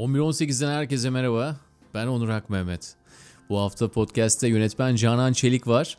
11.18'den 0.00 0.70
herkese 0.70 1.10
merhaba. 1.10 1.56
Ben 1.94 2.06
Onur 2.06 2.28
Hak 2.28 2.50
Mehmet. 2.50 2.94
Bu 3.48 3.58
hafta 3.58 3.88
podcast'te 3.88 4.48
yönetmen 4.48 4.96
Canan 4.96 5.32
Çelik 5.32 5.66
var. 5.66 5.96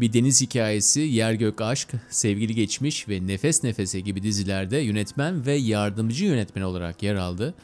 Bir 0.00 0.12
deniz 0.12 0.40
hikayesi, 0.40 1.00
Yer 1.00 1.32
Gök 1.32 1.60
Aşk, 1.60 1.88
Sevgili 2.10 2.54
Geçmiş 2.54 3.08
ve 3.08 3.26
Nefes 3.26 3.64
Nefese 3.64 4.00
gibi 4.00 4.22
dizilerde 4.22 4.78
yönetmen 4.78 5.46
ve 5.46 5.54
yardımcı 5.54 6.24
yönetmen 6.24 6.62
olarak 6.62 7.02
yer 7.02 7.14
aldı. 7.14 7.54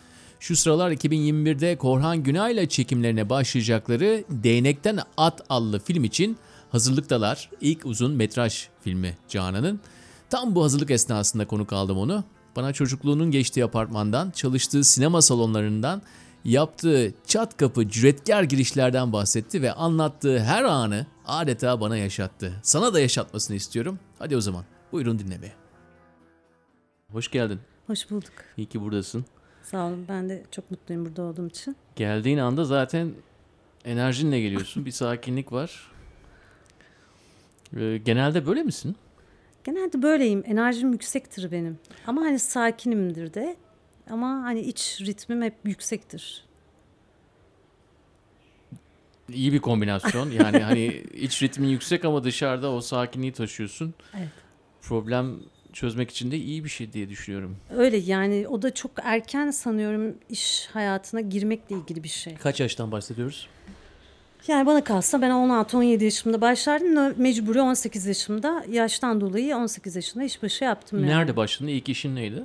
Şu 0.41 0.57
sıralar 0.57 0.91
2021'de 0.91 1.77
Korhan 1.77 2.23
Günay 2.23 2.52
ile 2.52 2.69
çekimlerine 2.69 3.30
başlayacakları 3.30 4.25
Değnekten 4.30 4.98
At 5.16 5.41
adlı 5.48 5.79
film 5.80 6.05
için 6.05 6.37
hazırlıktalar. 6.73 7.51
İlk 7.61 7.87
uzun 7.87 8.12
metraj 8.12 8.69
filmi 8.80 9.16
Canan'ın. 9.29 9.80
Tam 10.30 10.55
bu 10.55 10.62
hazırlık 10.62 10.91
esnasında 10.91 11.47
konuk 11.47 11.73
aldım 11.73 11.98
onu. 11.98 12.25
Bana 12.57 12.73
çocukluğunun 12.73 13.31
geçtiği 13.31 13.65
apartmandan, 13.65 14.31
çalıştığı 14.31 14.85
sinema 14.85 15.23
salonlarından, 15.23 16.03
yaptığı 16.45 17.15
çat 17.27 17.57
kapı 17.57 17.89
cüretkar 17.89 18.43
girişlerden 18.43 19.13
bahsetti 19.13 19.63
ve 19.63 19.73
anlattığı 19.73 20.41
her 20.41 20.65
anı 20.65 21.07
adeta 21.27 21.81
bana 21.81 21.97
yaşattı. 21.97 22.53
Sana 22.63 22.95
da 22.95 23.01
yaşatmasını 23.01 23.57
istiyorum. 23.57 23.99
Hadi 24.19 24.37
o 24.37 24.41
zaman 24.41 24.65
buyurun 24.93 25.19
dinlemeye. 25.19 25.53
Hoş 27.13 27.31
geldin. 27.31 27.61
Hoş 27.87 28.11
bulduk. 28.11 28.33
İyi 28.57 28.67
ki 28.67 28.81
buradasın. 28.81 29.25
Sağ 29.62 29.87
olun. 29.87 30.07
Ben 30.09 30.29
de 30.29 30.43
çok 30.51 30.71
mutluyum 30.71 31.05
burada 31.05 31.23
olduğum 31.23 31.47
için. 31.47 31.77
Geldiğin 31.97 32.39
anda 32.39 32.65
zaten 32.65 33.12
enerjinle 33.85 34.41
geliyorsun. 34.41 34.87
Bir 34.87 34.91
sakinlik 34.91 35.53
var. 35.53 35.91
Ee, 37.77 37.97
genelde 37.98 38.47
böyle 38.47 38.62
misin? 38.62 38.97
Genelde 39.64 40.02
böyleyim. 40.02 40.42
Enerjim 40.47 40.92
yüksektir 40.92 41.53
benim. 41.53 41.78
Ama 42.06 42.20
hani 42.20 42.39
sakinimdir 42.39 43.34
de. 43.34 43.56
Ama 44.11 44.28
hani 44.28 44.61
iç 44.61 44.98
ritmim 45.06 45.42
hep 45.42 45.55
yüksektir. 45.64 46.44
İyi 49.28 49.52
bir 49.52 49.58
kombinasyon. 49.58 50.30
Yani 50.30 50.58
hani 50.62 50.86
iç 51.14 51.42
ritmin 51.42 51.69
yüksek 51.69 52.05
ama 52.05 52.25
dışarıda 52.25 52.72
o 52.72 52.80
sakinliği 52.80 53.33
taşıyorsun. 53.33 53.94
Evet. 54.19 54.28
Problem 54.83 55.41
çözmek 55.72 56.11
için 56.11 56.30
de 56.30 56.36
iyi 56.36 56.64
bir 56.64 56.69
şey 56.69 56.92
diye 56.92 57.08
düşünüyorum. 57.08 57.56
Öyle 57.77 57.97
yani 57.97 58.48
o 58.48 58.62
da 58.62 58.74
çok 58.74 58.91
erken 59.02 59.50
sanıyorum 59.50 60.14
iş 60.28 60.69
hayatına 60.72 61.20
girmekle 61.20 61.77
ilgili 61.77 62.05
bir 62.05 62.08
şey. 62.08 62.34
Kaç 62.34 62.61
yaştan 62.61 62.92
bahsediyoruz? 62.92 63.48
Yani 64.48 64.66
bana 64.66 64.84
kalsa 64.84 65.22
ben 65.22 65.30
16-17 65.30 66.05
yaşımda 66.05 66.41
başlardım 66.41 67.14
mecburi 67.22 67.60
18 67.60 68.06
yaşımda. 68.06 68.64
Yaştan 68.70 69.20
dolayı 69.20 69.56
18 69.56 69.96
yaşında 69.96 70.24
işbaşı 70.24 70.64
yaptım. 70.64 70.98
Yani. 70.98 71.10
Nerede 71.10 71.36
başladın? 71.36 71.70
İlk 71.70 71.88
işin 71.88 72.16
neydi? 72.16 72.44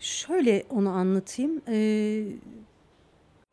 Şöyle 0.00 0.64
onu 0.70 0.88
anlatayım. 0.88 1.62
Ee, 1.68 2.24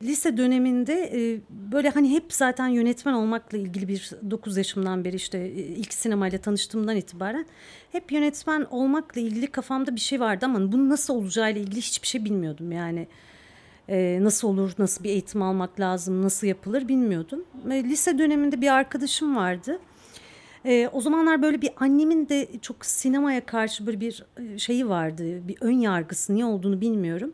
lise 0.03 0.37
döneminde 0.37 0.93
e, 0.93 1.39
böyle 1.49 1.89
hani 1.89 2.11
hep 2.11 2.33
zaten 2.33 2.67
yönetmen 2.67 3.13
olmakla 3.13 3.57
ilgili 3.57 3.87
bir 3.87 4.11
9 4.31 4.57
yaşımdan 4.57 5.05
beri 5.05 5.15
işte 5.15 5.37
e, 5.37 5.49
ilk 5.51 5.93
sinemayla 5.93 6.37
tanıştığımdan 6.37 6.95
itibaren 6.95 7.45
hep 7.91 8.11
yönetmen 8.11 8.65
olmakla 8.71 9.21
ilgili 9.21 9.47
kafamda 9.47 9.95
bir 9.95 9.99
şey 9.99 10.19
vardı 10.19 10.45
ama 10.45 10.71
bunun 10.71 10.89
nasıl 10.89 11.13
olacağıyla 11.15 11.61
ilgili 11.61 11.81
hiçbir 11.81 12.07
şey 12.07 12.25
bilmiyordum 12.25 12.71
yani. 12.71 13.07
Ee, 13.89 14.19
nasıl 14.21 14.47
olur, 14.47 14.71
nasıl 14.77 15.03
bir 15.03 15.09
eğitim 15.09 15.41
almak 15.41 15.79
lazım, 15.79 16.23
nasıl 16.23 16.47
yapılır 16.47 16.87
bilmiyordum. 16.87 17.43
E, 17.71 17.83
lise 17.83 18.17
döneminde 18.17 18.61
bir 18.61 18.73
arkadaşım 18.73 19.35
vardı. 19.35 19.79
Ee, 20.65 20.89
o 20.93 21.01
zamanlar 21.01 21.41
böyle 21.41 21.61
bir 21.61 21.71
annemin 21.77 22.29
de 22.29 22.47
çok 22.61 22.85
sinemaya 22.85 23.45
karşı 23.45 23.85
böyle 23.85 23.99
bir 23.99 24.25
e, 24.37 24.57
şeyi 24.57 24.89
vardı. 24.89 25.47
Bir 25.47 25.57
ön 25.61 25.79
yargısı 25.79 26.35
niye 26.35 26.45
olduğunu 26.45 26.81
bilmiyorum. 26.81 27.33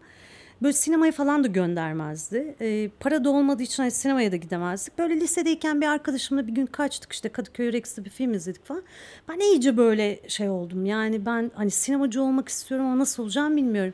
Böyle 0.62 0.74
sinemaya 0.74 1.12
falan 1.12 1.44
da 1.44 1.48
göndermezdi. 1.48 2.56
Ee, 2.62 2.90
para 3.00 3.24
da 3.24 3.30
olmadığı 3.30 3.64
için 3.64 3.84
hani 3.84 3.92
sinemaya 3.92 4.32
da 4.32 4.36
gidemezdik. 4.36 4.98
Böyle 4.98 5.16
lisedeyken 5.16 5.82
bir 5.82 5.88
arkadaşımla 5.88 6.48
bir 6.48 6.52
gün 6.52 6.66
kaçtık 6.66 7.14
işte 7.14 7.30
Kadıköy 7.30 7.74
Rex'te 7.74 8.06
bir 8.06 8.10
film 8.10 8.34
izledik 8.34 8.66
falan. 8.66 8.84
Ben 9.30 9.40
iyice 9.40 9.78
böyle 9.78 10.20
şey 10.28 10.50
oldum. 10.50 10.86
Yani 10.86 11.26
ben 11.26 11.52
hani 11.56 11.72
sinemacı 11.72 12.24
olmak 12.24 12.50
istiyorum 12.50 12.86
ama 12.86 13.00
nasıl 13.00 13.24
olacağım 13.24 13.58
bilmiyorum. 13.58 13.94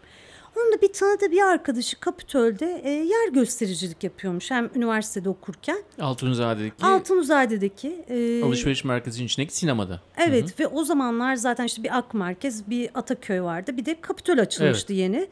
Onun 0.57 0.73
da 0.73 0.81
bir 0.81 0.93
tanıdığı 0.93 1.31
bir 1.31 1.41
arkadaşı 1.41 1.99
Kapitöl'de 1.99 2.81
e, 2.83 2.89
yer 2.89 3.29
göstericilik 3.33 4.03
yapıyormuş. 4.03 4.51
Hem 4.51 4.69
üniversitede 4.75 5.29
okurken. 5.29 5.77
Altunzade'deki 5.99 6.85
Altunzade'deki. 6.85 8.05
E, 8.09 8.43
alışveriş 8.43 8.83
merkezinin 8.83 9.25
içindeki 9.25 9.55
sinemada. 9.55 10.01
Evet 10.17 10.59
ve 10.59 10.67
o 10.67 10.83
zamanlar 10.83 11.35
zaten 11.35 11.65
işte 11.65 11.83
bir 11.83 11.97
Ak 11.97 12.13
Merkez, 12.13 12.69
bir 12.69 12.89
Ataköy 12.93 13.41
vardı. 13.41 13.77
Bir 13.77 13.85
de 13.85 14.01
Kapitol 14.01 14.37
açılmıştı 14.37 14.93
yeni. 14.93 15.27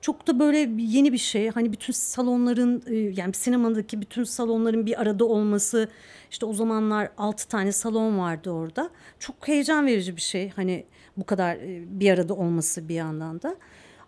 Çok 0.00 0.26
da 0.26 0.38
böyle 0.38 0.58
yeni 0.78 1.12
bir 1.12 1.18
şey. 1.18 1.50
Hani 1.50 1.72
bütün 1.72 1.92
salonların 1.92 2.82
e, 2.86 2.94
yani 2.94 3.34
sinemadaki 3.34 4.00
bütün 4.00 4.24
salonların 4.24 4.86
bir 4.86 5.00
arada 5.00 5.24
olması. 5.24 5.88
işte 6.30 6.46
o 6.46 6.52
zamanlar 6.52 7.08
altı 7.18 7.48
tane 7.48 7.72
salon 7.72 8.18
vardı 8.18 8.50
orada. 8.50 8.90
Çok 9.18 9.48
heyecan 9.48 9.86
verici 9.86 10.16
bir 10.16 10.20
şey. 10.20 10.50
Hani 10.50 10.86
bu 11.16 11.26
kadar 11.26 11.56
e, 11.56 11.84
bir 12.00 12.10
arada 12.10 12.34
olması 12.34 12.88
bir 12.88 12.94
yandan 12.94 13.42
da. 13.42 13.56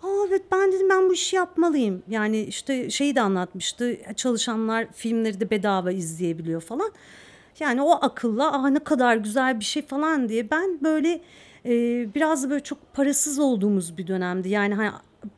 Aa 0.04 0.26
evet 0.28 0.42
ben 0.53 0.72
dedim 0.72 0.88
ben 0.91 1.09
bu 1.09 1.15
işi 1.15 1.37
yapmalıyım. 1.37 2.03
Yani 2.09 2.41
işte 2.42 2.91
şeyi 2.91 3.15
de 3.16 3.20
anlatmıştı. 3.20 3.97
Çalışanlar 4.16 4.92
filmleri 4.92 5.41
de 5.41 5.50
bedava 5.50 5.92
izleyebiliyor 5.92 6.60
falan. 6.60 6.92
Yani 7.60 7.82
o 7.82 7.91
akılla 7.91 8.53
aa 8.53 8.69
ne 8.69 8.78
kadar 8.78 9.16
güzel 9.16 9.60
bir 9.60 9.64
şey 9.64 9.82
falan 9.87 10.28
diye 10.28 10.50
ben 10.50 10.78
böyle 10.82 11.20
e, 11.66 11.70
biraz 12.14 12.44
da 12.44 12.50
böyle 12.50 12.62
çok 12.62 12.94
parasız 12.94 13.38
olduğumuz 13.38 13.98
bir 13.98 14.06
dönemdi. 14.06 14.48
Yani 14.48 14.75
hani 14.75 14.91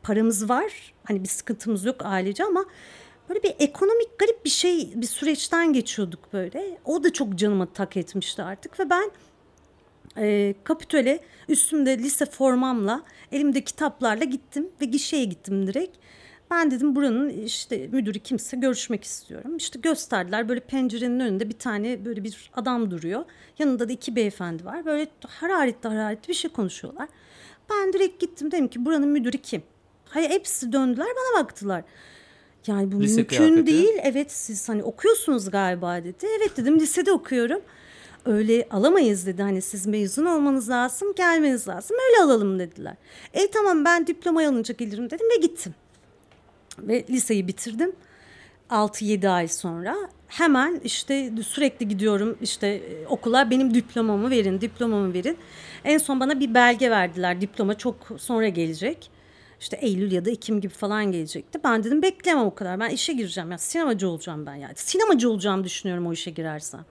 paramız 0.03 0.49
var. 0.49 0.93
Hani 1.03 1.23
bir 1.23 1.27
sıkıntımız 1.27 1.85
yok 1.85 1.95
ailece 2.03 2.43
ama 2.43 2.65
böyle 3.29 3.43
bir 3.43 3.55
ekonomik 3.59 4.19
garip 4.19 4.45
bir 4.45 4.49
şey 4.49 4.93
bir 4.95 5.07
süreçten 5.07 5.73
geçiyorduk 5.73 6.33
böyle. 6.33 6.77
O 6.85 7.03
da 7.03 7.13
çok 7.13 7.35
canıma 7.35 7.65
tak 7.65 7.97
etmişti 7.97 8.43
artık 8.43 8.79
ve 8.79 8.89
ben 8.89 9.11
e, 10.17 10.55
Kapitol'e 10.63 11.19
üstümde 11.49 11.97
lise 11.97 12.25
formamla 12.25 13.03
elimde 13.31 13.61
kitaplarla 13.61 14.23
gittim 14.23 14.69
ve 14.81 14.85
gişeye 14.85 15.25
gittim 15.25 15.67
direkt. 15.67 15.97
Ben 16.51 16.71
dedim 16.71 16.95
buranın 16.95 17.29
işte 17.29 17.87
müdürü 17.91 18.19
kimse 18.19 18.57
görüşmek 18.57 19.03
istiyorum. 19.03 19.57
İşte 19.57 19.79
gösterdiler 19.79 20.49
böyle 20.49 20.59
pencerenin 20.59 21.19
önünde 21.19 21.49
bir 21.49 21.59
tane 21.59 22.05
böyle 22.05 22.23
bir 22.23 22.49
adam 22.53 22.91
duruyor. 22.91 23.25
Yanında 23.59 23.89
da 23.89 23.93
iki 23.93 24.15
beyefendi 24.15 24.65
var. 24.65 24.85
Böyle 24.85 25.07
hararetli 25.27 25.89
hararetli 25.89 26.27
bir 26.29 26.33
şey 26.33 26.51
konuşuyorlar. 26.51 27.07
Ben 27.69 27.93
direkt 27.93 28.19
gittim 28.21 28.51
dedim 28.51 28.67
ki 28.67 28.85
buranın 28.85 29.09
müdürü 29.09 29.37
kim? 29.37 29.63
Hayır 30.05 30.29
hepsi 30.29 30.71
döndüler 30.71 31.07
bana 31.07 31.43
baktılar. 31.43 31.83
Yani 32.67 32.91
bu 32.91 33.01
Lise 33.01 33.15
mümkün 33.15 33.37
kıyafeti. 33.37 33.67
değil. 33.67 33.93
Evet 34.03 34.31
siz 34.31 34.69
hani 34.69 34.83
okuyorsunuz 34.83 35.51
galiba 35.51 36.03
dedi. 36.03 36.27
Evet 36.37 36.57
dedim 36.57 36.79
lisede 36.79 37.11
okuyorum. 37.11 37.61
Öyle 38.27 38.67
alamayız 38.71 39.25
dedi. 39.25 39.41
Hani 39.41 39.61
siz 39.61 39.87
mezun 39.87 40.25
olmanız 40.25 40.69
lazım, 40.69 41.13
gelmeniz 41.15 41.67
lazım. 41.67 41.97
Öyle 42.07 42.23
alalım 42.23 42.59
dediler. 42.59 42.95
E 43.33 43.51
tamam 43.51 43.85
ben 43.85 44.07
diplomayı 44.07 44.49
alınca 44.49 44.75
gelirim 44.77 45.09
dedim 45.09 45.27
ve 45.35 45.41
gittim. 45.41 45.75
Ve 46.79 47.05
liseyi 47.09 47.47
bitirdim. 47.47 47.91
6-7 48.69 49.29
ay 49.29 49.47
sonra 49.47 49.95
hemen 50.27 50.81
işte 50.83 51.31
sürekli 51.47 51.87
gidiyorum 51.87 52.37
işte 52.41 52.67
e, 52.67 53.07
okula 53.07 53.49
benim 53.49 53.73
diplomamı 53.73 54.29
verin, 54.29 54.61
diplomamı 54.61 55.13
verin. 55.13 55.37
En 55.83 55.97
son 55.97 56.19
bana 56.19 56.39
bir 56.39 56.53
belge 56.53 56.91
verdiler. 56.91 57.41
Diploma 57.41 57.77
çok 57.77 57.95
sonra 58.17 58.47
gelecek. 58.47 59.11
İşte 59.59 59.77
Eylül 59.77 60.11
ya 60.11 60.25
da 60.25 60.29
Ekim 60.29 60.61
gibi 60.61 60.73
falan 60.73 61.11
gelecekti. 61.11 61.59
Ben 61.63 61.83
dedim 61.83 62.01
beklemem 62.01 62.45
o 62.45 62.55
kadar. 62.55 62.79
Ben 62.79 62.89
işe 62.89 63.13
gireceğim 63.13 63.51
ya. 63.51 63.57
Sinemacı 63.57 64.09
olacağım 64.09 64.45
ben 64.45 64.55
yani. 64.55 64.73
Sinemacı 64.75 65.29
olacağımı 65.29 65.63
düşünüyorum 65.63 66.07
o 66.07 66.13
işe 66.13 66.31
girersem. 66.31 66.85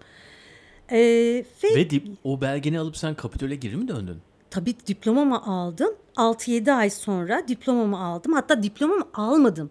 Ee, 0.91 1.44
ve 1.64 1.74
Ve 1.74 1.91
dip, 1.91 2.09
o 2.24 2.41
belgeni 2.41 2.78
alıp 2.78 2.97
sen 2.97 3.15
Kapitol'e 3.15 3.54
geri 3.54 3.77
mi 3.77 3.88
döndün? 3.88 4.16
Tabii 4.50 4.74
diplomamı 4.86 5.47
aldım. 5.47 5.94
6-7 6.16 6.72
ay 6.72 6.91
sonra 6.91 7.48
diplomamı 7.48 8.04
aldım. 8.04 8.33
Hatta 8.33 8.62
diplomamı 8.62 9.04
almadım. 9.15 9.71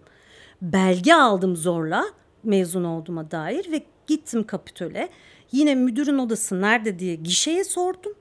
Belge 0.61 1.13
aldım 1.13 1.55
zorla 1.55 2.05
mezun 2.43 2.83
olduğuma 2.83 3.31
dair 3.31 3.71
ve 3.71 3.83
gittim 4.07 4.43
Kapitol'e. 4.43 5.09
Yine 5.51 5.75
müdürün 5.75 6.17
odası 6.17 6.61
nerede 6.61 6.99
diye 6.99 7.15
gişeye 7.15 7.63
sordum. 7.63 8.13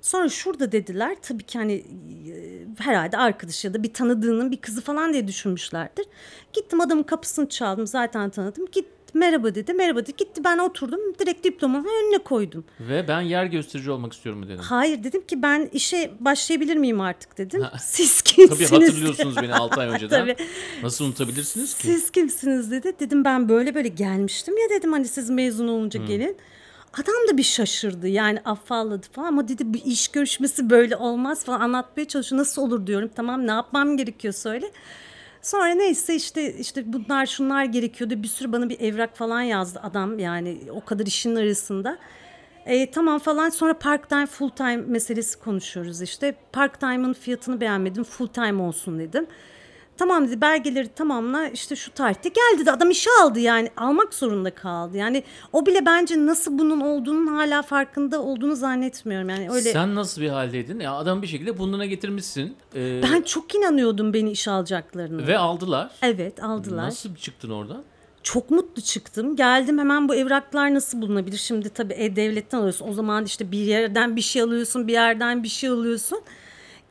Sonra 0.00 0.28
şurada 0.28 0.72
dediler 0.72 1.16
tabii 1.22 1.42
ki 1.42 1.58
hani 1.58 1.72
e, 1.72 1.84
herhalde 2.78 3.16
arkadaş 3.16 3.64
ya 3.64 3.74
da 3.74 3.82
bir 3.82 3.94
tanıdığının 3.94 4.50
bir 4.50 4.56
kızı 4.56 4.80
falan 4.80 5.12
diye 5.12 5.28
düşünmüşlerdir. 5.28 6.06
Gittim 6.52 6.80
adamın 6.80 7.02
kapısını 7.02 7.48
çaldım 7.48 7.86
zaten 7.86 8.30
tanıdım. 8.30 8.66
Git 8.72 8.86
merhaba 9.14 9.54
dedi 9.54 9.72
merhaba 9.74 10.00
dedi. 10.02 10.16
Gitti 10.16 10.44
ben 10.44 10.58
oturdum 10.58 11.00
direkt 11.18 11.44
diplomamı 11.44 11.88
önüne 11.88 12.18
koydum. 12.18 12.64
Ve 12.80 13.08
ben 13.08 13.20
yer 13.20 13.44
gösterici 13.44 13.90
olmak 13.90 14.12
istiyorum 14.12 14.40
mu 14.40 14.46
dedim. 14.48 14.58
Hayır 14.62 15.04
dedim 15.04 15.26
ki 15.26 15.42
ben 15.42 15.68
işe 15.72 16.10
başlayabilir 16.20 16.76
miyim 16.76 17.00
artık 17.00 17.38
dedim. 17.38 17.62
Siz 17.80 18.22
kimsiniz? 18.22 18.70
Tabii 18.70 18.80
hatırlıyorsunuz 18.84 19.36
beni 19.36 19.54
6 19.54 19.80
ay 19.80 19.88
önceden. 19.94 20.20
Tabii. 20.20 20.36
Nasıl 20.82 21.04
unutabilirsiniz 21.04 21.74
ki? 21.74 21.82
Siz 21.82 22.10
kimsiniz 22.10 22.70
dedi. 22.70 22.92
Dedim 23.00 23.24
ben 23.24 23.48
böyle 23.48 23.74
böyle 23.74 23.88
gelmiştim 23.88 24.54
ya 24.58 24.78
dedim 24.78 24.92
hani 24.92 25.08
siz 25.08 25.30
mezun 25.30 25.68
olunca 25.68 26.04
gelin. 26.04 26.36
Adam 26.94 27.14
da 27.32 27.36
bir 27.36 27.42
şaşırdı 27.42 28.08
yani 28.08 28.38
afalladı 28.44 29.06
falan 29.12 29.26
ama 29.26 29.48
dedi 29.48 29.62
bu 29.66 29.76
iş 29.76 30.08
görüşmesi 30.08 30.70
böyle 30.70 30.96
olmaz 30.96 31.44
falan 31.44 31.60
anlatmaya 31.60 32.08
çalışıyor. 32.08 32.40
Nasıl 32.40 32.62
olur 32.62 32.86
diyorum 32.86 33.10
tamam 33.16 33.46
ne 33.46 33.50
yapmam 33.50 33.96
gerekiyor 33.96 34.34
söyle. 34.34 34.70
Sonra 35.42 35.66
neyse 35.74 36.14
işte 36.14 36.54
işte 36.54 36.92
bunlar 36.92 37.26
şunlar 37.26 37.64
gerekiyordu. 37.64 38.22
Bir 38.22 38.28
sürü 38.28 38.52
bana 38.52 38.68
bir 38.68 38.80
evrak 38.80 39.16
falan 39.16 39.40
yazdı 39.42 39.80
adam 39.82 40.18
yani 40.18 40.58
o 40.70 40.84
kadar 40.84 41.06
işin 41.06 41.36
arasında. 41.36 41.98
E, 42.66 42.90
tamam 42.90 43.18
falan 43.18 43.48
sonra 43.50 43.78
part 43.78 44.08
time 44.08 44.26
full 44.26 44.50
time 44.50 44.76
meselesi 44.76 45.38
konuşuyoruz 45.38 46.02
işte. 46.02 46.34
Part 46.52 46.80
time'ın 46.80 47.12
fiyatını 47.12 47.60
beğenmedim 47.60 48.04
full 48.04 48.26
time 48.26 48.62
olsun 48.62 48.98
dedim. 48.98 49.26
Tamam 50.02 50.26
dedi 50.28 50.40
belgeleri 50.40 50.88
tamamla 50.88 51.48
işte 51.48 51.76
şu 51.76 51.92
tarihte 51.92 52.28
gel 52.28 52.58
dedi 52.60 52.70
adam 52.70 52.90
işe 52.90 53.10
aldı 53.22 53.40
yani 53.40 53.70
almak 53.76 54.14
zorunda 54.14 54.54
kaldı. 54.54 54.96
Yani 54.96 55.24
o 55.52 55.66
bile 55.66 55.86
bence 55.86 56.26
nasıl 56.26 56.58
bunun 56.58 56.80
olduğunun 56.80 57.26
hala 57.26 57.62
farkında 57.62 58.22
olduğunu 58.22 58.56
zannetmiyorum. 58.56 59.28
Yani 59.28 59.50
öyle 59.50 59.72
Sen 59.72 59.94
nasıl 59.94 60.22
bir 60.22 60.28
haldeydin? 60.28 60.80
Ya 60.80 60.92
adam 60.92 61.22
bir 61.22 61.26
şekilde 61.26 61.58
burnuna 61.58 61.86
getirmişsin. 61.86 62.56
Ee, 62.74 63.02
ben 63.02 63.22
çok 63.22 63.54
inanıyordum 63.54 64.12
beni 64.12 64.30
işe 64.30 64.50
alacaklarını. 64.50 65.26
ve 65.26 65.38
aldılar. 65.38 65.90
Evet 66.02 66.44
aldılar. 66.44 66.86
Nasıl 66.86 67.14
çıktın 67.16 67.50
oradan? 67.50 67.82
Çok 68.22 68.50
mutlu 68.50 68.82
çıktım. 68.82 69.36
Geldim 69.36 69.78
hemen 69.78 70.08
bu 70.08 70.14
evraklar 70.14 70.74
nasıl 70.74 71.02
bulunabilir? 71.02 71.38
Şimdi 71.38 71.68
tabii 71.68 71.94
e-devletten 71.94 72.58
alıyorsun. 72.58 72.88
O 72.88 72.92
zaman 72.92 73.24
işte 73.24 73.52
bir 73.52 73.58
yerden 73.58 74.16
bir 74.16 74.20
şey 74.20 74.42
alıyorsun, 74.42 74.88
bir 74.88 74.92
yerden 74.92 75.42
bir 75.42 75.48
şey 75.48 75.70
alıyorsun. 75.70 76.20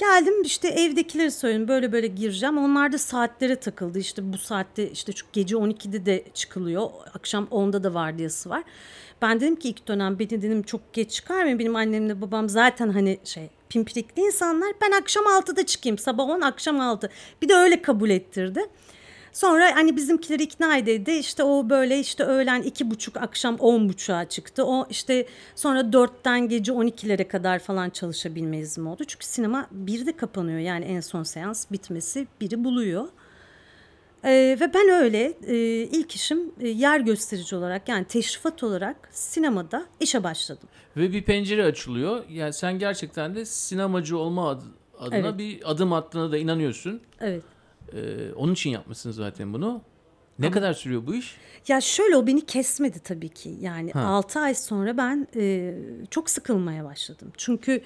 Geldim 0.01 0.41
işte 0.41 0.67
evdekileri 0.67 1.31
söyledim 1.31 1.67
böyle 1.67 1.91
böyle 1.91 2.07
gireceğim. 2.07 2.57
Onlar 2.57 2.91
da 2.91 2.97
saatlere 2.97 3.55
takıldı. 3.55 3.99
İşte 3.99 4.33
bu 4.33 4.37
saatte 4.37 4.91
işte 4.91 5.11
şu 5.11 5.25
gece 5.33 5.55
12'de 5.55 6.05
de 6.05 6.23
çıkılıyor. 6.33 6.89
Akşam 7.13 7.47
10'da 7.51 7.83
da 7.83 7.93
vardiyası 7.93 8.49
var. 8.49 8.63
Ben 9.21 9.39
dedim 9.39 9.55
ki 9.55 9.69
ilk 9.69 9.87
dönem 9.87 10.19
beni 10.19 10.29
dedim 10.29 10.63
çok 10.63 10.93
geç 10.93 11.11
çıkarmayın. 11.11 11.59
Benim 11.59 11.75
annemle 11.75 12.21
babam 12.21 12.49
zaten 12.49 12.89
hani 12.89 13.19
şey 13.23 13.49
pimpirikli 13.69 14.21
insanlar. 14.21 14.73
Ben 14.81 14.91
akşam 14.91 15.23
6'da 15.23 15.65
çıkayım. 15.65 15.97
Sabah 15.97 16.23
10 16.23 16.41
akşam 16.41 16.79
6. 16.79 17.09
Bir 17.41 17.49
de 17.49 17.55
öyle 17.55 17.81
kabul 17.81 18.09
ettirdi. 18.09 18.65
Sonra 19.33 19.75
hani 19.75 19.95
bizimkileri 19.95 20.43
ikna 20.43 20.77
edildi. 20.77 21.11
İşte 21.11 21.43
o 21.43 21.69
böyle 21.69 21.99
işte 21.99 22.23
öğlen 22.23 22.61
iki 22.61 22.91
buçuk 22.91 23.17
akşam 23.17 23.55
on 23.55 23.89
buçuğa 23.89 24.29
çıktı. 24.29 24.65
O 24.65 24.87
işte 24.89 25.25
sonra 25.55 25.93
dörtten 25.93 26.49
gece 26.49 26.71
on 26.71 26.85
ikilere 26.85 27.27
kadar 27.27 27.59
falan 27.59 27.89
çalışabilme 27.89 28.57
iznim 28.57 28.87
oldu. 28.87 29.03
Çünkü 29.03 29.25
sinema 29.25 29.67
bir 29.71 30.05
de 30.05 30.17
kapanıyor. 30.17 30.59
Yani 30.59 30.85
en 30.85 30.99
son 30.99 31.23
seans 31.23 31.71
bitmesi 31.71 32.27
biri 32.41 32.63
buluyor. 32.63 33.07
Ee, 34.25 34.57
ve 34.61 34.73
ben 34.73 34.89
öyle 34.89 35.33
e, 35.47 35.55
ilk 35.83 36.15
işim 36.15 36.51
e, 36.59 36.67
yer 36.67 36.99
gösterici 36.99 37.55
olarak 37.55 37.89
yani 37.89 38.05
teşrifat 38.05 38.63
olarak 38.63 38.95
sinemada 39.11 39.85
işe 39.99 40.23
başladım. 40.23 40.69
Ve 40.97 41.11
bir 41.13 41.23
pencere 41.23 41.63
açılıyor. 41.65 42.23
Yani 42.29 42.53
sen 42.53 42.79
gerçekten 42.79 43.35
de 43.35 43.45
sinemacı 43.45 44.17
olma 44.17 44.49
ad- 44.49 44.61
adına 44.99 45.17
Evet. 45.17 45.37
bir 45.37 45.71
adım 45.71 45.93
attığına 45.93 46.31
da 46.31 46.37
inanıyorsun. 46.37 47.01
Evet. 47.19 47.43
Ee, 47.93 48.33
onun 48.35 48.53
için 48.53 48.69
yapmışsın 48.69 49.11
zaten 49.11 49.53
bunu. 49.53 49.81
Ne 50.39 50.51
kadar 50.51 50.73
sürüyor 50.73 51.07
bu 51.07 51.15
iş? 51.15 51.35
Ya 51.67 51.81
şöyle 51.81 52.17
o 52.17 52.27
beni 52.27 52.45
kesmedi 52.45 52.99
tabii 52.99 53.29
ki. 53.29 53.55
Yani 53.61 53.91
Ha. 53.91 53.99
6 54.01 54.39
ay 54.39 54.55
sonra 54.55 54.97
ben 54.97 55.27
e, 55.35 55.75
çok 56.09 56.29
sıkılmaya 56.29 56.85
başladım. 56.85 57.31
Çünkü 57.37 57.81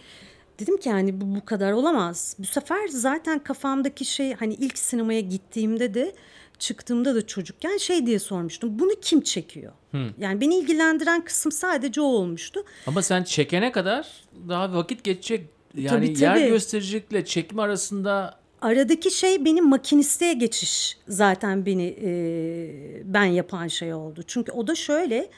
dedim 0.60 0.78
ki 0.78 0.90
yani 0.90 1.22
bu, 1.22 1.36
bu 1.36 1.46
kadar 1.46 1.72
olamaz. 1.72 2.36
Bu 2.40 2.46
sefer 2.46 2.88
zaten 2.88 3.40
kafamdaki 3.40 4.06
şey 4.06 4.34
hani 4.34 4.54
ilk 4.54 4.78
sinemaya 4.78 5.20
gittiğimde 5.20 5.94
de 5.94 6.16
çıktığımda 6.60 7.16
da 7.16 7.28
çocukken 7.28 7.78
şey 7.78 8.06
diye 8.06 8.20
sormuştum. 8.20 8.80
Bunu 8.80 8.92
kim 9.02 9.22
çekiyor? 9.22 9.72
Yani 10.18 10.42
beni 10.42 10.56
ilgilendiren 10.56 11.26
kısım 11.26 11.52
sadece 11.52 12.02
o 12.02 12.06
olmuştu. 12.06 12.64
Ama 12.88 13.02
sen 13.02 13.24
çekene 13.24 13.72
kadar 13.72 14.12
daha 14.50 14.74
vakit 14.74 15.04
geçecek. 15.04 15.50
Yani 15.76 16.14
Tabii, 16.14 16.24
yer 16.24 16.36
tabii. 16.36 16.48
göstericilikle 16.48 17.26
çekme 17.26 17.62
arasında 17.62 18.40
Aradaki 18.66 19.12
şey 19.12 19.46
benim 19.46 19.70
makinisteye 19.70 20.34
geçiş 20.34 20.98
zaten 21.08 21.66
beni 21.66 21.96
e, 22.04 22.12
ben 23.14 23.26
yapan 23.26 23.68
şey 23.68 23.94
oldu. 23.94 24.24
Çünkü 24.28 24.52
o 24.52 24.68
da 24.68 24.76
şöyle 24.76 25.30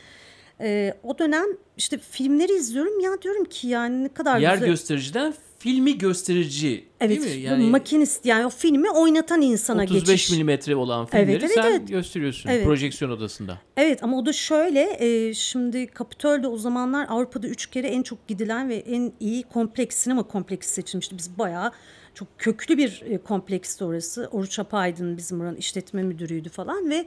e, 0.62 0.94
o 1.04 1.20
dönem 1.20 1.46
işte 1.78 1.98
filmleri 1.98 2.52
izliyorum 2.52 3.00
ya 3.00 3.22
diyorum 3.22 3.44
ki 3.46 3.68
yani 3.68 4.04
ne 4.04 4.10
kadar 4.10 4.40
yer 4.40 4.54
güzel. 4.54 4.70
göstericiden 4.70 5.34
filmi 5.60 5.98
gösterici 5.98 6.86
Evet 7.00 7.24
değil 7.24 7.36
mi? 7.38 7.42
Yani 7.42 7.64
makinist 7.64 8.26
yani 8.26 8.46
o 8.46 8.50
filmi 8.50 8.92
oynatan 8.92 9.42
insana 9.42 9.84
35 9.84 10.06
geçiş. 10.06 10.32
milimetre 10.32 10.76
olan 10.76 11.06
filmleri 11.06 11.32
Evet, 11.32 11.44
evet, 11.44 11.54
sen 11.56 11.72
evet. 11.72 11.88
gösteriyorsun 11.88 12.50
Evet. 12.50 12.66
projeksiyon 12.66 13.12
odasında. 13.12 13.58
Evet 13.78 14.04
ama 14.04 14.18
o 14.18 14.26
da 14.26 14.34
şöyle 14.34 14.98
e, 15.00 15.34
şimdi 15.34 15.88
Kapitol'de 15.88 16.48
o 16.48 16.58
zamanlar 16.58 17.06
Avrupa'da 17.10 17.48
üç 17.48 17.66
kere 17.66 17.88
en 17.88 18.04
çok 18.04 18.28
gidilen 18.28 18.70
ve 18.70 18.76
en 18.76 19.14
iyi 19.20 19.44
kompleks 19.44 19.96
sinema 19.98 20.24
kompleksi 20.24 20.74
seçilmişti. 20.74 21.18
Biz 21.18 21.38
bayağı 21.40 21.72
çok 22.18 22.28
köklü 22.38 22.78
bir 22.78 23.04
e, 23.06 23.18
kompleksti 23.18 23.84
orası. 23.84 24.30
Oruç 24.32 24.60
Apaydın 24.60 25.18
bizim 25.18 25.42
oranın 25.42 25.56
işletme 25.56 26.04
müdürüydü 26.04 26.50
falan 26.50 26.90
ve 26.90 27.06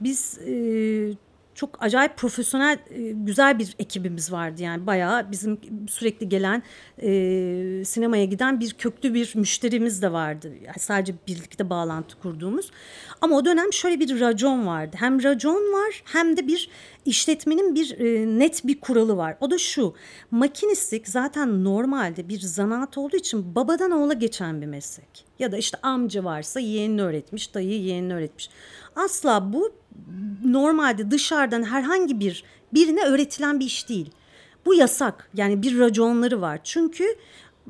biz 0.00 0.38
e, 0.38 0.52
çok 1.62 1.82
acayip 1.82 2.16
profesyonel 2.16 2.78
e, 2.90 3.12
güzel 3.12 3.58
bir 3.58 3.74
ekibimiz 3.78 4.32
vardı 4.32 4.62
yani 4.62 4.86
bayağı 4.86 5.30
bizim 5.30 5.58
sürekli 5.88 6.28
gelen 6.28 6.62
e, 7.02 7.10
sinemaya 7.84 8.24
giden 8.24 8.60
bir 8.60 8.72
köklü 8.72 9.14
bir 9.14 9.32
müşterimiz 9.34 10.02
de 10.02 10.12
vardı. 10.12 10.52
Yani 10.66 10.78
sadece 10.78 11.14
birlikte 11.28 11.70
bağlantı 11.70 12.18
kurduğumuz. 12.18 12.70
Ama 13.20 13.36
o 13.36 13.44
dönem 13.44 13.72
şöyle 13.72 14.00
bir 14.00 14.20
racon 14.20 14.66
vardı. 14.66 14.96
Hem 15.00 15.22
racon 15.22 15.72
var 15.72 16.02
hem 16.04 16.36
de 16.36 16.46
bir 16.46 16.68
işletmenin 17.04 17.74
bir 17.74 18.00
e, 18.00 18.38
net 18.38 18.66
bir 18.66 18.80
kuralı 18.80 19.16
var. 19.16 19.36
O 19.40 19.50
da 19.50 19.58
şu. 19.58 19.94
Makinistlik 20.30 21.08
zaten 21.08 21.64
normalde 21.64 22.28
bir 22.28 22.40
zanaat 22.40 22.98
olduğu 22.98 23.16
için 23.16 23.54
babadan 23.54 23.90
oğula 23.90 24.12
geçen 24.12 24.60
bir 24.60 24.66
meslek. 24.66 25.24
Ya 25.42 25.52
da 25.52 25.56
işte 25.56 25.78
amca 25.82 26.24
varsa 26.24 26.60
yeğenini 26.60 27.02
öğretmiş, 27.02 27.54
dayı 27.54 27.82
yeğenini 27.82 28.14
öğretmiş. 28.14 28.50
Asla 28.96 29.52
bu 29.52 29.72
normalde 30.44 31.10
dışarıdan 31.10 31.62
herhangi 31.62 32.20
bir 32.20 32.44
birine 32.74 33.04
öğretilen 33.04 33.60
bir 33.60 33.64
iş 33.64 33.88
değil. 33.88 34.10
Bu 34.66 34.74
yasak. 34.74 35.30
Yani 35.34 35.62
bir 35.62 35.78
raconları 35.78 36.40
var. 36.40 36.60
Çünkü 36.64 37.04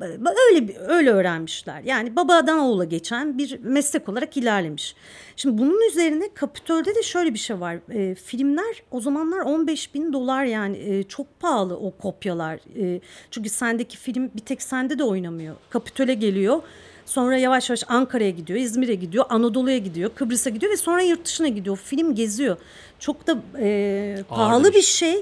e, 0.01 0.05
öyle 0.51 0.77
öyle 0.79 1.11
öğrenmişler. 1.11 1.81
Yani 1.81 2.15
babadan 2.15 2.59
oğula 2.59 2.83
geçen 2.83 3.37
bir 3.37 3.59
meslek 3.59 4.09
olarak 4.09 4.37
ilerlemiş. 4.37 4.95
Şimdi 5.35 5.57
bunun 5.57 5.89
üzerine 5.89 6.33
Kapitol'de 6.33 6.95
de 6.95 7.03
şöyle 7.03 7.33
bir 7.33 7.39
şey 7.39 7.59
var. 7.59 7.77
E, 7.89 8.15
filmler 8.15 8.83
o 8.91 9.01
zamanlar 9.01 9.39
15 9.39 9.93
bin 9.93 10.13
dolar 10.13 10.45
yani 10.45 10.77
e, 10.77 11.03
çok 11.03 11.39
pahalı 11.39 11.77
o 11.77 11.91
kopyalar. 11.97 12.59
E, 12.79 13.01
çünkü 13.31 13.49
sendeki 13.49 13.97
film 13.97 14.31
bir 14.35 14.41
tek 14.41 14.61
sende 14.61 14.99
de 14.99 15.03
oynamıyor. 15.03 15.55
Kapitol'e 15.69 16.13
geliyor. 16.13 16.61
Sonra 17.05 17.37
yavaş 17.37 17.69
yavaş 17.69 17.83
Ankara'ya 17.87 18.29
gidiyor, 18.29 18.59
İzmir'e 18.59 18.95
gidiyor, 18.95 19.25
Anadolu'ya 19.29 19.77
gidiyor, 19.77 20.11
Kıbrıs'a 20.15 20.49
gidiyor 20.49 20.71
ve 20.71 20.77
sonra 20.77 21.01
yurt 21.01 21.25
dışına 21.25 21.47
gidiyor. 21.47 21.77
Film 21.77 22.15
geziyor. 22.15 22.57
Çok 22.99 23.27
da 23.27 23.37
e, 23.59 24.23
pahalı 24.29 24.69
bir 24.69 24.73
bir 24.73 24.81
şey. 24.81 25.21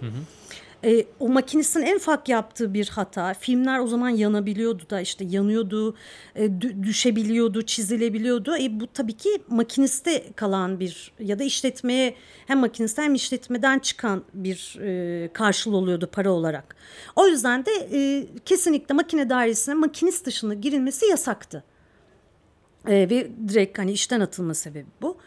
E, 0.84 1.06
o 1.20 1.30
makinistin 1.30 1.82
en 1.82 1.96
ufak 1.96 2.30
yaptığı 2.30 2.74
bir 2.74 2.88
hata. 2.90 3.34
Filmler 3.34 3.80
o 3.80 3.88
zaman 3.88 4.10
yanabiliyordu 4.10 4.84
da 4.90 5.02
işte 5.02 5.26
yanıyordu, 5.30 5.96
e, 6.36 6.46
dü- 6.46 6.84
düşebiliyordu, 6.84 7.62
çizilebiliyordu. 7.62 8.58
E, 8.58 8.80
bu 8.80 8.88
tabii 8.88 9.14
ki 9.14 9.30
makiniste 9.50 10.24
kalan 10.36 10.80
bir 10.80 11.12
ya 11.20 11.40
da 11.40 11.44
işletmeye 11.44 12.16
hem 12.48 12.60
makiniste 12.60 13.02
hem 13.02 13.16
işletmeden 13.16 13.80
çıkan 13.80 14.24
bir 14.34 14.78
e, 14.82 15.30
karşılığı 15.34 15.78
oluyordu 15.78 16.10
para 16.12 16.32
olarak. 16.32 16.76
O 17.16 17.28
yüzden 17.28 17.66
de 17.66 17.72
e, 17.94 18.28
kesinlikle 18.46 18.96
makine 18.96 19.30
dairesine 19.30 19.76
makinist 19.76 20.26
dışında 20.26 20.54
girilmesi 20.54 21.06
yasaktı. 21.06 21.64
Ee, 22.88 23.10
ve 23.10 23.32
direkt 23.48 23.80
hani 23.80 23.92
işten 23.92 24.20
atılma 24.20 24.54
sebebi 24.54 24.88
bu. 25.02 25.18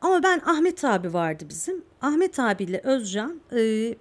Ama 0.00 0.22
ben 0.22 0.40
Ahmet 0.46 0.84
abi 0.84 1.12
vardı 1.12 1.44
bizim. 1.48 1.84
Ahmet 2.02 2.38
abiyle 2.38 2.80
Özcan 2.84 3.40
e, 3.52 3.56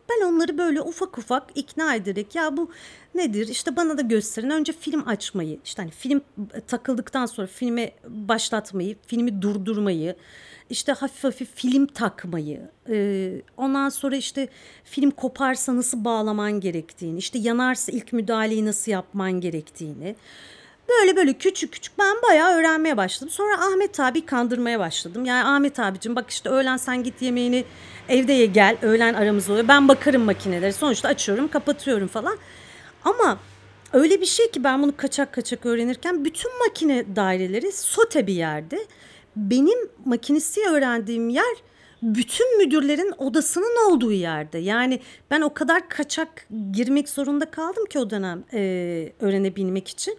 ben 0.09 0.25
onları 0.25 0.57
böyle 0.57 0.81
ufak 0.81 1.17
ufak 1.17 1.43
ikna 1.55 1.95
ederek 1.95 2.35
ya 2.35 2.57
bu 2.57 2.71
nedir 3.15 3.47
işte 3.47 3.75
bana 3.75 3.97
da 3.97 4.01
gösterin. 4.01 4.49
Önce 4.49 4.73
film 4.73 5.07
açmayı 5.07 5.59
işte 5.65 5.81
hani 5.81 5.91
film 5.91 6.21
takıldıktan 6.67 7.25
sonra 7.25 7.47
filme 7.47 7.91
başlatmayı, 8.07 8.95
filmi 9.07 9.41
durdurmayı, 9.41 10.15
işte 10.69 10.91
hafif 10.91 11.23
hafif 11.23 11.55
film 11.55 11.85
takmayı, 11.85 12.69
e, 12.89 13.31
ondan 13.57 13.89
sonra 13.89 14.15
işte 14.15 14.47
film 14.83 15.11
koparsa 15.11 15.75
nasıl 15.75 16.05
bağlaman 16.05 16.59
gerektiğini, 16.59 17.17
işte 17.17 17.39
yanarsa 17.39 17.91
ilk 17.91 18.13
müdahaleyi 18.13 18.65
nasıl 18.65 18.91
yapman 18.91 19.31
gerektiğini. 19.31 20.15
Böyle 20.89 21.15
böyle 21.15 21.33
küçük 21.33 21.71
küçük 21.71 21.99
ben 21.99 22.15
bayağı 22.29 22.57
öğrenmeye 22.57 22.97
başladım. 22.97 23.29
Sonra 23.29 23.53
Ahmet 23.61 23.99
abi 23.99 24.25
kandırmaya 24.25 24.79
başladım. 24.79 25.25
Yani 25.25 25.43
Ahmet 25.43 25.79
abicim 25.79 26.15
bak 26.15 26.29
işte 26.29 26.49
öğlen 26.49 26.77
sen 26.77 27.03
git 27.03 27.21
yemeğini 27.21 27.65
evde 28.09 28.33
ye 28.33 28.45
gel. 28.45 28.77
Öğlen 28.81 29.13
aramız 29.13 29.49
oluyor. 29.49 29.67
Ben 29.67 29.87
bakarım 29.87 30.21
makineleri. 30.21 30.73
Sonuçta 30.73 31.07
açıyorum 31.07 31.47
kapatıyorum 31.47 32.07
falan. 32.07 32.37
Ama 33.03 33.39
öyle 33.93 34.21
bir 34.21 34.25
şey 34.25 34.51
ki 34.51 34.63
ben 34.63 34.83
bunu 34.83 34.97
kaçak 34.97 35.33
kaçak 35.33 35.65
öğrenirken 35.65 36.25
bütün 36.25 36.59
makine 36.59 37.15
daireleri 37.15 37.71
sote 37.71 38.27
bir 38.27 38.33
yerde. 38.33 38.87
Benim 39.35 39.89
makinisti 40.05 40.61
öğrendiğim 40.69 41.29
yer 41.29 41.55
bütün 42.01 42.57
müdürlerin 42.57 43.13
odasının 43.17 43.91
olduğu 43.91 44.11
yerde. 44.11 44.57
Yani 44.57 44.99
ben 45.31 45.41
o 45.41 45.53
kadar 45.53 45.89
kaçak 45.89 46.47
girmek 46.71 47.09
zorunda 47.09 47.51
kaldım 47.51 47.85
ki 47.85 47.99
o 47.99 48.09
dönem 48.09 48.43
e, 48.53 48.59
öğrenebilmek 49.19 49.87
için. 49.87 50.17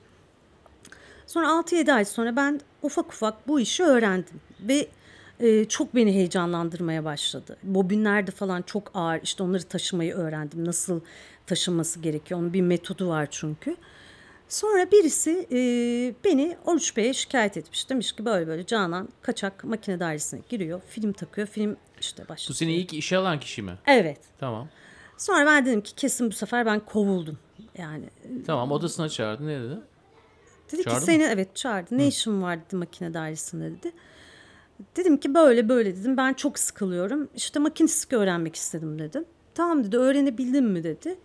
Sonra 1.31 1.47
6-7 1.47 1.93
ay 1.93 2.05
sonra 2.05 2.37
ben 2.37 2.61
ufak 2.83 3.09
ufak 3.09 3.49
bu 3.49 3.61
işi 3.61 3.85
öğrendim. 3.85 4.41
ve 4.61 4.89
e, 5.41 5.65
çok 5.65 5.95
beni 5.95 6.15
heyecanlandırmaya 6.15 7.05
başladı. 7.05 7.57
Bobinler 7.63 8.27
falan 8.27 8.63
çok 8.63 8.91
ağır. 8.95 9.21
İşte 9.23 9.43
onları 9.43 9.63
taşımayı 9.63 10.15
öğrendim. 10.15 10.65
Nasıl 10.65 11.01
taşınması 11.47 12.01
gerekiyor. 12.01 12.41
Onun 12.41 12.53
bir 12.53 12.61
metodu 12.61 13.09
var 13.09 13.29
çünkü. 13.31 13.77
Sonra 14.49 14.91
birisi 14.91 15.47
e, 15.53 15.59
beni 16.25 16.57
Oruç 16.65 16.97
Bey'e 16.97 17.15
şikayet 17.15 17.57
etmiş. 17.57 17.91
Demiş 17.91 18.13
ki 18.13 18.25
böyle 18.25 18.47
böyle 18.47 18.67
Canan 18.67 19.09
kaçak 19.23 19.65
makine 19.65 20.01
dairesine 20.01 20.41
giriyor. 20.49 20.81
Film 20.89 21.13
takıyor. 21.13 21.47
Film 21.47 21.77
işte 22.01 22.29
başlıyor. 22.29 22.49
Bu 22.49 22.55
seni 22.55 22.73
ilk 22.73 22.95
işe 22.95 23.17
alan 23.17 23.41
kişi 23.41 23.63
mi? 23.63 23.73
Evet. 23.87 24.21
Tamam. 24.41 24.69
Sonra 25.19 25.47
ben 25.47 25.67
dedim 25.67 25.81
ki 25.81 25.95
kesin 25.95 26.31
bu 26.31 26.35
sefer 26.35 26.67
ben 26.67 26.81
kovuldum. 26.81 27.39
Yani 27.79 28.05
Tamam 28.47 28.73
odasına 28.73 29.09
çağırdı. 29.09 29.47
Ne 29.47 29.61
dedi? 29.61 29.79
Dedi 30.73 30.83
Çağırdı 30.83 31.01
ki 31.01 31.07
seni 31.07 31.23
evet 31.23 31.57
çağırdı. 31.57 31.99
Ne 31.99 32.07
işin 32.07 32.43
var 32.43 32.59
dedi 32.67 32.77
makine 32.77 33.15
dairesinde 33.15 33.71
dedi. 33.71 33.93
Dedim 34.97 35.17
ki 35.17 35.35
böyle 35.35 35.69
böyle 35.69 35.97
dedim. 35.97 36.17
Ben 36.17 36.33
çok 36.33 36.59
sıkılıyorum. 36.59 37.29
İşte 37.37 37.59
makinistlik 37.59 38.13
öğrenmek 38.13 38.57
istedim 38.57 38.99
dedim. 38.99 39.25
Tamam 39.55 39.85
dedi 39.85 39.97
öğrenebildin 39.97 40.65
mi 40.65 40.85
dedi. 40.85 41.19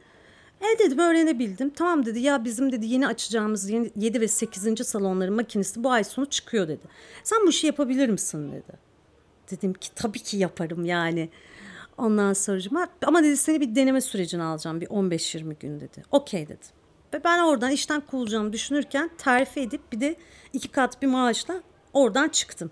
E 0.61 0.79
dedim 0.79 0.99
öğrenebildim. 0.99 1.69
Tamam 1.69 2.05
dedi 2.05 2.19
ya 2.19 2.45
bizim 2.45 2.71
dedi 2.71 2.85
yeni 2.85 3.07
açacağımız 3.07 3.69
yeni 3.69 3.91
7 3.95 4.21
ve 4.21 4.27
8. 4.27 4.87
salonların 4.87 5.33
makinisti 5.33 5.83
bu 5.83 5.91
ay 5.91 6.03
sonu 6.03 6.25
çıkıyor 6.25 6.67
dedi. 6.67 6.83
Sen 7.23 7.39
bu 7.45 7.49
işi 7.49 7.67
yapabilir 7.67 8.09
misin 8.09 8.51
dedi. 8.51 8.77
Dedim 9.51 9.73
ki 9.73 9.89
tabii 9.95 10.19
ki 10.19 10.37
yaparım 10.37 10.85
yani. 10.85 11.29
Ondan 11.97 12.33
sonra 12.33 12.89
ama 13.05 13.23
dedi 13.23 13.37
seni 13.37 13.61
bir 13.61 13.75
deneme 13.75 14.01
sürecine 14.01 14.43
alacağım 14.43 14.81
bir 14.81 14.87
15-20 14.87 15.59
gün 15.59 15.79
dedi. 15.79 16.03
Okey 16.11 16.47
dedi. 16.47 16.65
Ve 17.15 17.24
ben 17.24 17.39
oradan 17.39 17.72
işten 17.72 18.01
kovulacağımı 18.01 18.53
düşünürken 18.53 19.10
terfi 19.17 19.60
edip 19.60 19.91
bir 19.91 20.00
de 20.00 20.15
iki 20.53 20.67
kat 20.67 21.01
bir 21.01 21.07
maaşla 21.07 21.62
oradan 21.93 22.29
çıktım. 22.29 22.72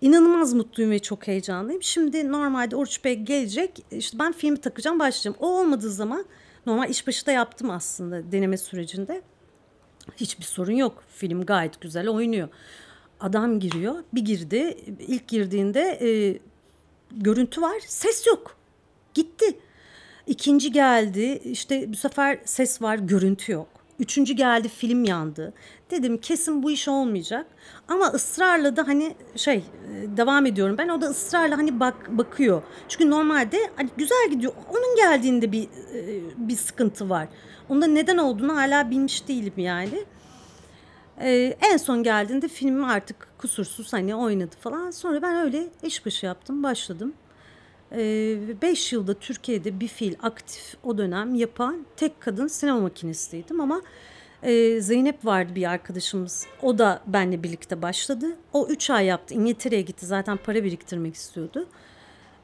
İnanılmaz 0.00 0.52
mutluyum 0.54 0.90
ve 0.90 0.98
çok 0.98 1.26
heyecanlıyım. 1.26 1.82
Şimdi 1.82 2.32
normalde 2.32 2.76
Oruç 2.76 3.04
Bey 3.04 3.14
gelecek. 3.14 3.84
İşte 3.90 4.18
ben 4.18 4.32
filmi 4.32 4.60
takacağım 4.60 4.98
başlayacağım. 4.98 5.36
O 5.40 5.60
olmadığı 5.60 5.90
zaman 5.90 6.24
normal 6.66 6.90
işbaşı 6.90 7.26
da 7.26 7.32
yaptım 7.32 7.70
aslında 7.70 8.32
deneme 8.32 8.56
sürecinde. 8.56 9.22
Hiçbir 10.16 10.44
sorun 10.44 10.72
yok. 10.72 11.04
Film 11.08 11.46
gayet 11.46 11.80
güzel 11.80 12.08
oynuyor. 12.08 12.48
Adam 13.20 13.60
giriyor. 13.60 14.04
Bir 14.12 14.24
girdi. 14.24 14.76
İlk 15.08 15.28
girdiğinde 15.28 15.80
e, 15.80 16.38
görüntü 17.10 17.62
var. 17.62 17.80
Ses 17.86 18.26
yok. 18.26 18.56
Gitti. 19.14 19.58
İkinci 20.26 20.72
geldi. 20.72 21.40
İşte 21.44 21.92
bu 21.92 21.96
sefer 21.96 22.38
ses 22.44 22.82
var. 22.82 22.96
Görüntü 22.96 23.52
yok. 23.52 23.68
Üçüncü 23.98 24.34
geldi 24.34 24.68
film 24.68 25.04
yandı. 25.04 25.52
Dedim 25.90 26.18
kesin 26.18 26.62
bu 26.62 26.70
iş 26.70 26.88
olmayacak. 26.88 27.46
Ama 27.88 28.06
ısrarla 28.06 28.76
da 28.76 28.88
hani 28.88 29.14
şey 29.36 29.56
e, 29.56 30.16
devam 30.16 30.46
ediyorum. 30.46 30.78
Ben 30.78 30.88
o 30.88 31.00
da 31.00 31.06
ısrarla 31.06 31.58
hani 31.58 31.80
bak 31.80 32.18
bakıyor. 32.18 32.62
Çünkü 32.88 33.10
normalde 33.10 33.58
hani 33.76 33.90
güzel 33.96 34.30
gidiyor. 34.30 34.52
Onun 34.70 34.96
geldiğinde 34.96 35.52
bir 35.52 35.64
e, 35.64 36.20
bir 36.36 36.56
sıkıntı 36.56 37.10
var. 37.10 37.28
Onda 37.68 37.86
neden 37.86 38.16
olduğunu 38.16 38.56
hala 38.56 38.90
bilmiş 38.90 39.28
değilim 39.28 39.54
yani. 39.56 40.04
Ee, 41.20 41.56
en 41.60 41.76
son 41.76 42.02
geldiğinde 42.02 42.48
filmi 42.48 42.86
artık 42.86 43.28
kusursuz 43.38 43.92
hani 43.92 44.14
oynadı 44.14 44.54
falan. 44.60 44.90
Sonra 44.90 45.22
ben 45.22 45.36
öyle 45.36 45.68
iş 45.82 46.06
başı 46.06 46.26
yaptım, 46.26 46.62
başladım. 46.62 47.12
5 47.92 48.92
ee, 48.92 48.96
yılda 48.96 49.14
Türkiye'de 49.14 49.80
bir 49.80 49.88
fiil 49.88 50.14
aktif 50.22 50.74
o 50.84 50.98
dönem 50.98 51.34
yapan 51.34 51.86
tek 51.96 52.20
kadın 52.20 52.46
sinema 52.46 52.80
makinistiydim 52.80 53.60
ama 53.60 53.82
e, 54.42 54.80
Zeynep 54.80 55.24
vardı 55.24 55.54
bir 55.54 55.70
arkadaşımız. 55.70 56.46
O 56.62 56.78
da 56.78 57.02
benle 57.06 57.42
birlikte 57.42 57.82
başladı. 57.82 58.26
O 58.52 58.66
3 58.68 58.90
ay 58.90 59.06
yaptı. 59.06 59.34
İngiltere'ye 59.34 59.82
gitti. 59.82 60.06
Zaten 60.06 60.36
para 60.36 60.64
biriktirmek 60.64 61.14
istiyordu. 61.14 61.66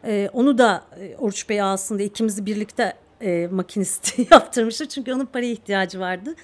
E, 0.04 0.30
onu 0.32 0.58
da 0.58 0.84
e, 1.00 1.16
Oruç 1.16 1.48
Bey 1.48 1.58
diye 1.98 2.08
ikimizi 2.08 2.46
birlikte 2.46 2.96
e, 3.20 3.46
makinist 3.46 4.18
yaptırmıştı. 4.30 4.88
Çünkü 4.88 5.12
onun 5.12 5.26
paraya 5.26 5.52
ihtiyacı 5.52 6.00
vardı. 6.00 6.34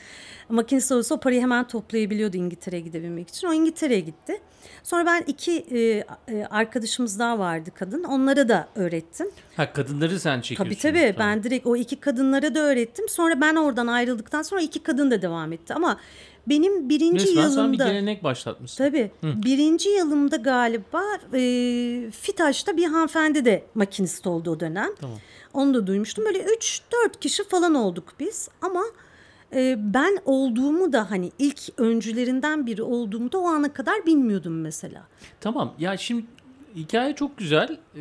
Makinist 0.48 0.92
olursa 0.92 1.14
o 1.14 1.20
parayı 1.20 1.40
hemen 1.40 1.68
toplayabiliyordu 1.68 2.36
İngiltere'ye 2.36 2.82
gidebilmek 2.82 3.28
için. 3.28 3.46
O 3.46 3.52
İngiltere'ye 3.52 4.00
gitti. 4.00 4.40
Sonra 4.82 5.06
ben 5.06 5.24
iki 5.26 5.52
e, 5.52 5.78
e, 6.28 6.46
arkadaşımız 6.50 7.18
daha 7.18 7.38
vardı 7.38 7.70
kadın. 7.74 8.04
Onlara 8.04 8.48
da 8.48 8.68
öğrettim. 8.74 9.30
Ha 9.56 9.72
kadınları 9.72 10.20
sen 10.20 10.40
çekiyorsun. 10.40 10.64
Tabii 10.64 10.78
tabii. 10.78 11.14
Tamam. 11.16 11.32
Ben 11.32 11.42
direkt 11.42 11.66
o 11.66 11.76
iki 11.76 11.96
kadınlara 11.96 12.54
da 12.54 12.60
öğrettim. 12.60 13.08
Sonra 13.08 13.40
ben 13.40 13.56
oradan 13.56 13.86
ayrıldıktan 13.86 14.42
sonra 14.42 14.60
iki 14.60 14.82
kadın 14.82 15.10
da 15.10 15.22
devam 15.22 15.52
etti. 15.52 15.74
Ama 15.74 15.98
benim 16.46 16.88
birinci 16.88 17.26
Resmen 17.26 17.42
yılımda... 17.42 17.72
bir 17.72 17.90
gelenek 17.90 18.24
başlatmışsın. 18.24 18.84
Tabii. 18.84 19.10
Hı. 19.20 19.42
Birinci 19.42 19.88
yılımda 19.88 20.36
galiba 20.36 21.02
e, 21.34 21.40
FİTAŞ'ta 22.10 22.76
bir 22.76 22.86
hanımefendi 22.86 23.44
de 23.44 23.64
makinist 23.74 24.26
oldu 24.26 24.50
o 24.50 24.60
dönem. 24.60 24.90
Tamam. 25.00 25.18
Onu 25.54 25.74
da 25.74 25.86
duymuştum. 25.86 26.24
Böyle 26.24 26.38
3-4 26.38 26.80
kişi 27.20 27.44
falan 27.44 27.74
olduk 27.74 28.12
biz. 28.20 28.48
Ama 28.62 28.84
e, 29.52 29.76
ben 29.94 30.18
olduğumu 30.24 30.92
da 30.92 31.10
hani 31.10 31.32
ilk 31.38 31.60
öncülerinden 31.76 32.66
biri 32.66 32.82
olduğumu 32.82 33.32
da 33.32 33.38
o 33.38 33.46
ana 33.46 33.72
kadar 33.72 34.06
bilmiyordum 34.06 34.60
mesela. 34.60 35.06
Tamam. 35.40 35.74
Ya 35.78 35.96
şimdi 35.96 36.24
hikaye 36.76 37.14
çok 37.14 37.38
güzel. 37.38 37.78
Ee, 37.96 38.00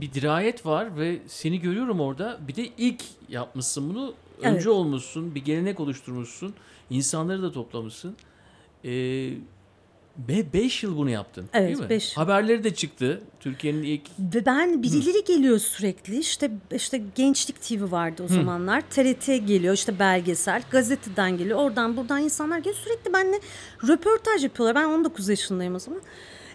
bir 0.00 0.12
dirayet 0.12 0.66
var 0.66 0.96
ve 0.96 1.18
seni 1.26 1.60
görüyorum 1.60 2.00
orada. 2.00 2.38
Bir 2.48 2.56
de 2.56 2.68
ilk 2.78 3.02
yapmışsın 3.28 3.94
bunu. 3.94 4.14
Önce 4.38 4.48
evet. 4.48 4.66
olmuşsun. 4.66 5.34
Bir 5.34 5.44
gelenek 5.44 5.80
oluşturmuşsun. 5.80 6.54
İnsanları 6.90 7.42
da 7.42 7.52
toplamışsın. 7.52 8.16
Ee, 8.84 9.30
Be 10.18 10.52
5 10.52 10.82
yıl 10.82 10.96
bunu 10.96 11.10
yaptın 11.10 11.48
evet, 11.52 11.68
değil 11.68 11.80
mi? 11.80 11.88
Beş. 11.88 12.16
Haberleri 12.16 12.64
de 12.64 12.74
çıktı. 12.74 13.22
Türkiye'nin 13.40 13.82
ilk... 13.82 14.02
Ve 14.18 14.46
ben 14.46 14.82
birileri 14.82 15.18
Hı. 15.18 15.24
geliyor 15.24 15.58
sürekli. 15.58 16.18
İşte 16.18 16.50
işte 16.72 17.02
Gençlik 17.14 17.62
TV 17.62 17.90
vardı 17.90 18.22
o 18.26 18.30
Hı. 18.30 18.34
zamanlar. 18.34 18.80
TRT 18.80 19.26
geliyor 19.26 19.74
işte 19.74 19.98
belgesel. 19.98 20.62
Gazeteden 20.70 21.38
geliyor. 21.38 21.58
Oradan 21.58 21.96
buradan 21.96 22.22
insanlar 22.22 22.58
geliyor. 22.58 22.76
Sürekli 22.76 23.12
benimle 23.12 23.40
röportaj 23.88 24.44
yapıyorlar. 24.44 24.74
Ben 24.74 24.88
19 24.88 25.28
yaşındayım 25.28 25.74
o 25.74 25.78
zaman. 25.78 26.00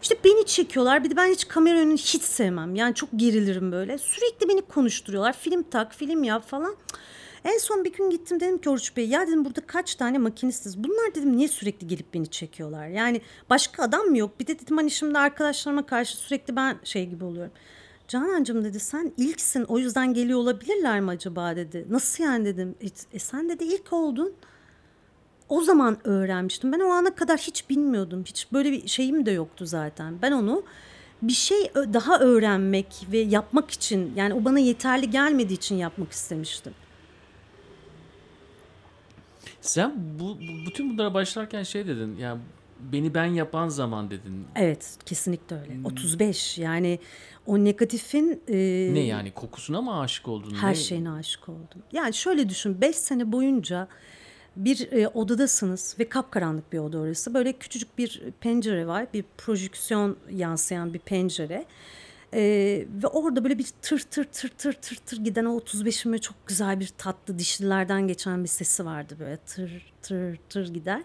İşte 0.02 0.16
beni 0.26 0.46
çekiyorlar. 0.46 1.04
Bir 1.04 1.10
de 1.10 1.16
ben 1.16 1.32
hiç 1.32 1.48
kamera 1.48 1.80
önünü 1.80 1.98
hiç 1.98 2.22
sevmem. 2.22 2.76
Yani 2.76 2.96
çok 2.96 3.10
gerilirim 3.16 3.72
böyle. 3.72 3.98
Sürekli 3.98 4.50
beni 4.50 4.62
konuşturuyorlar. 4.62 5.34
Film 5.34 5.64
tak, 5.64 5.94
film 5.94 6.24
yap 6.24 6.48
falan. 6.48 6.76
En 7.46 7.58
son 7.58 7.86
bir 7.86 7.94
gün 7.94 8.10
gittim 8.10 8.40
dedim 8.40 8.58
ki 8.58 8.70
Oruç 8.70 8.98
Bey 8.98 9.08
ya 9.08 9.28
dedim 9.28 9.46
burada 9.46 9.62
kaç 9.62 9.96
tane 9.96 10.18
makinistiz. 10.18 10.84
Bunlar 10.84 11.16
dedim 11.16 11.38
niye 11.38 11.48
sürekli 11.48 11.88
gelip 11.88 12.14
beni 12.14 12.28
çekiyorlar? 12.28 12.88
Yani 12.88 13.22
başka 13.50 13.84
adam 13.84 14.06
mı 14.06 14.18
yok? 14.18 14.40
Bir 14.40 14.48
de 14.48 14.60
dedim 14.60 14.78
hani 14.78 14.92
şimdi 14.92 15.20
arkadaşlarıma 15.20 15.86
karşı 15.86 16.18
sürekli 16.18 16.56
ben 16.56 16.78
şey 16.84 17.06
gibi 17.06 17.24
oluyorum. 17.24 17.52
Canancığım 18.08 18.64
dedi 18.64 18.80
sen 18.80 19.14
ilksin 19.18 19.64
o 19.64 19.80
yüzden 19.80 20.14
geliyor 20.14 20.40
olabilirler 20.40 21.00
mi 21.02 21.12
acaba 21.12 21.56
dedi. 21.56 21.86
Nasıl 21.90 22.24
yani 22.24 22.46
dedim. 22.46 22.76
E, 22.82 22.88
e 23.14 23.20
sen 23.20 23.50
dedi 23.50 23.64
ilk 23.64 23.94
oldun. 23.94 24.34
O 25.50 25.62
zaman 25.62 25.98
öğrenmiştim. 26.04 26.72
Ben 26.72 26.80
o 26.80 26.90
ana 26.90 27.16
kadar 27.16 27.38
hiç 27.38 27.70
bilmiyordum. 27.70 28.24
Hiç 28.26 28.48
böyle 28.54 28.72
bir 28.72 28.88
şeyim 28.88 29.26
de 29.26 29.32
yoktu 29.32 29.66
zaten. 29.66 30.22
Ben 30.22 30.32
onu 30.32 30.64
bir 31.22 31.34
şey 31.34 31.72
daha 31.76 32.20
öğrenmek 32.20 33.08
ve 33.12 33.18
yapmak 33.18 33.72
için 33.72 34.14
yani 34.16 34.34
o 34.34 34.46
bana 34.46 34.60
yeterli 34.60 35.10
gelmediği 35.10 35.58
için 35.58 35.76
yapmak 35.76 36.12
istemiştim. 36.12 36.74
Sen 39.64 39.94
bu, 40.20 40.38
bütün 40.68 40.90
bunlara 40.90 41.14
başlarken 41.14 41.64
şey 41.64 41.88
dedin. 41.88 42.18
Yani 42.18 42.42
beni 42.80 43.14
ben 43.14 43.26
yapan 43.26 43.70
zaman 43.70 44.12
dedin. 44.12 44.46
Evet 44.56 44.98
kesinlikle 45.06 45.56
öyle. 45.56 45.74
Hmm. 45.74 45.86
35 45.86 46.58
yani 46.58 47.00
o 47.46 47.64
negatifin... 47.64 48.42
E, 48.48 48.56
ne 48.94 49.00
yani 49.00 49.32
kokusuna 49.32 49.82
mı 49.82 50.00
aşık 50.00 50.28
oldun? 50.28 50.56
Her 50.56 50.70
ne? 50.70 50.76
şeyine 50.76 51.12
aşık 51.12 51.50
oldum. 51.50 51.84
Yani 51.92 52.14
şöyle 52.14 52.50
düşün 52.50 52.82
5 52.82 52.96
sene 52.96 53.32
boyunca 53.32 53.88
bir 54.56 54.92
e, 54.92 55.08
odadasınız 55.08 55.96
ve 56.00 56.10
kapkaranlık 56.10 56.74
bir 56.74 56.80
oda 56.80 56.98
orası. 56.98 57.34
Böyle 57.34 57.54
küçücük 57.54 57.98
bir 57.98 58.22
pencere 58.40 58.88
var. 58.88 59.08
Bir 59.14 59.26
projeksiyon 59.38 60.18
yansıyan 60.32 60.94
bir 60.94 61.00
pencere. 61.00 61.66
Ee, 62.34 62.86
ve 63.04 63.08
orada 63.08 63.44
böyle 63.44 63.58
bir 63.58 63.68
tır 63.82 64.00
tır 64.00 64.24
tır 64.24 64.50
tır 64.50 64.74
tır 64.74 64.96
tır 64.96 65.18
giden 65.18 65.46
o 65.46 65.58
35'ime 65.58 66.20
çok 66.20 66.48
güzel 66.48 66.80
bir 66.80 66.88
tatlı 66.98 67.40
dişlilerden 67.40 68.08
geçen 68.08 68.44
bir 68.44 68.50
sesi 68.50 68.86
vardı 68.86 69.16
böyle 69.20 69.38
tır 69.38 69.94
tır 70.02 70.40
tır 70.50 70.74
gider. 70.74 71.04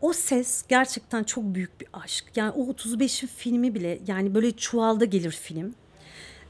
O 0.00 0.12
ses 0.12 0.64
gerçekten 0.68 1.24
çok 1.24 1.44
büyük 1.44 1.80
bir 1.80 1.88
aşk. 1.92 2.24
Yani 2.36 2.50
o 2.50 2.72
35'in 2.72 3.28
filmi 3.28 3.74
bile 3.74 4.00
yani 4.06 4.34
böyle 4.34 4.52
çuvalda 4.52 5.04
gelir 5.04 5.30
film. 5.30 5.74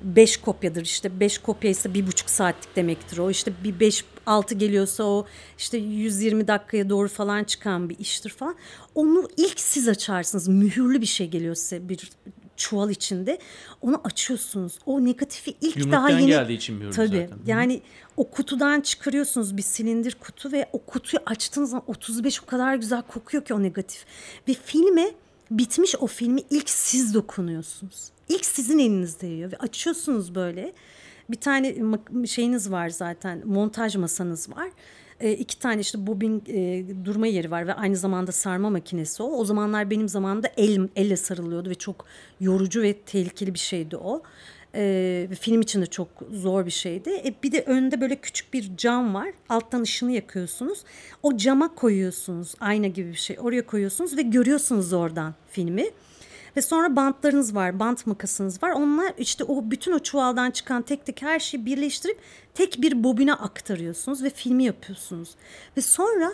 5 0.02 0.36
kopyadır 0.36 0.82
işte 0.82 1.20
5 1.20 1.38
kopya 1.38 1.70
ise 1.70 1.94
bir 1.94 2.06
buçuk 2.06 2.30
saatlik 2.30 2.76
demektir 2.76 3.18
o 3.18 3.30
işte 3.30 3.52
bir 3.64 3.80
5 3.80 4.04
6 4.26 4.54
geliyorsa 4.54 5.04
o 5.04 5.26
işte 5.58 5.78
120 5.78 6.48
dakikaya 6.48 6.88
doğru 6.90 7.08
falan 7.08 7.44
çıkan 7.44 7.90
bir 7.90 7.98
iştir 7.98 8.30
falan 8.30 8.56
onu 8.94 9.28
ilk 9.36 9.60
siz 9.60 9.88
açarsınız 9.88 10.48
mühürlü 10.48 11.00
bir 11.00 11.06
şey 11.06 11.28
geliyor 11.28 11.54
size 11.54 11.88
bir 11.88 12.10
çuval 12.58 12.90
içinde. 12.90 13.38
Onu 13.82 14.00
açıyorsunuz. 14.04 14.78
O 14.86 15.04
negatifi 15.04 15.54
ilk 15.60 15.74
Gümrükten 15.74 15.92
daha 15.92 16.10
yeni 16.10 16.26
geldiği 16.26 16.56
için 16.56 16.90
tabii, 16.90 17.08
zaten. 17.08 17.38
Yani 17.46 17.82
o 18.16 18.30
kutudan 18.30 18.80
çıkarıyorsunuz 18.80 19.56
bir 19.56 19.62
silindir 19.62 20.16
kutu 20.20 20.52
ve 20.52 20.68
o 20.72 20.78
kutuyu 20.78 21.22
açtığınız 21.26 21.70
zaman 21.70 21.84
35 21.86 22.42
o 22.42 22.46
kadar 22.46 22.74
güzel 22.74 23.02
kokuyor 23.02 23.44
ki 23.44 23.54
o 23.54 23.62
negatif. 23.62 24.04
Ve 24.48 24.54
filme 24.54 25.10
bitmiş 25.50 25.94
o 26.00 26.06
filmi 26.06 26.40
ilk 26.50 26.70
siz 26.70 27.14
dokunuyorsunuz. 27.14 28.08
İlk 28.28 28.44
sizin 28.44 28.78
elinizde 28.78 29.26
yiyor 29.26 29.52
ve 29.52 29.56
açıyorsunuz 29.56 30.34
böyle. 30.34 30.72
Bir 31.30 31.40
tane 31.40 31.76
şeyiniz 32.26 32.70
var 32.70 32.88
zaten 32.88 33.42
montaj 33.44 33.96
masanız 33.96 34.50
var. 34.56 34.68
E, 35.20 35.32
iki 35.32 35.58
tane 35.58 35.80
işte 35.80 36.06
bobin 36.06 36.42
e, 36.46 36.84
durma 37.04 37.26
yeri 37.26 37.50
var 37.50 37.66
ve 37.66 37.74
aynı 37.74 37.96
zamanda 37.96 38.32
sarma 38.32 38.70
makinesi 38.70 39.22
o. 39.22 39.26
O 39.26 39.44
zamanlar 39.44 39.90
benim 39.90 40.08
zamanımda 40.08 40.50
el, 40.56 40.88
elle 40.96 41.16
sarılıyordu 41.16 41.70
ve 41.70 41.74
çok 41.74 42.04
yorucu 42.40 42.82
ve 42.82 42.92
tehlikeli 42.92 43.54
bir 43.54 43.58
şeydi 43.58 43.96
o. 43.96 44.22
E, 44.74 45.28
film 45.40 45.60
için 45.60 45.82
de 45.82 45.86
çok 45.86 46.08
zor 46.32 46.66
bir 46.66 46.70
şeydi. 46.70 47.10
E, 47.10 47.34
bir 47.42 47.52
de 47.52 47.62
önde 47.62 48.00
böyle 48.00 48.16
küçük 48.16 48.54
bir 48.54 48.76
cam 48.76 49.14
var. 49.14 49.28
Alttan 49.48 49.82
ışını 49.82 50.12
yakıyorsunuz. 50.12 50.84
O 51.22 51.36
cama 51.36 51.74
koyuyorsunuz. 51.74 52.54
Ayna 52.60 52.86
gibi 52.86 53.08
bir 53.08 53.14
şey. 53.14 53.36
Oraya 53.40 53.66
koyuyorsunuz 53.66 54.16
ve 54.16 54.22
görüyorsunuz 54.22 54.92
oradan 54.92 55.34
filmi. 55.50 55.90
Ve 56.58 56.62
sonra 56.62 56.96
bantlarınız 56.96 57.54
var, 57.54 57.78
bant 57.78 58.06
makasınız 58.06 58.62
var. 58.62 58.70
Onlar 58.70 59.12
işte 59.18 59.44
o 59.44 59.70
bütün 59.70 59.92
o 59.92 59.98
çuvaldan 59.98 60.50
çıkan 60.50 60.82
tek 60.82 61.06
tek 61.06 61.22
her 61.22 61.38
şeyi 61.38 61.66
birleştirip 61.66 62.18
tek 62.54 62.82
bir 62.82 63.04
bobine 63.04 63.34
aktarıyorsunuz 63.34 64.22
ve 64.22 64.30
filmi 64.30 64.64
yapıyorsunuz. 64.64 65.30
Ve 65.76 65.80
sonra 65.80 66.32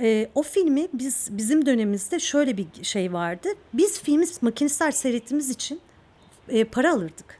e, 0.00 0.30
o 0.34 0.42
filmi 0.42 0.88
biz 0.92 1.28
bizim 1.30 1.66
dönemimizde 1.66 2.20
şöyle 2.20 2.56
bir 2.56 2.66
şey 2.82 3.12
vardı. 3.12 3.48
Biz 3.74 4.00
filmi 4.00 4.26
makinesel 4.40 4.92
seyrettiğimiz 4.92 5.50
için 5.50 5.80
e, 6.48 6.64
para 6.64 6.92
alırdık. 6.92 7.38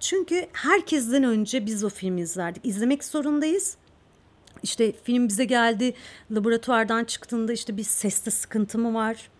Çünkü 0.00 0.46
herkesten 0.52 1.24
önce 1.24 1.66
biz 1.66 1.84
o 1.84 1.88
filmi 1.88 2.20
izlerdik. 2.20 2.66
İzlemek 2.66 3.04
zorundayız. 3.04 3.76
İşte 4.62 4.92
film 4.92 5.28
bize 5.28 5.44
geldi 5.44 5.94
laboratuvardan 6.30 7.04
çıktığında 7.04 7.52
işte 7.52 7.76
bir 7.76 7.82
seste 7.82 8.30
sıkıntı 8.30 8.78
mı 8.78 8.94
var? 8.94 9.30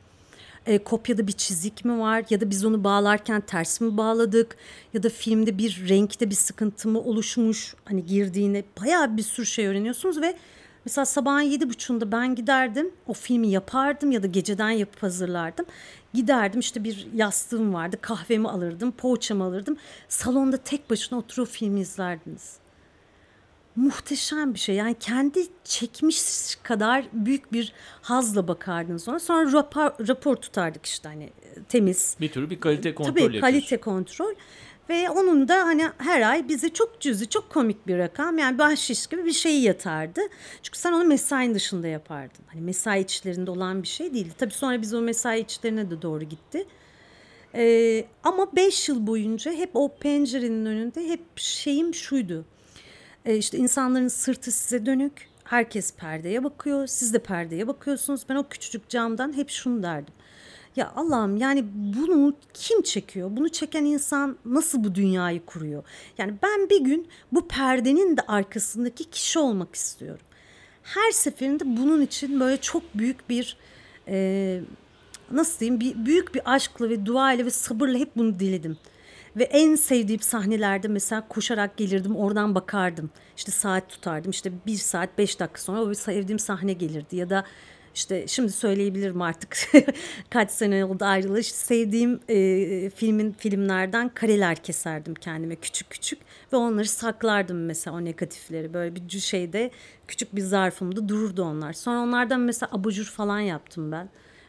E, 0.66 0.78
kopyada 0.78 1.26
bir 1.26 1.32
çizik 1.32 1.84
mi 1.84 1.98
var 1.98 2.24
ya 2.30 2.40
da 2.40 2.50
biz 2.50 2.64
onu 2.64 2.84
bağlarken 2.84 3.40
ters 3.40 3.80
mi 3.80 3.96
bağladık 3.96 4.56
ya 4.94 5.02
da 5.02 5.08
filmde 5.08 5.58
bir 5.58 5.88
renkte 5.88 6.30
bir 6.30 6.34
sıkıntı 6.34 6.88
mı 6.88 7.00
oluşmuş? 7.00 7.74
Hani 7.84 8.06
girdiğine 8.06 8.64
bayağı 8.80 9.16
bir 9.16 9.22
sürü 9.22 9.46
şey 9.46 9.66
öğreniyorsunuz 9.66 10.20
ve 10.20 10.36
mesela 10.84 11.04
sabahın 11.04 11.40
yedi 11.40 11.70
buçuğunda 11.70 12.12
ben 12.12 12.34
giderdim 12.34 12.90
o 13.06 13.12
filmi 13.12 13.48
yapardım 13.48 14.10
ya 14.10 14.22
da 14.22 14.26
geceden 14.26 14.70
yapıp 14.70 15.02
hazırlardım. 15.02 15.66
Giderdim 16.14 16.60
işte 16.60 16.84
bir 16.84 17.06
yastığım 17.14 17.74
vardı 17.74 17.96
kahvemi 18.00 18.48
alırdım 18.48 18.92
poğaçamı 18.92 19.44
alırdım. 19.44 19.76
Salonda 20.08 20.56
tek 20.56 20.90
başına 20.90 21.18
oturup 21.18 21.48
filmi 21.48 21.80
izlerdiniz 21.80 22.63
muhteşem 23.76 24.54
bir 24.54 24.58
şey. 24.58 24.74
Yani 24.74 24.96
kendi 25.00 25.40
çekmiş 25.64 26.18
kadar 26.62 27.04
büyük 27.12 27.52
bir 27.52 27.72
hazla 28.02 28.48
bakardınız 28.48 29.08
ona. 29.08 29.18
Sonra 29.18 29.52
rapor, 29.52 30.08
rapor 30.08 30.36
tutardık 30.36 30.86
işte 30.86 31.08
hani 31.08 31.30
temiz. 31.68 32.16
Bir 32.20 32.32
tür 32.32 32.50
bir 32.50 32.60
kalite 32.60 32.94
kontrol 32.94 33.12
Tabii 33.12 33.22
yapıyorsun. 33.22 33.40
kalite 33.50 33.76
kontrol. 33.76 34.34
Ve 34.88 35.10
onun 35.10 35.48
da 35.48 35.54
hani 35.64 35.88
her 35.98 36.30
ay 36.30 36.48
bize 36.48 36.68
çok 36.68 37.00
cüzi, 37.00 37.28
çok 37.28 37.50
komik 37.50 37.86
bir 37.86 37.98
rakam. 37.98 38.38
Yani 38.38 38.58
bahşiş 38.58 39.06
gibi 39.06 39.24
bir 39.24 39.32
şeyi 39.32 39.62
yatardı. 39.62 40.20
Çünkü 40.62 40.78
sen 40.78 40.92
onu 40.92 41.04
mesain 41.04 41.54
dışında 41.54 41.86
yapardın. 41.88 42.44
Hani 42.46 42.60
mesai 42.60 43.00
içlerinde 43.00 43.50
olan 43.50 43.82
bir 43.82 43.88
şey 43.88 44.14
değildi. 44.14 44.32
Tabii 44.38 44.52
sonra 44.52 44.82
biz 44.82 44.94
o 44.94 45.00
mesai 45.00 45.40
içlerine 45.40 45.90
de 45.90 46.02
doğru 46.02 46.24
gitti. 46.24 46.66
Ee, 47.54 48.04
ama 48.24 48.56
beş 48.56 48.88
yıl 48.88 49.06
boyunca 49.06 49.52
hep 49.52 49.70
o 49.74 49.96
pencerenin 50.00 50.66
önünde 50.66 51.08
hep 51.08 51.20
şeyim 51.36 51.94
şuydu. 51.94 52.44
E, 53.24 53.36
işte 53.36 53.58
insanların 53.58 54.08
sırtı 54.08 54.52
size 54.52 54.86
dönük. 54.86 55.28
Herkes 55.44 55.94
perdeye 55.94 56.44
bakıyor. 56.44 56.86
Siz 56.86 57.14
de 57.14 57.18
perdeye 57.18 57.66
bakıyorsunuz. 57.66 58.22
Ben 58.28 58.36
o 58.36 58.48
küçücük 58.48 58.88
camdan 58.88 59.36
hep 59.36 59.50
şunu 59.50 59.82
derdim. 59.82 60.14
Ya 60.76 60.92
Allah'ım 60.96 61.36
yani 61.36 61.64
bunu 61.74 62.34
kim 62.54 62.82
çekiyor? 62.82 63.30
Bunu 63.32 63.48
çeken 63.48 63.84
insan 63.84 64.36
nasıl 64.44 64.84
bu 64.84 64.94
dünyayı 64.94 65.44
kuruyor? 65.46 65.84
Yani 66.18 66.34
ben 66.42 66.70
bir 66.70 66.80
gün 66.80 67.08
bu 67.32 67.48
perdenin 67.48 68.16
de 68.16 68.20
arkasındaki 68.28 69.04
kişi 69.04 69.38
olmak 69.38 69.74
istiyorum. 69.74 70.24
Her 70.82 71.10
seferinde 71.10 71.76
bunun 71.76 72.02
için 72.02 72.40
böyle 72.40 72.56
çok 72.60 72.82
büyük 72.94 73.28
bir 73.28 73.56
e, 74.08 74.60
nasıl 75.30 75.60
diyeyim 75.60 75.80
bir, 75.80 76.06
büyük 76.06 76.34
bir 76.34 76.54
aşkla 76.54 76.88
ve 76.88 77.06
dua 77.06 77.32
ile 77.32 77.46
ve 77.46 77.50
sabırla 77.50 77.98
hep 77.98 78.16
bunu 78.16 78.38
diledim. 78.38 78.76
Ve 79.36 79.44
en 79.44 79.74
sevdiğim 79.74 80.20
sahnelerde 80.20 80.88
mesela 80.88 81.28
koşarak 81.28 81.76
gelirdim 81.76 82.16
oradan 82.16 82.54
bakardım. 82.54 83.10
İşte 83.36 83.52
saat 83.52 83.88
tutardım 83.88 84.30
işte 84.30 84.52
bir 84.66 84.76
saat 84.76 85.18
beş 85.18 85.40
dakika 85.40 85.60
sonra 85.60 85.80
o 85.80 85.94
sevdiğim 85.94 86.38
sahne 86.38 86.72
gelirdi 86.72 87.16
ya 87.16 87.30
da 87.30 87.44
işte 87.94 88.26
şimdi 88.28 88.52
söyleyebilirim 88.52 89.22
artık 89.22 89.56
kaç 90.30 90.50
sene 90.50 90.84
oldu 90.84 91.04
ayrılı. 91.04 91.40
İşte 91.40 91.56
sevdiğim 91.56 92.20
e, 92.28 92.90
filmin 92.90 93.32
filmlerden 93.32 94.08
kareler 94.08 94.56
keserdim 94.56 95.14
kendime 95.14 95.56
küçük 95.56 95.90
küçük 95.90 96.18
ve 96.52 96.56
onları 96.56 96.88
saklardım 96.88 97.64
mesela 97.64 97.96
o 97.96 98.04
negatifleri 98.04 98.74
böyle 98.74 98.94
bir 98.94 99.20
şeyde 99.20 99.70
küçük 100.08 100.36
bir 100.36 100.40
zarfımda 100.40 101.08
dururdu 101.08 101.42
onlar. 101.42 101.72
Sonra 101.72 102.00
onlardan 102.00 102.40
mesela 102.40 102.70
abajur 102.72 103.04
falan 103.04 103.40
yaptım 103.40 103.92
ben 103.92 104.08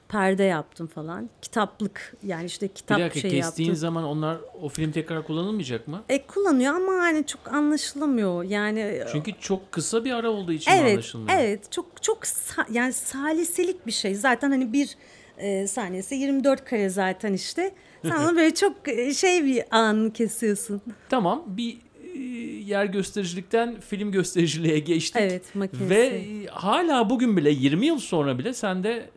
perde 0.10 0.44
yaptım 0.44 0.88
falan. 0.88 1.30
Kitaplık 1.41 2.15
yani 2.24 2.46
işte 2.46 2.68
kitap 2.68 2.98
bir 2.98 3.04
dakika, 3.04 3.20
şey 3.20 3.32
kestiğin 3.32 3.70
yaptım. 3.70 3.82
zaman 3.82 4.04
onlar 4.04 4.38
o 4.62 4.70
film 4.70 4.91
tekrar 4.91 5.28
kullanılmayacak 5.28 5.88
mı? 5.88 6.04
E 6.10 6.22
kullanıyor 6.28 6.76
ama 6.76 6.91
hani 6.91 7.26
çok 7.26 7.54
anlaşılamıyor. 7.54 8.44
Yani 8.44 9.04
Çünkü 9.12 9.32
çok 9.39 9.72
kısa 9.72 10.06
bir 10.06 10.12
ara 10.12 10.30
olduğu 10.30 10.52
için 10.52 10.72
evet, 10.72 10.94
anlaşılmıyor. 10.94 11.39
Evet, 11.39 11.72
çok 11.72 12.04
çok 12.04 12.24
sa- 12.24 12.72
yani 12.72 12.94
saliselik 12.94 13.88
bir 13.88 13.91
şey. 13.91 14.15
Zaten 14.15 14.52
hani 14.52 14.74
bir 14.74 14.98
e, 15.38 15.68
saniyesi 15.68 16.15
24 16.15 16.65
kare 16.65 16.89
zaten 16.89 17.34
işte. 17.34 17.72
Sen 18.02 18.24
onu 18.24 18.36
böyle 18.36 18.54
çok 18.54 18.88
e, 18.88 19.13
şey 19.13 19.46
bir 19.46 19.63
an 19.72 20.10
kesiyorsun. 20.10 20.82
Tamam, 21.10 21.44
bir 21.48 21.78
e, 22.13 22.20
yer 22.65 22.86
göstericilikten 22.86 23.80
film 23.80 24.12
göstericiliğe 24.12 24.80
geçtik. 24.80 25.22
Evet, 25.22 25.56
makinesi. 25.56 25.89
Ve 25.89 26.06
e, 26.06 26.46
hala 26.46 27.10
bugün 27.10 27.38
bile 27.38 27.52
20 27.52 27.86
yıl 27.86 28.00
sonra 28.00 28.39
bile 28.39 28.54
sende 28.54 29.10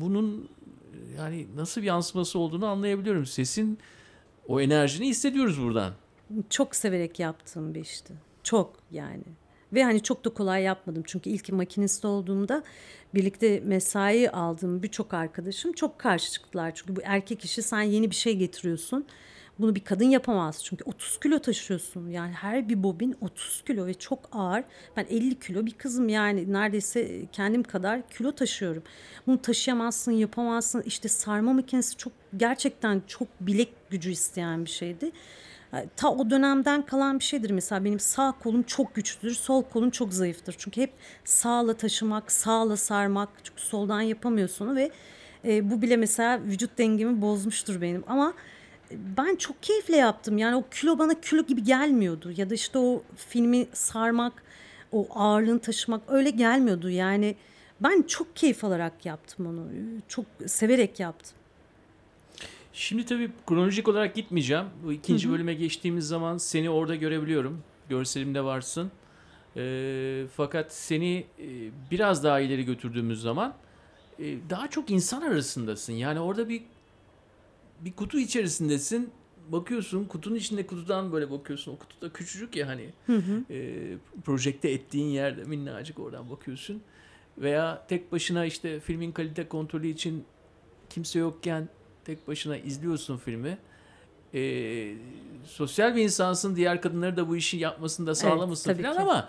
bunun 0.00 0.48
yani 1.18 1.46
nasıl 1.56 1.80
bir 1.80 1.86
yansıması 1.86 2.38
olduğunu 2.38 2.66
anlayabiliyorum. 2.66 3.26
Sesin 3.26 3.78
o 4.48 4.60
enerjini 4.60 5.08
hissediyoruz 5.08 5.62
buradan. 5.62 5.92
Çok 6.50 6.76
severek 6.76 7.20
yaptığım 7.20 7.74
bir 7.74 7.80
işti. 7.80 8.14
Çok 8.42 8.72
yani. 8.90 9.24
Ve 9.72 9.84
hani 9.84 10.02
çok 10.02 10.24
da 10.24 10.30
kolay 10.30 10.62
yapmadım. 10.62 11.02
Çünkü 11.06 11.30
ilk 11.30 11.52
makinist 11.52 12.04
olduğumda 12.04 12.62
birlikte 13.14 13.60
mesai 13.60 14.30
aldığım 14.30 14.82
birçok 14.82 15.14
arkadaşım 15.14 15.72
çok 15.72 15.98
karşı 15.98 16.32
çıktılar. 16.32 16.72
Çünkü 16.74 16.96
bu 16.96 17.00
erkek 17.04 17.44
işi 17.44 17.62
sen 17.62 17.82
yeni 17.82 18.10
bir 18.10 18.16
şey 18.16 18.36
getiriyorsun. 18.36 19.06
Bunu 19.58 19.74
bir 19.74 19.84
kadın 19.84 20.04
yapamaz 20.04 20.64
çünkü 20.64 20.84
30 20.84 21.20
kilo 21.20 21.38
taşıyorsun. 21.38 22.08
Yani 22.08 22.32
her 22.32 22.68
bir 22.68 22.82
bobin 22.82 23.16
30 23.20 23.62
kilo 23.66 23.86
ve 23.86 23.94
çok 23.94 24.28
ağır. 24.32 24.64
Ben 24.96 25.06
50 25.10 25.38
kilo 25.38 25.66
bir 25.66 25.72
kızım 25.72 26.08
yani 26.08 26.52
neredeyse 26.52 27.26
kendim 27.32 27.62
kadar 27.62 28.08
kilo 28.08 28.32
taşıyorum. 28.32 28.82
Bunu 29.26 29.42
taşıyamazsın, 29.42 30.12
yapamazsın. 30.12 30.82
İşte 30.82 31.08
sarma 31.08 31.52
makinesi 31.52 31.96
çok 31.96 32.12
gerçekten 32.36 33.02
çok 33.06 33.28
bilek 33.40 33.68
gücü 33.90 34.10
isteyen 34.10 34.64
bir 34.64 34.70
şeydi. 34.70 35.12
Ta 35.96 36.10
o 36.10 36.30
dönemden 36.30 36.86
kalan 36.86 37.18
bir 37.18 37.24
şeydir. 37.24 37.50
Mesela 37.50 37.84
benim 37.84 38.00
sağ 38.00 38.34
kolum 38.42 38.62
çok 38.62 38.94
güçlüdür, 38.94 39.34
sol 39.34 39.62
kolum 39.62 39.90
çok 39.90 40.12
zayıftır. 40.12 40.54
Çünkü 40.58 40.80
hep 40.80 40.92
sağla 41.24 41.74
taşımak, 41.74 42.32
sağla 42.32 42.76
sarmak. 42.76 43.28
Çünkü 43.44 43.62
soldan 43.62 44.00
yapamıyorsun 44.00 44.76
ve 44.76 44.90
e, 45.44 45.70
bu 45.70 45.82
bile 45.82 45.96
mesela 45.96 46.42
vücut 46.42 46.78
dengemi 46.78 47.22
bozmuştur 47.22 47.80
benim. 47.80 48.04
Ama 48.06 48.34
ben 48.90 49.36
çok 49.36 49.62
keyifle 49.62 49.96
yaptım. 49.96 50.38
Yani 50.38 50.56
o 50.56 50.64
kilo 50.70 50.98
bana 50.98 51.20
kilo 51.20 51.42
gibi 51.46 51.64
gelmiyordu. 51.64 52.32
Ya 52.36 52.50
da 52.50 52.54
işte 52.54 52.78
o 52.78 53.02
filmi 53.16 53.66
sarmak, 53.72 54.42
o 54.92 55.06
ağırlığını 55.14 55.58
taşımak 55.58 56.02
öyle 56.08 56.30
gelmiyordu. 56.30 56.90
Yani 56.90 57.36
ben 57.80 58.02
çok 58.02 58.36
keyif 58.36 58.64
alarak 58.64 59.06
yaptım 59.06 59.46
onu. 59.46 59.66
Çok 60.08 60.24
severek 60.46 61.00
yaptım. 61.00 61.38
Şimdi 62.72 63.04
tabii 63.04 63.30
kronolojik 63.46 63.88
olarak 63.88 64.14
gitmeyeceğim. 64.14 64.64
Bu 64.84 64.92
ikinci 64.92 65.26
hı 65.26 65.28
hı. 65.28 65.34
bölüme 65.34 65.54
geçtiğimiz 65.54 66.08
zaman 66.08 66.38
seni 66.38 66.70
orada 66.70 66.94
görebiliyorum. 66.94 67.62
Görselimde 67.88 68.44
varsın. 68.44 68.90
E, 69.56 70.24
fakat 70.36 70.72
seni 70.72 71.26
e, 71.38 71.46
biraz 71.90 72.24
daha 72.24 72.40
ileri 72.40 72.64
götürdüğümüz 72.64 73.20
zaman 73.20 73.54
e, 74.18 74.36
daha 74.50 74.70
çok 74.70 74.90
insan 74.90 75.22
arasındasın. 75.22 75.92
Yani 75.92 76.20
orada 76.20 76.48
bir 76.48 76.62
bir 77.80 77.92
kutu 77.92 78.18
içerisindesin. 78.18 79.10
Bakıyorsun 79.48 80.04
kutunun 80.04 80.36
içinde 80.36 80.66
kutudan 80.66 81.12
böyle 81.12 81.30
bakıyorsun. 81.30 81.72
O 81.72 81.78
kutu 81.78 82.00
da 82.00 82.12
küçücük 82.12 82.56
ya 82.56 82.68
hani. 82.68 82.90
Hı 83.06 83.16
hı. 83.16 83.52
E, 83.54 83.96
projekte 84.24 84.70
ettiğin 84.70 85.08
yerde 85.08 85.44
minnacık 85.44 85.98
oradan 85.98 86.30
bakıyorsun. 86.30 86.82
Veya 87.38 87.86
tek 87.88 88.12
başına 88.12 88.44
işte 88.44 88.80
filmin 88.80 89.12
kalite 89.12 89.48
kontrolü 89.48 89.88
için 89.88 90.24
kimse 90.90 91.18
yokken 91.18 91.68
tek 92.04 92.28
başına 92.28 92.56
izliyorsun 92.56 93.16
filmi. 93.16 93.58
E, 94.34 94.94
sosyal 95.44 95.96
bir 95.96 96.02
insansın. 96.02 96.56
Diğer 96.56 96.82
kadınları 96.82 97.16
da 97.16 97.28
bu 97.28 97.36
işi 97.36 97.56
yapmasını 97.56 98.06
da 98.06 98.14
sağlamışsın 98.14 98.70
evet, 98.70 98.82
falan 98.82 98.94
ki. 98.94 99.00
ama 99.02 99.28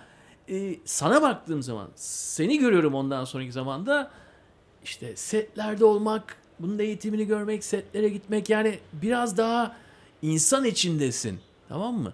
e, 0.49 0.75
sana 0.85 1.21
baktığım 1.21 1.63
zaman 1.63 1.89
seni 1.95 2.59
görüyorum 2.59 2.95
ondan 2.95 3.25
sonraki 3.25 3.51
zamanda 3.51 4.11
işte 4.83 5.15
setlerde 5.15 5.85
olmak, 5.85 6.37
bunun 6.59 6.79
da 6.79 6.83
eğitimini 6.83 7.27
görmek, 7.27 7.63
setlere 7.63 8.09
gitmek 8.09 8.49
yani 8.49 8.79
biraz 8.93 9.37
daha 9.37 9.75
insan 10.21 10.65
içindesin. 10.65 11.39
Tamam 11.69 11.95
mı? 11.95 12.13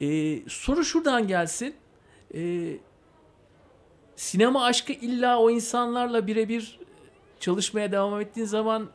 Ee, 0.00 0.38
soru 0.48 0.84
şuradan 0.84 1.28
gelsin. 1.28 1.74
Ee, 2.34 2.76
sinema 4.16 4.64
aşkı 4.64 4.92
illa 4.92 5.38
o 5.38 5.50
insanlarla 5.50 6.26
birebir 6.26 6.80
çalışmaya 7.40 7.92
devam 7.92 8.20
ettiğin 8.20 8.46
zaman 8.46 8.88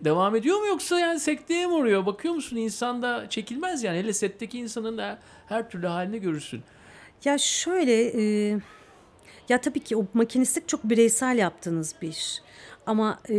devam 0.00 0.36
ediyor 0.36 0.58
mu 0.58 0.66
yoksa 0.66 1.00
yani 1.00 1.20
sekteye 1.20 1.66
mi 1.66 1.72
uğruyor? 1.72 2.06
Bakıyor 2.06 2.34
musun 2.34 2.56
insanda 2.56 3.26
çekilmez 3.30 3.82
yani. 3.82 3.98
Hele 3.98 4.12
setteki 4.12 4.58
insanın 4.58 4.98
da 4.98 5.18
her 5.48 5.70
türlü 5.70 5.86
halini 5.86 6.20
görürsün. 6.20 6.62
Ya 7.24 7.38
şöyle 7.38 8.22
e, 8.22 8.56
ya 9.48 9.60
tabii 9.60 9.80
ki 9.80 9.96
o 9.96 10.06
makinistlik 10.14 10.68
çok 10.68 10.84
bireysel 10.84 11.38
yaptığınız 11.38 11.94
bir 12.02 12.08
iş. 12.08 12.40
Ama 12.86 13.18
e, 13.30 13.34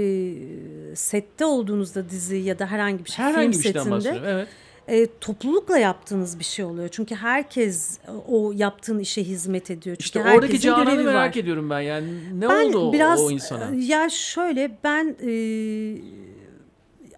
sette 0.96 1.46
olduğunuzda 1.46 2.10
dizi 2.10 2.38
ya 2.38 2.60
da 2.60 2.66
herhangi 2.66 3.06
bir 3.06 3.10
şey 3.12 3.26
Herhangi 3.26 3.58
film 3.58 3.74
bir 3.74 3.80
setinde. 3.80 4.22
Evet. 4.26 4.48
e, 4.88 5.08
toplulukla 5.22 5.78
yaptığınız 5.78 6.40
bir 6.40 6.44
şey 6.44 6.66
oluyor. 6.66 6.90
Çünkü 6.92 7.16
herkes 7.16 7.98
o 8.28 8.52
yaptığın 8.56 9.00
işe 9.00 9.24
hizmet 9.24 9.72
ediyor. 9.72 9.96
Çünkü 9.96 10.04
İşte 10.06 10.22
oradaki 10.36 10.60
Canan'ı 10.60 11.04
merak 11.04 11.36
var. 11.36 11.42
ediyorum 11.42 11.70
ben 11.70 11.80
yani. 11.82 12.40
Ne 12.40 12.50
Ben 12.50 12.66
oldu 12.70 12.90
o, 12.90 12.94
biraz 12.94 13.22
o 13.22 13.32
insana? 13.32 13.70
ya 13.76 14.10
şöyle 14.10 14.78
ben 14.84 15.16
e, 15.24 15.32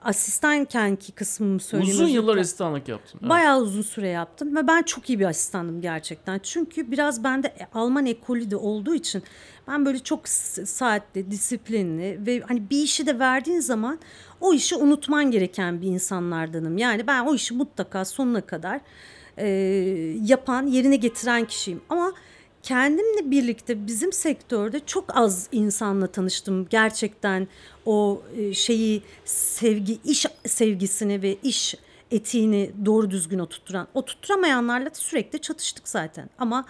asistankenki 0.02 1.12
kısmımı 1.12 1.60
söyleyeyim. 1.60 1.94
Uzun 1.96 2.08
yıllar 2.08 2.38
asistanlık 2.38 2.88
yaptın. 2.88 3.20
Evet. 3.22 3.30
Bayağı 3.30 3.60
uzun 3.62 3.82
süre 3.82 4.08
yaptım 4.10 4.56
ve 4.56 4.68
ben 4.68 4.84
çok 4.84 5.10
iyi 5.10 5.20
bir 5.20 5.26
asistandım 5.26 5.82
gerçekten. 5.82 6.40
Çünkü 6.44 6.92
biraz 6.92 7.24
bende 7.24 7.54
Alman 7.74 8.06
ekolü 8.06 8.52
de 8.52 8.56
olduğu 8.56 8.96
için 8.96 9.24
ben 9.68 9.86
böyle 9.86 10.00
çok 10.00 10.28
saatli, 10.28 11.32
disiplinli 11.32 12.20
ve 12.26 12.42
hani 12.48 12.70
bir 12.70 12.84
işi 12.84 13.08
de 13.08 13.20
verdiğin 13.20 13.60
zaman 13.60 14.00
o 14.42 14.54
işi 14.54 14.76
unutman 14.76 15.32
gereken 15.32 15.82
bir 15.82 15.88
insanlardanım. 15.88 16.78
Yani 16.78 17.08
ben 17.08 17.26
o 17.26 17.36
işi 17.36 17.54
mutlaka 17.54 18.06
sonuna 18.06 18.42
kadar 18.42 18.82
e, 19.38 19.48
yapan, 20.24 20.68
yerine 20.68 20.96
getiren 20.96 21.46
kişiyim. 21.46 21.82
Ama 21.90 22.14
kendimle 22.64 23.32
birlikte 23.32 23.88
bizim 23.88 24.14
sektörde 24.14 24.80
çok 24.86 25.18
az 25.18 25.48
insanla 25.52 26.08
tanıştım. 26.08 26.68
Gerçekten 26.70 27.48
o 27.86 28.22
e, 28.38 28.54
şeyi 28.54 29.02
sevgi, 29.26 29.98
iş 30.04 30.26
sevgisini 30.46 31.22
ve 31.22 31.38
iş 31.44 31.76
etiğini 32.12 32.72
doğru 32.86 33.12
düzgün 33.12 33.40
oturtturan. 33.40 33.88
Oturtturamayanlarla 33.94 34.90
sürekli 34.94 35.42
çatıştık 35.42 35.88
zaten. 35.88 36.30
Ama 36.38 36.66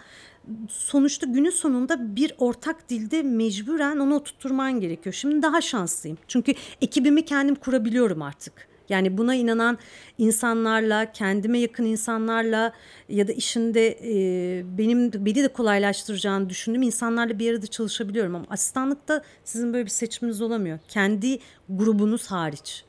sonuçta 0.70 1.26
günün 1.26 1.50
sonunda 1.50 2.16
bir 2.16 2.36
ortak 2.38 2.90
dilde 2.90 3.24
mecburen 3.24 4.00
onu 4.00 4.16
oturtturman 4.16 4.80
gerekiyor. 4.80 5.14
Şimdi 5.14 5.42
daha 5.42 5.62
şanslıyım. 5.62 6.18
Çünkü 6.28 6.54
ekibimi 6.82 7.26
kendim 7.26 7.56
kurabiliyorum 7.56 8.22
artık. 8.22 8.68
Yani 8.90 9.18
buna 9.18 9.36
inanan 9.36 9.78
insanlarla, 10.18 11.12
kendime 11.12 11.60
yakın 11.60 11.86
insanlarla 11.86 12.74
ya 13.10 13.28
da 13.28 13.32
işinde 13.32 13.88
e, 13.88 14.78
benim 14.78 15.12
beni 15.14 15.44
de 15.44 15.48
kolaylaştıracağını 15.48 16.50
düşündüğüm 16.50 16.82
insanlarla 16.82 17.40
bir 17.40 17.52
arada 17.52 17.68
çalışabiliyorum. 17.68 18.36
Ama 18.36 18.46
asistanlıkta 18.50 19.24
sizin 19.44 19.74
böyle 19.74 19.86
bir 19.86 19.92
seçiminiz 19.92 20.42
olamıyor. 20.42 20.80
Kendi 20.88 21.40
grubunuz 21.70 22.28
hariç. 22.28 22.86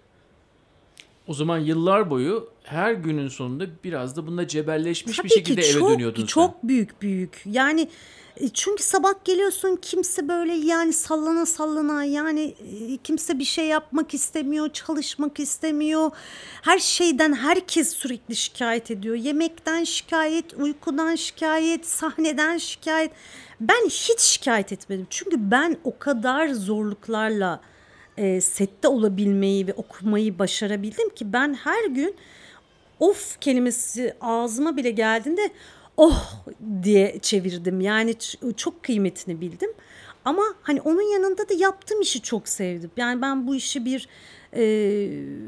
O 1.28 1.34
zaman 1.34 1.58
yıllar 1.58 2.10
boyu 2.10 2.48
her 2.62 2.92
günün 2.92 3.28
sonunda 3.28 3.64
biraz 3.84 4.16
da 4.16 4.26
bununla 4.26 4.48
cebelleşmiş 4.48 5.18
bir 5.18 5.22
Tabii 5.22 5.28
şekilde 5.28 5.60
ki 5.60 5.68
eve 5.68 5.78
çok, 5.78 5.90
dönüyordun 5.90 6.20
sen. 6.20 6.26
Çok 6.26 6.62
büyük 6.62 7.02
büyük. 7.02 7.42
Yani 7.46 7.88
e, 8.36 8.48
çünkü 8.48 8.82
sabah 8.82 9.24
geliyorsun 9.24 9.78
kimse 9.82 10.28
böyle 10.28 10.52
yani 10.54 10.92
sallana 10.92 11.46
sallana 11.46 12.04
yani 12.04 12.42
e, 12.42 12.96
kimse 12.96 13.38
bir 13.38 13.44
şey 13.44 13.66
yapmak 13.66 14.14
istemiyor, 14.14 14.72
çalışmak 14.72 15.40
istemiyor. 15.40 16.10
Her 16.62 16.78
şeyden 16.78 17.32
herkes 17.32 17.92
sürekli 17.92 18.36
şikayet 18.36 18.90
ediyor. 18.90 19.16
Yemekten 19.16 19.84
şikayet, 19.84 20.54
uykudan 20.54 21.14
şikayet, 21.14 21.86
sahneden 21.86 22.58
şikayet. 22.58 23.12
Ben 23.60 23.84
hiç 23.84 24.20
şikayet 24.20 24.72
etmedim. 24.72 25.06
Çünkü 25.10 25.50
ben 25.50 25.76
o 25.84 25.98
kadar 25.98 26.48
zorluklarla 26.48 27.60
e, 28.16 28.40
sette 28.40 28.88
olabilmeyi 28.88 29.66
ve 29.66 29.72
okumayı 29.72 30.38
başarabildim 30.38 31.08
ki 31.08 31.32
ben 31.32 31.54
her 31.54 31.84
gün 31.84 32.16
of 33.00 33.40
kelimesi 33.40 34.14
ağzıma 34.20 34.76
bile 34.76 34.90
geldiğinde 34.90 35.50
oh 35.96 36.44
diye 36.82 37.18
çevirdim. 37.18 37.80
Yani 37.80 38.14
çok 38.56 38.82
kıymetini 38.82 39.40
bildim. 39.40 39.70
Ama 40.24 40.42
hani 40.62 40.80
onun 40.80 41.12
yanında 41.12 41.48
da 41.48 41.54
yaptığım 41.54 42.00
işi 42.00 42.22
çok 42.22 42.48
sevdim. 42.48 42.90
Yani 42.96 43.22
ben 43.22 43.46
bu 43.46 43.54
işi 43.54 43.84
bir 43.84 44.08
e, 44.56 44.62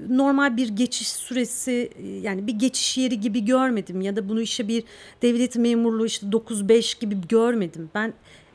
normal 0.09 0.57
bir 0.57 0.69
geçiş 0.69 1.09
süresi 1.09 1.91
yani 2.23 2.47
bir 2.47 2.53
geçiş 2.53 2.99
yeri 2.99 3.21
gibi 3.21 3.45
görmedim 3.45 4.01
ya 4.01 4.17
da 4.17 4.29
bunu 4.29 4.41
işe 4.41 4.69
bir 4.69 4.85
devlet 5.23 5.57
memurluğu 5.57 6.07
işte 6.07 6.27
9-5 6.27 7.01
gibi 7.01 7.17
görmedim. 7.29 7.91
Ben 7.95 8.13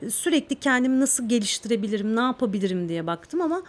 sürekli 0.10 0.56
kendimi 0.56 1.00
nasıl 1.00 1.30
geliştirebilirim, 1.30 2.16
ne 2.16 2.22
yapabilirim 2.22 2.90
diye 2.90 3.08
baktım 3.08 3.42
ama 3.42 3.64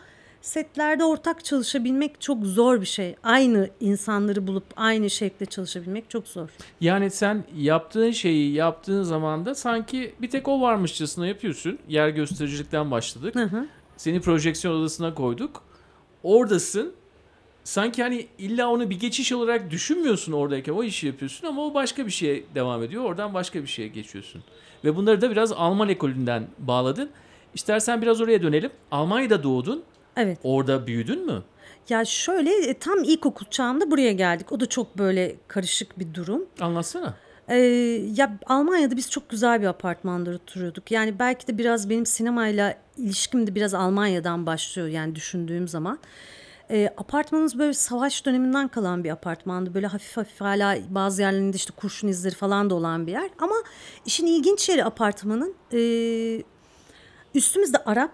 setlerde 0.44 1.04
ortak 1.04 1.44
çalışabilmek 1.44 2.20
çok 2.20 2.44
zor 2.44 2.80
bir 2.80 2.87
şey. 2.87 3.16
Aynı 3.22 3.70
insanları 3.80 4.46
bulup 4.46 4.64
aynı 4.76 5.11
şekilde 5.11 5.46
çalışabilmek 5.46 6.11
çok 6.11 6.28
zor. 6.28 6.48
Yani 6.80 7.11
sen 7.11 7.44
yaptığın 7.57 8.11
şeyi 8.11 8.52
yaptığın 8.52 9.02
zaman 9.02 9.46
da 9.46 9.54
sanki 9.54 10.14
bir 10.22 10.30
tek 10.30 10.48
o 10.48 10.61
varmışçasına 10.61 11.26
yapıyorsun. 11.26 11.78
Yer 11.88 12.09
göstericilikten 12.09 12.90
başladık. 12.90 13.35
Hı 13.35 13.42
hı. 13.44 13.66
Seni 13.96 14.20
projeksiyon 14.20 14.80
odasına 14.80 15.14
koyduk. 15.14 15.62
Oradasın. 16.22 16.92
Sanki 17.64 18.02
hani 18.02 18.26
illa 18.38 18.68
onu 18.68 18.90
bir 18.90 19.00
geçiş 19.00 19.33
olarak 19.33 19.70
düşünmüyorsun 19.70 20.33
oradayken 20.33 20.72
o 20.72 20.85
işi 20.85 21.07
yapıyorsun 21.07 21.46
ama 21.46 21.66
o 21.66 21.74
başka 21.74 22.07
bir 22.07 22.11
şeye 22.11 22.44
devam 22.54 22.83
ediyor. 22.83 23.04
Oradan 23.04 23.35
başka 23.35 23.62
bir 23.62 23.68
şeye 23.68 23.88
geçiyorsun. 23.88 24.42
Ve 24.85 24.96
bunları 24.96 25.20
da 25.20 25.30
biraz 25.30 25.52
Alman 25.52 25.88
ekolünden 25.88 26.46
bağladın. 26.59 27.11
İstersen 27.54 28.02
biraz 28.02 28.20
oraya 28.20 28.42
dönelim. 28.42 28.70
Almanya'da 28.90 29.42
doğdun. 29.42 29.83
Evet. 30.16 30.38
Orada 30.42 30.87
büyüdün 30.87 31.27
mü? 31.27 31.42
Ya 31.88 32.05
şöyle 32.05 32.68
e, 32.68 32.74
tam 32.74 33.05
ilkokul 33.05 33.46
çağımda 33.46 33.90
buraya 33.90 34.12
geldik. 34.12 34.53
O 34.53 34.61
da 34.61 34.66
çok 34.66 34.98
böyle 34.98 35.37
karışık 35.48 35.98
bir 35.98 36.14
durum. 36.14 36.46
Anlatsana. 36.61 37.14
Ee, 37.48 37.57
ya 38.16 38.38
Almanya'da 38.46 38.96
biz 38.96 39.11
çok 39.11 39.29
güzel 39.29 39.62
bir 39.62 39.66
apartmanda 39.66 40.31
oturuyorduk. 40.31 40.90
Yani 40.90 41.18
belki 41.18 41.46
de 41.46 41.59
biraz 41.59 41.90
benim 41.90 42.07
sinemayla 42.07 42.79
ilişkim 42.96 43.46
de 43.46 43.55
biraz 43.55 43.74
Almanya'dan 43.74 44.46
başlıyor 44.46 44.88
yani 44.88 45.14
düşündüğüm 45.14 45.68
zaman. 45.68 45.98
Ee, 46.70 46.94
apartmanımız 46.96 47.59
böyle 47.59 47.74
savaş 47.74 48.27
döneminden 48.27 48.68
kalan 48.68 49.05
bir 49.05 49.11
apartmandı. 49.11 49.74
Böyle 49.74 49.87
hafif 49.87 50.16
hafif 50.16 50.40
hala 50.40 50.79
bazı 50.90 51.22
yerlerinde 51.22 51.57
işte 51.57 51.72
kurşun 51.77 52.09
izleri 52.09 52.35
falan 52.35 52.70
da 52.70 52.74
olan 52.74 53.07
bir 53.07 53.12
yer. 53.12 53.31
Ama 53.38 53.55
işin 54.07 54.27
ilginç 54.27 54.68
yeri 54.68 54.85
apartmanın 54.85 55.55
e, 55.72 55.79
üstümüzde 57.35 57.79
Arap, 57.79 58.12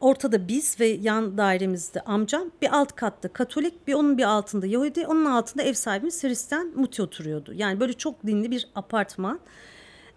ortada 0.00 0.48
biz 0.48 0.80
ve 0.80 0.86
yan 0.86 1.38
dairemizde 1.38 2.00
amcam. 2.00 2.50
Bir 2.62 2.76
alt 2.76 2.96
katta 2.96 3.28
Katolik, 3.28 3.86
bir 3.86 3.94
onun 3.94 4.18
bir 4.18 4.24
altında 4.24 4.66
Yahudi, 4.66 5.06
onun 5.06 5.24
altında 5.24 5.62
ev 5.62 5.72
sahibimiz 5.72 6.24
Hristiyan 6.24 6.72
Muti 6.74 7.02
oturuyordu. 7.02 7.52
Yani 7.54 7.80
böyle 7.80 7.92
çok 7.92 8.26
dinli 8.26 8.50
bir 8.50 8.68
apartman. 8.74 9.40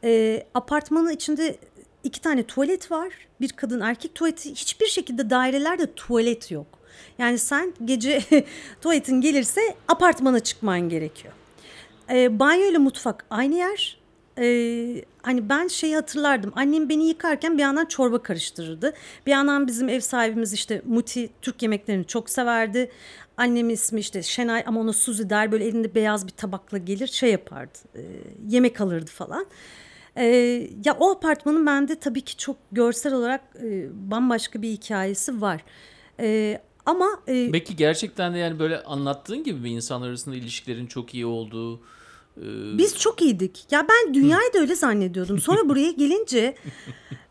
Ee, 0.04 0.44
apartmanın 0.54 1.10
içinde 1.10 1.58
iki 2.04 2.22
tane 2.22 2.44
tuvalet 2.44 2.92
var. 2.92 3.14
Bir 3.42 3.50
kadın 3.50 3.82
erkek 3.82 4.16
tuvaleti. 4.16 4.52
Hiçbir 4.52 4.88
şekilde 4.88 5.30
dairelerde 5.30 5.94
tuvalet 5.94 6.52
yok. 6.52 6.68
Yani 7.18 7.38
sen 7.38 7.74
gece 7.86 8.22
tuvaletin 8.82 9.22
gelirse 9.22 9.62
apartmana 9.88 10.40
çıkman 10.40 10.90
gerekiyor. 10.90 11.34
E, 12.10 12.40
banyo 12.40 12.72
ile 12.72 12.78
mutfak 12.78 13.26
aynı 13.30 13.56
yer. 13.56 14.03
E, 14.38 15.06
hani 15.22 15.50
ben 15.50 15.68
şeyi 15.68 15.96
hatırlardım. 15.96 16.54
Annem 16.56 16.90
beni 16.90 17.08
yıkarken 17.08 17.58
bir 17.58 17.62
yandan 17.62 17.86
çorba 17.86 18.24
karıştırırdı. 18.24 18.94
Bir 19.26 19.32
yandan 19.32 19.68
bizim 19.68 19.90
ev 19.90 20.00
sahibimiz 20.00 20.54
işte 20.54 20.82
Muti 20.86 21.30
Türk 21.42 21.62
yemeklerini 21.62 22.08
çok 22.08 22.30
severdi. 22.30 22.92
Annem 23.38 23.70
ismi 23.70 24.00
işte 24.00 24.24
Şenay 24.24 24.64
ama 24.66 24.80
ona 24.80 24.94
Suzi 24.94 25.30
der. 25.30 25.52
Böyle 25.52 25.66
elinde 25.66 25.96
beyaz 25.96 26.28
bir 26.28 26.32
tabakla 26.32 26.78
gelir 26.78 27.08
şey 27.08 27.32
yapardı. 27.32 27.78
E, 27.96 28.02
yemek 28.50 28.82
alırdı 28.82 29.12
falan. 29.12 29.46
E, 30.18 30.26
ya 30.86 30.98
o 31.00 31.12
apartmanın 31.12 31.66
bende 31.66 32.00
tabii 32.00 32.22
ki 32.22 32.38
çok 32.38 32.56
görsel 32.72 33.14
olarak 33.14 33.42
e, 33.64 33.88
bambaşka 34.12 34.62
bir 34.62 34.70
hikayesi 34.70 35.42
var. 35.42 35.64
E, 36.20 36.62
ama 36.86 37.08
e, 37.28 37.52
Peki 37.52 37.76
gerçekten 37.76 38.34
de 38.34 38.38
yani 38.38 38.60
böyle 38.60 38.84
anlattığın 38.84 39.44
gibi 39.44 39.60
mi 39.60 39.70
insanlar 39.70 40.08
arasında 40.08 40.36
ilişkilerin 40.36 40.88
çok 40.88 41.14
iyi 41.14 41.26
olduğu? 41.26 41.82
E, 42.38 42.78
Biz 42.78 42.98
çok 43.00 43.22
iyiydik. 43.22 43.66
Ya 43.72 43.88
ben 43.90 44.14
dünyayı 44.14 44.54
da 44.54 44.60
öyle 44.60 44.76
zannediyordum. 44.76 45.40
Sonra 45.40 45.70
buraya 45.70 45.92
gelince 45.92 46.56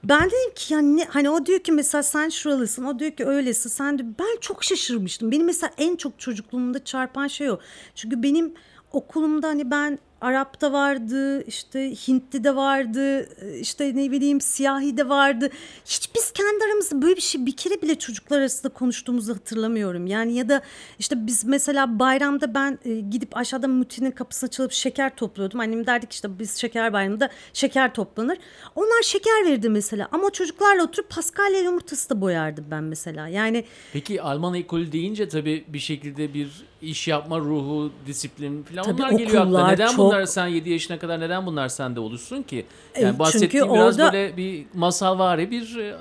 ben 0.05 0.27
dedim 0.27 0.55
ki 0.55 0.75
yani 0.75 1.05
hani 1.09 1.31
o 1.31 1.47
diyor 1.47 1.59
ki 1.59 1.73
mesela 1.73 2.03
sen 2.03 2.29
şuralısın, 2.29 2.85
o 2.85 2.99
diyor 2.99 3.11
ki 3.11 3.25
öylesin. 3.27 3.71
Sen 3.71 3.99
de 3.99 4.03
ben 4.19 4.41
çok 4.41 4.65
şaşırmıştım. 4.65 5.31
Benim 5.31 5.47
mesela 5.47 5.73
en 5.79 5.97
çok 5.97 6.19
çocukluğumda 6.19 6.85
çarpan 6.85 7.27
şey 7.27 7.51
o. 7.51 7.59
Çünkü 7.95 8.23
benim 8.23 8.55
okulumda 8.93 9.49
hani 9.49 9.71
ben 9.71 9.99
Arap 10.23 10.61
da 10.61 10.73
vardı, 10.73 11.43
işte 11.43 11.95
Hintli 12.09 12.45
de 12.45 12.57
vardı, 12.57 13.29
işte 13.61 13.97
ne 13.97 14.11
bileyim 14.11 14.41
siyahi 14.41 14.97
de 14.97 15.09
vardı. 15.09 15.51
Hiç 15.85 16.11
biz 16.15 16.31
kendi 16.31 16.65
aramızda 16.65 17.03
böyle 17.03 17.17
bir 17.17 17.21
şey 17.21 17.47
bir 17.47 17.57
kere 17.57 17.83
bile 17.83 17.99
çocuklar 17.99 18.39
arasında 18.39 18.73
konuştuğumuzu 18.73 19.35
hatırlamıyorum. 19.35 20.07
Yani 20.07 20.35
ya 20.35 20.49
da 20.49 20.63
işte 20.99 21.27
biz 21.27 21.45
mesela 21.45 21.99
bayramda 21.99 22.55
ben 22.55 22.79
e, 22.85 23.01
gidip 23.01 23.37
aşağıda 23.37 23.69
Muti'nin 23.69 24.11
kapısına 24.11 24.51
çalıp 24.51 24.73
şeker 24.73 25.17
topluyordum. 25.17 25.61
Annem 25.61 25.87
derdik 25.87 26.13
işte 26.13 26.39
biz 26.39 26.57
şeker 26.57 26.93
bayramında 26.93 27.29
şeker 27.53 27.95
toplanır. 27.95 28.39
Onlar 28.75 29.03
şeker 29.03 29.47
verirdi 29.47 29.69
mesela 29.69 30.09
ama 30.13 30.31
çocuklarla 30.31 30.85
oturup 30.85 31.11
paskalya 31.11 31.61
yumurtası 31.61 32.11
da 32.11 32.21
boyardım 32.21 32.65
ben 32.71 32.85
mesela. 32.85 33.29
Yani 33.29 33.65
Peki 33.93 34.23
Alman 34.23 34.55
ekolü 34.55 34.93
deyince 34.93 35.29
tabii 35.29 35.65
bir 35.69 35.79
şekilde 35.79 36.35
bir 36.35 36.49
iş 36.83 37.09
yapma 37.09 37.39
ruhu, 37.39 37.93
disiplin 38.07 38.63
falan 38.63 38.85
tabii 38.85 39.03
onlar 39.03 39.11
geliyor 39.11 39.43
aklına. 39.43 39.69
Neden 39.69 39.87
çok... 39.87 40.12
bunlar 40.12 40.27
sen 40.27 40.46
7 40.46 40.70
yaşına 40.70 40.98
kadar 40.98 41.20
neden 41.20 41.46
bunlar 41.46 41.68
sende 41.68 42.01
oluşsun 42.01 42.42
ki? 42.42 42.66
Yani 43.01 43.16
e, 43.16 43.18
bahsettiğim 43.18 43.51
Çünkü 43.51 43.75
biraz 43.75 44.01
orada... 44.01 44.12
böyle 44.12 44.37
bir 44.37 44.66
masal 44.75 45.18
var 45.18 45.38
bir 45.51 45.77
e, 45.77 45.94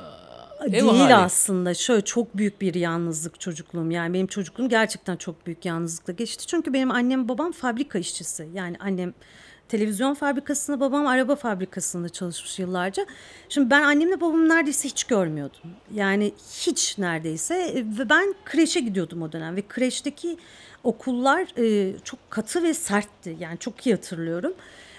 Ev 0.61 0.71
Değil 0.71 0.83
hali. 0.83 1.15
aslında. 1.15 1.73
Şöyle 1.73 2.01
çok 2.01 2.37
büyük 2.37 2.61
bir 2.61 2.73
yalnızlık 2.73 3.39
çocukluğum. 3.39 3.91
Yani 3.91 4.13
benim 4.13 4.27
çocukluğum 4.27 4.69
gerçekten 4.69 5.17
çok 5.17 5.45
büyük 5.45 5.65
yalnızlıkla 5.65 6.13
geçti. 6.13 6.47
Çünkü 6.47 6.73
benim 6.73 6.91
annem 6.91 7.29
babam 7.29 7.51
fabrika 7.51 7.99
işçisi. 7.99 8.47
Yani 8.53 8.75
annem 8.79 9.13
televizyon 9.69 10.13
fabrikasında, 10.13 10.79
babam 10.79 11.07
araba 11.07 11.35
fabrikasında 11.35 12.09
çalışmış 12.09 12.59
yıllarca. 12.59 13.05
Şimdi 13.49 13.69
ben 13.69 13.81
annemle 13.81 14.21
babamı 14.21 14.49
neredeyse 14.49 14.87
hiç 14.87 15.03
görmüyordum. 15.03 15.71
Yani 15.93 16.33
hiç 16.61 16.97
neredeyse 16.97 17.85
ve 17.99 18.09
ben 18.09 18.35
kreşe 18.45 18.79
gidiyordum 18.79 19.21
o 19.21 19.31
dönem 19.31 19.55
ve 19.55 19.61
kreşteki 19.69 20.37
okullar 20.83 21.47
e, 21.57 21.93
çok 22.03 22.31
katı 22.31 22.63
ve 22.63 22.73
sertti. 22.73 23.37
Yani 23.39 23.57
çok 23.57 23.87
iyi 23.87 23.95
hatırlıyorum. 23.95 24.53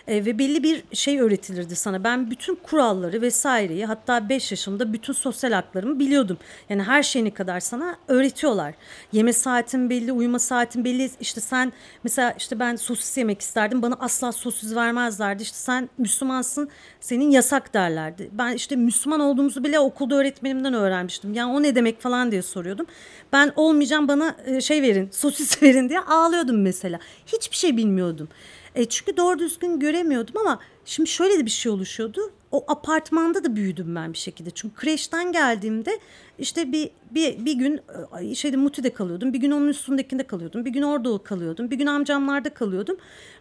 E, 0.08 0.24
ve 0.24 0.38
belli 0.38 0.62
bir 0.62 0.84
şey 0.92 1.20
öğretilirdi 1.20 1.76
sana. 1.76 2.04
Ben 2.04 2.30
bütün 2.30 2.54
kuralları 2.54 3.22
vesaireyi 3.22 3.86
hatta 3.86 4.28
5 4.28 4.50
yaşımda 4.50 4.92
bütün 4.92 5.12
sosyal 5.12 5.52
haklarımı 5.52 5.98
biliyordum. 5.98 6.38
Yani 6.68 6.82
her 6.82 7.02
şeyini 7.02 7.30
kadar 7.30 7.60
sana 7.60 7.96
öğretiyorlar. 8.08 8.74
Yeme 9.12 9.32
saatin 9.32 9.90
belli, 9.90 10.12
uyuma 10.12 10.38
saatin 10.38 10.84
belli. 10.84 11.10
İşte 11.20 11.40
sen 11.40 11.72
mesela 12.04 12.34
işte 12.38 12.58
ben 12.58 12.76
sosis 12.76 13.18
yemek 13.18 13.40
isterdim. 13.40 13.82
Bana 13.82 13.96
asla 14.00 14.32
sosis 14.32 14.74
vermezlerdi. 14.74 15.42
İşte 15.42 15.56
sen 15.56 15.88
Müslümansın 15.98 16.68
senin 17.00 17.30
yasak 17.30 17.74
derlerdi. 17.74 18.30
Ben 18.32 18.52
işte 18.52 18.76
Müslüman 18.76 19.20
olduğumuzu 19.20 19.64
bile 19.64 19.80
okulda 19.80 20.14
öğretmenimden 20.14 20.74
öğrenmiştim. 20.74 21.34
Yani 21.34 21.52
o 21.52 21.62
ne 21.62 21.74
demek 21.74 22.00
falan 22.00 22.30
diye 22.32 22.42
soruyordum. 22.42 22.86
Ben 23.32 23.52
olmayacağım 23.56 24.08
bana 24.08 24.36
e, 24.46 24.60
şey 24.60 24.82
verin 24.82 25.08
sosis 25.12 25.62
verin 25.62 25.88
diye 25.88 26.00
ağlıyordum 26.00 26.62
mesela. 26.62 26.98
Hiçbir 27.26 27.56
şey 27.56 27.76
bilmiyordum. 27.76 28.28
E, 28.74 28.84
çünkü 28.84 29.16
doğru 29.16 29.38
düzgün 29.38 29.80
göremiyordum 29.80 30.36
ama 30.36 30.60
şimdi 30.84 31.10
şöyle 31.10 31.38
de 31.38 31.46
bir 31.46 31.50
şey 31.50 31.72
oluşuyordu. 31.72 32.20
O 32.50 32.64
apartmanda 32.68 33.44
da 33.44 33.56
büyüdüm 33.56 33.94
ben 33.94 34.12
bir 34.12 34.18
şekilde. 34.18 34.50
Çünkü 34.50 34.74
kreşten 34.74 35.32
geldiğimde 35.32 35.98
işte 36.38 36.72
bir 36.72 36.90
bir 37.10 37.44
bir 37.44 37.52
gün 37.52 37.80
e, 38.20 38.34
şeyde 38.34 38.56
Muti'de 38.56 38.92
kalıyordum. 38.92 39.32
Bir 39.32 39.38
gün 39.38 39.50
onun 39.50 39.68
üstündekinde 39.68 40.26
kalıyordum. 40.26 40.64
Bir 40.64 40.70
gün 40.70 40.82
orada 40.82 41.18
kalıyordum. 41.18 41.70
Bir 41.70 41.76
gün 41.76 41.86
amcamlarda 41.86 42.54
kalıyordum. 42.54 42.96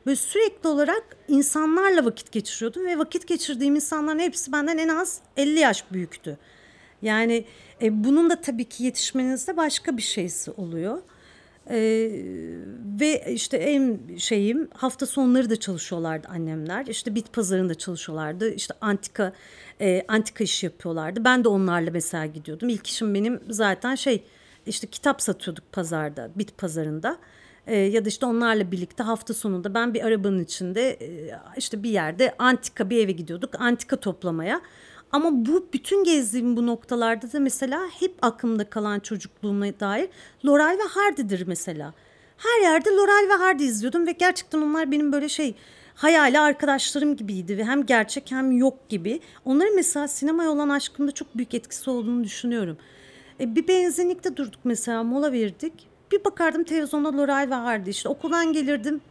Böyle 0.05 0.15
sürekli 0.15 0.69
olarak 0.69 1.17
insanlarla 1.27 2.05
vakit 2.05 2.31
geçiriyordum 2.31 2.85
ve 2.85 2.97
vakit 2.97 3.27
geçirdiğim 3.27 3.75
insanların 3.75 4.19
hepsi 4.19 4.51
benden 4.51 4.77
en 4.77 4.87
az 4.87 5.21
50 5.37 5.59
yaş 5.59 5.91
büyüktü. 5.91 6.37
Yani 7.01 7.45
e, 7.81 8.03
bunun 8.03 8.29
da 8.29 8.41
tabii 8.41 8.65
ki 8.65 8.83
yetişmenizde 8.83 9.57
başka 9.57 9.97
bir 9.97 10.01
şeysi 10.01 10.51
oluyor. 10.51 11.01
Ee, 11.71 12.11
ve 12.99 13.33
işte 13.33 13.57
en 13.57 13.99
şeyim 14.17 14.69
hafta 14.73 15.05
sonları 15.05 15.49
da 15.49 15.55
çalışıyorlardı 15.55 16.27
annemler. 16.27 16.85
İşte 16.85 17.15
bit 17.15 17.33
pazarında 17.33 17.75
çalışıyorlardı. 17.75 18.53
İşte 18.53 18.73
antika 18.81 19.33
e, 19.81 20.05
antika 20.07 20.43
işi 20.43 20.65
yapıyorlardı. 20.65 21.23
Ben 21.25 21.43
de 21.43 21.47
onlarla 21.47 21.91
mesela 21.91 22.25
gidiyordum. 22.25 22.69
İlk 22.69 22.87
işim 22.87 23.13
benim 23.13 23.39
zaten 23.49 23.95
şey 23.95 24.23
işte 24.65 24.87
kitap 24.87 25.21
satıyorduk 25.21 25.71
pazarda, 25.71 26.31
bit 26.35 26.57
pazarında. 26.57 27.17
E, 27.67 27.77
ya 27.77 28.05
da 28.05 28.09
işte 28.09 28.25
onlarla 28.25 28.71
birlikte 28.71 29.03
hafta 29.03 29.33
sonunda 29.33 29.73
ben 29.73 29.93
bir 29.93 30.05
arabanın 30.05 30.43
içinde 30.43 30.91
e, 30.91 31.39
işte 31.57 31.83
bir 31.83 31.89
yerde 31.89 32.35
antika 32.39 32.89
bir 32.89 33.03
eve 33.03 33.11
gidiyorduk. 33.11 33.61
Antika 33.61 33.95
toplamaya. 33.95 34.61
Ama 35.11 35.45
bu 35.45 35.67
bütün 35.73 36.03
gezdiğim 36.03 36.57
bu 36.57 36.67
noktalarda 36.67 37.33
da 37.33 37.39
mesela 37.39 37.87
hep 37.99 38.15
aklımda 38.21 38.69
kalan 38.69 38.99
çocukluğuma 38.99 39.65
dair 39.79 40.09
Loral 40.45 40.77
ve 40.77 40.83
Hardy'dir 40.89 41.47
mesela. 41.47 41.93
Her 42.37 42.61
yerde 42.61 42.89
Loral 42.89 43.29
ve 43.29 43.33
Hardy 43.33 43.65
izliyordum 43.65 44.07
ve 44.07 44.11
gerçekten 44.11 44.61
onlar 44.61 44.91
benim 44.91 45.11
böyle 45.11 45.29
şey 45.29 45.55
hayali 45.95 46.39
arkadaşlarım 46.39 47.15
gibiydi 47.15 47.57
ve 47.57 47.63
hem 47.63 47.85
gerçek 47.85 48.31
hem 48.31 48.51
yok 48.51 48.89
gibi. 48.89 49.19
Onların 49.45 49.75
mesela 49.75 50.07
sinemaya 50.07 50.51
olan 50.51 50.69
aşkımda 50.69 51.11
çok 51.11 51.37
büyük 51.37 51.53
etkisi 51.53 51.89
olduğunu 51.89 52.23
düşünüyorum. 52.23 52.77
E, 53.39 53.55
bir 53.55 53.67
benzinlikte 53.67 54.37
durduk 54.37 54.59
mesela 54.63 55.03
mola 55.03 55.31
verdik. 55.31 55.73
Bir 56.11 56.25
bakardım 56.25 56.63
televizyonda 56.63 57.17
Loral 57.17 57.47
ve 57.49 57.55
Hardy 57.55 57.89
işte 57.89 58.09
okuldan 58.09 58.53
gelirdim 58.53 59.01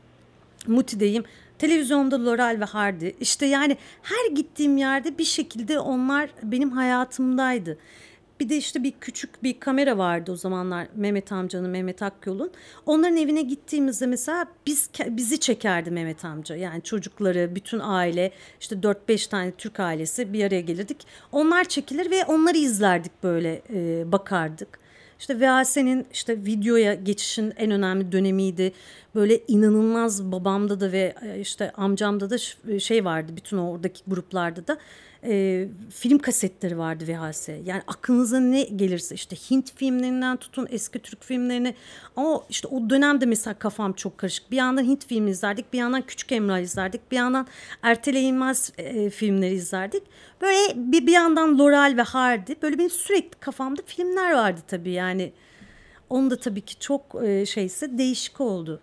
Muti'deyim. 0.67 1.25
Televizyonda 1.61 2.25
Loral 2.25 2.57
ve 2.61 2.65
Hardy. 2.65 3.11
İşte 3.21 3.47
yani 3.47 3.77
her 4.03 4.35
gittiğim 4.35 4.77
yerde 4.77 5.19
bir 5.19 5.25
şekilde 5.25 5.81
onlar 5.81 6.31
benim 6.43 6.71
hayatımdaydı. 6.71 7.79
Bir 8.41 8.49
de 8.49 8.57
işte 8.57 8.83
bir 8.83 8.93
küçük 9.01 9.43
bir 9.43 9.61
kamera 9.61 9.99
vardı 9.99 10.33
o 10.33 10.37
zamanlar 10.37 10.89
Mehmet 10.95 11.33
amcanın, 11.33 11.71
Mehmet 11.71 12.03
Akyol'un. 12.03 12.51
Onların 12.87 13.17
evine 13.17 13.43
gittiğimizde 13.43 14.07
mesela 14.07 14.47
biz 14.67 14.91
bizi 15.07 15.41
çekerdi 15.41 15.91
Mehmet 15.91 16.25
amca. 16.25 16.57
Yani 16.57 16.83
çocukları, 16.83 17.55
bütün 17.55 17.79
aile, 17.79 18.33
işte 18.61 18.77
4-5 18.77 19.31
tane 19.31 19.53
Türk 19.53 19.81
ailesi 19.81 20.33
bir 20.33 20.45
araya 20.45 20.61
gelirdik. 20.61 21.07
Onlar 21.33 21.65
çekilir 21.65 22.11
ve 22.11 22.25
onları 22.25 22.59
izlerdik 22.59 23.13
böyle 23.23 23.63
e, 23.75 24.13
bakardık. 24.13 24.80
İşte 25.21 25.41
VHS'nin 25.41 26.07
işte 26.13 26.45
videoya 26.45 26.95
geçişin 26.95 27.53
en 27.57 27.71
önemli 27.71 28.13
dönemiydi. 28.13 28.73
Böyle 29.15 29.41
inanılmaz 29.49 30.33
babamda 30.33 30.81
da 30.81 30.93
ve 30.93 31.15
e, 31.23 31.41
işte 31.41 31.71
amcamda 31.71 32.31
da 32.31 32.39
şey 32.79 33.05
vardı 33.05 33.33
bütün 33.37 33.59
oradaki 33.59 34.03
gruplarda 34.07 34.67
da 34.67 34.79
e, 35.25 35.69
film 35.91 36.19
kasetleri 36.19 36.79
vardı 36.79 37.05
VHS. 37.09 37.49
Yani 37.49 37.83
aklınıza 37.87 38.41
ne 38.41 38.63
gelirse 38.63 39.15
işte 39.15 39.37
Hint 39.37 39.77
filmlerinden 39.77 40.37
tutun 40.37 40.67
eski 40.71 40.99
Türk 40.99 41.25
filmlerine 41.25 41.75
ama 42.17 42.43
işte 42.49 42.69
o 42.69 42.91
dönemde 42.91 43.27
mesela 43.27 43.55
kafam 43.55 43.93
çok 43.93 44.19
karışık. 44.19 44.51
Bir 44.51 44.57
yandan 44.57 44.85
Hint 44.85 45.07
filmi 45.07 45.31
izlerdik, 45.31 45.73
bir 45.73 45.79
yandan 45.79 46.03
Küçük 46.03 46.33
Emrah 46.33 46.59
izlerdik, 46.59 47.11
bir 47.11 47.17
yandan 47.17 47.47
erteleyilmez 47.83 48.73
e, 48.79 49.11
filmleri 49.11 49.55
izlerdik. 49.55 50.03
Böyle 50.41 50.93
bir, 50.93 51.07
bir 51.07 51.13
yandan 51.13 51.59
Loral 51.59 51.95
ve 51.97 52.03
Hardy 52.03 52.53
böyle 52.63 52.79
benim 52.79 52.91
sürekli 52.91 53.41
kafamda 53.41 53.83
filmler 53.87 54.33
vardı 54.33 54.61
tabii 54.69 54.93
yani. 54.93 55.33
Onu 56.11 56.31
da 56.31 56.37
tabii 56.37 56.61
ki 56.61 56.79
çok 56.79 57.03
e, 57.25 57.47
şeyse 57.47 57.99
değişik 57.99 58.41
oldu 58.41 58.81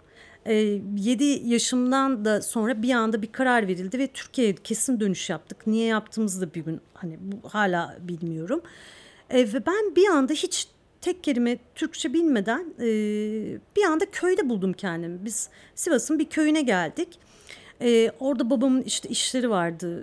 e, 0.48 0.82
7 0.98 1.24
yaşımdan 1.24 2.26
da 2.26 2.42
sonra 2.42 2.82
bir 2.82 2.92
anda 2.92 3.22
bir 3.22 3.32
karar 3.32 3.68
verildi 3.68 4.00
ve 4.00 4.08
Türkiye'ye 4.08 4.56
kesin 4.56 5.00
dönüş 5.00 5.30
yaptık. 5.30 5.68
Niye 5.68 5.86
yaptığımızı 5.88 6.42
da 6.42 6.54
bir 6.54 6.62
gün 6.62 6.82
hani 6.94 7.18
bu, 7.22 7.50
hala 7.50 7.98
bilmiyorum. 8.00 8.62
E, 9.30 9.54
ve 9.54 9.66
ben 9.66 9.96
bir 9.96 10.08
anda 10.08 10.34
hiç 10.34 10.68
tek 11.02 11.24
kelime 11.24 11.58
Türkçe 11.76 12.14
bilmeden 12.14 12.74
e, 12.80 12.88
bir 13.76 13.84
anda 13.84 14.06
köyde 14.12 14.50
buldum 14.50 14.74
kendimi. 14.74 15.26
Biz 15.26 15.50
Sivas'ın 15.76 16.20
bir 16.20 16.26
köyüne 16.26 16.62
geldik. 16.62 17.20
Ee, 17.82 18.12
orada 18.20 18.50
babamın 18.50 18.82
işte 18.82 19.10
işleri 19.10 19.50
vardı. 19.50 20.02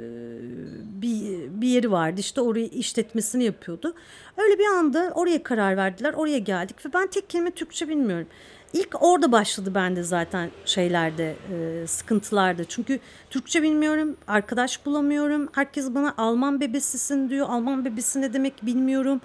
Bir, 1.03 1.49
bir 1.61 1.69
yeri 1.69 1.91
vardı. 1.91 2.21
İşte 2.21 2.41
orayı 2.41 2.67
işletmesini 2.67 3.45
yapıyordu. 3.45 3.95
Öyle 4.37 4.59
bir 4.59 4.67
anda 4.67 5.13
oraya 5.15 5.43
karar 5.43 5.77
verdiler. 5.77 6.13
Oraya 6.13 6.39
geldik 6.39 6.87
ve 6.87 6.93
ben 6.93 7.07
tek 7.07 7.31
kelime 7.31 7.51
Türkçe 7.51 7.89
bilmiyorum. 7.89 8.27
İlk 8.75 9.03
orada 9.03 9.33
başladı 9.33 9.75
bende 9.75 10.03
zaten 10.03 10.51
şeylerde 10.65 11.37
e, 11.53 11.87
sıkıntılarda. 11.87 12.65
Çünkü 12.65 13.01
Türkçe 13.31 13.63
bilmiyorum, 13.63 14.17
arkadaş 14.27 14.87
bulamıyorum. 14.87 15.49
Herkes 15.53 15.95
bana 15.95 16.15
Alman 16.19 16.61
bebesisin 16.61 17.31
diyor. 17.31 17.47
Alman 17.51 17.85
bebesi 17.85 18.21
ne 18.21 18.33
demek 18.33 18.67
bilmiyorum. 18.67 19.21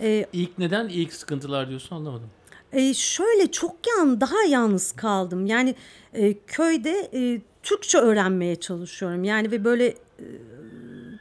E, 0.00 0.26
ilk 0.32 0.58
neden 0.58 0.88
ilk 0.88 1.12
sıkıntılar 1.12 1.68
diyorsun 1.68 1.96
anlamadım. 1.96 2.30
E, 2.72 2.94
şöyle 2.94 3.50
çok 3.50 3.76
yan 3.88 4.20
daha 4.20 4.42
yalnız 4.48 4.92
kaldım. 4.92 5.46
Yani 5.46 5.74
e, 6.14 6.34
köyde 6.38 7.10
e, 7.14 7.40
Türkçe 7.62 7.98
öğrenmeye 7.98 8.56
çalışıyorum. 8.56 9.24
Yani 9.24 9.50
ve 9.50 9.64
böyle 9.64 9.86
e, 9.86 10.26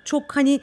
çok 0.05 0.35
hani 0.35 0.61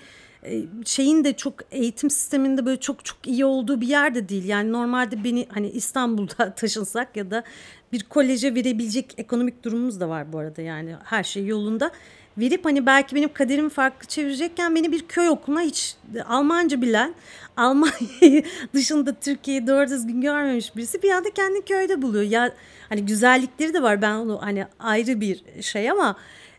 şeyin 0.85 1.25
de 1.25 1.33
çok 1.33 1.55
eğitim 1.71 2.11
sisteminde 2.11 2.67
böyle 2.67 2.81
çok 2.81 3.05
çok 3.05 3.27
iyi 3.27 3.45
olduğu 3.45 3.81
bir 3.81 3.89
yerde 3.89 4.29
değil. 4.29 4.45
Yani 4.45 4.73
normalde 4.73 5.25
beni 5.25 5.47
hani 5.51 5.71
İstanbul'da 5.71 6.55
taşınsak 6.57 7.17
ya 7.17 7.31
da 7.31 7.45
bir 7.93 8.03
koleje 8.03 8.55
verebilecek 8.55 9.15
ekonomik 9.17 9.65
durumumuz 9.65 10.01
da 10.01 10.09
var 10.09 10.33
bu 10.33 10.39
arada 10.39 10.63
yani 10.63 10.95
her 11.05 11.25
şey 11.25 11.47
yolunda. 11.47 11.91
verip 12.39 12.65
hani 12.65 12.87
belki 12.87 13.17
benim 13.17 13.33
kaderimi 13.33 13.71
farklı 13.71 14.07
çevirecekken 14.07 14.75
beni 14.75 14.93
bir 14.93 15.09
köy 15.09 15.29
okuluna 15.29 15.61
hiç 15.61 15.97
Almanca 16.29 16.83
bilen 16.83 17.15
Almanya 17.57 18.43
dışında 18.75 19.15
Türkiye'yi 19.15 19.67
doğru 19.67 19.91
düzgün 19.91 20.21
görmemiş 20.21 20.77
birisi 20.77 21.03
bir 21.03 21.11
anda 21.11 21.31
kendini 21.31 21.65
köyde 21.65 22.03
buluyor. 22.03 22.25
Ya 22.25 22.55
hani 22.89 23.07
güzellikleri 23.07 23.75
de 23.75 23.83
var 23.83 24.03
ben 24.03 24.15
onu 24.15 24.43
hani 24.43 24.67
ayrı 24.79 25.21
bir 25.21 25.63
şey 25.63 25.91
ama 25.91 26.17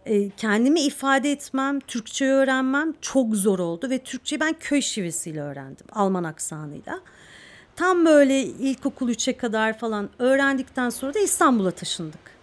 e, 0.09 0.29
kendimi 0.29 0.79
ifade 0.81 1.31
etmem, 1.31 1.79
Türkçe 1.79 2.25
öğrenmem 2.25 2.93
çok 3.01 3.35
zor 3.35 3.59
oldu 3.59 3.89
ve 3.89 3.97
Türkçeyi 3.97 4.39
ben 4.39 4.55
köy 4.59 4.81
şivesiyle 4.81 5.41
öğrendim. 5.41 5.85
Alman 5.91 6.23
aksanıyla. 6.23 6.99
Tam 7.75 8.05
böyle 8.05 8.41
ilkokul 8.41 9.09
3'e 9.09 9.37
kadar 9.37 9.77
falan 9.77 10.09
öğrendikten 10.19 10.89
sonra 10.89 11.13
da 11.13 11.19
İstanbul'a 11.19 11.71
taşındık. 11.71 12.39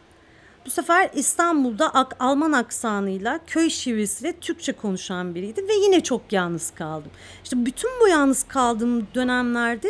Bu 0.66 0.70
sefer 0.70 1.10
İstanbul'da 1.14 1.94
ak, 1.94 2.16
Alman 2.18 2.52
aksanıyla 2.52 3.40
köy 3.46 3.70
şivesiyle 3.70 4.32
Türkçe 4.32 4.72
konuşan 4.72 5.34
biriydi 5.34 5.68
ve 5.68 5.74
yine 5.74 6.02
çok 6.02 6.32
yalnız 6.32 6.70
kaldım. 6.70 7.10
İşte 7.44 7.66
bütün 7.66 7.90
bu 8.00 8.08
yalnız 8.08 8.42
kaldığım 8.42 9.06
dönemlerde 9.14 9.88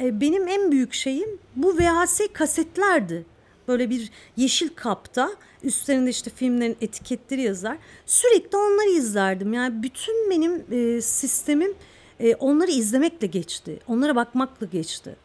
e, 0.00 0.20
benim 0.20 0.48
en 0.48 0.72
büyük 0.72 0.94
şeyim 0.94 1.38
bu 1.56 1.78
VHS 1.78 2.20
kasetlerdi. 2.32 3.26
Böyle 3.68 3.90
bir 3.90 4.10
yeşil 4.36 4.68
kapta 4.68 5.30
üstlerinde 5.62 6.10
işte 6.10 6.30
filmlerin 6.30 6.76
etiketleri 6.80 7.42
yazar. 7.42 7.78
Sürekli 8.06 8.56
onları 8.56 8.88
izlerdim. 8.88 9.52
Yani 9.52 9.82
bütün 9.82 10.30
benim 10.30 10.64
e, 10.70 11.00
sistemim 11.00 11.74
e, 12.20 12.34
onları 12.34 12.70
izlemekle 12.70 13.26
geçti. 13.26 13.78
Onlara 13.88 14.16
bakmakla 14.16 14.66
geçti. 14.66 15.16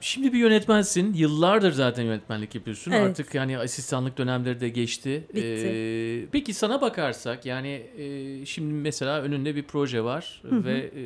Şimdi 0.00 0.32
bir 0.32 0.38
yönetmensin. 0.38 1.14
Yıllardır 1.14 1.72
zaten 1.72 2.02
yönetmenlik 2.02 2.54
yapıyorsun. 2.54 2.90
Evet. 2.92 3.10
Artık 3.10 3.34
yani 3.34 3.58
asistanlık 3.58 4.18
dönemleri 4.18 4.60
de 4.60 4.68
geçti. 4.68 5.26
Bitti. 5.28 5.40
Ee, 5.42 6.26
peki 6.32 6.54
sana 6.54 6.80
bakarsak 6.80 7.46
yani 7.46 7.68
e, 7.98 8.46
şimdi 8.46 8.74
mesela 8.74 9.22
önünde 9.22 9.56
bir 9.56 9.62
proje 9.62 10.04
var 10.04 10.42
ve 10.44 10.78
e, 10.78 11.02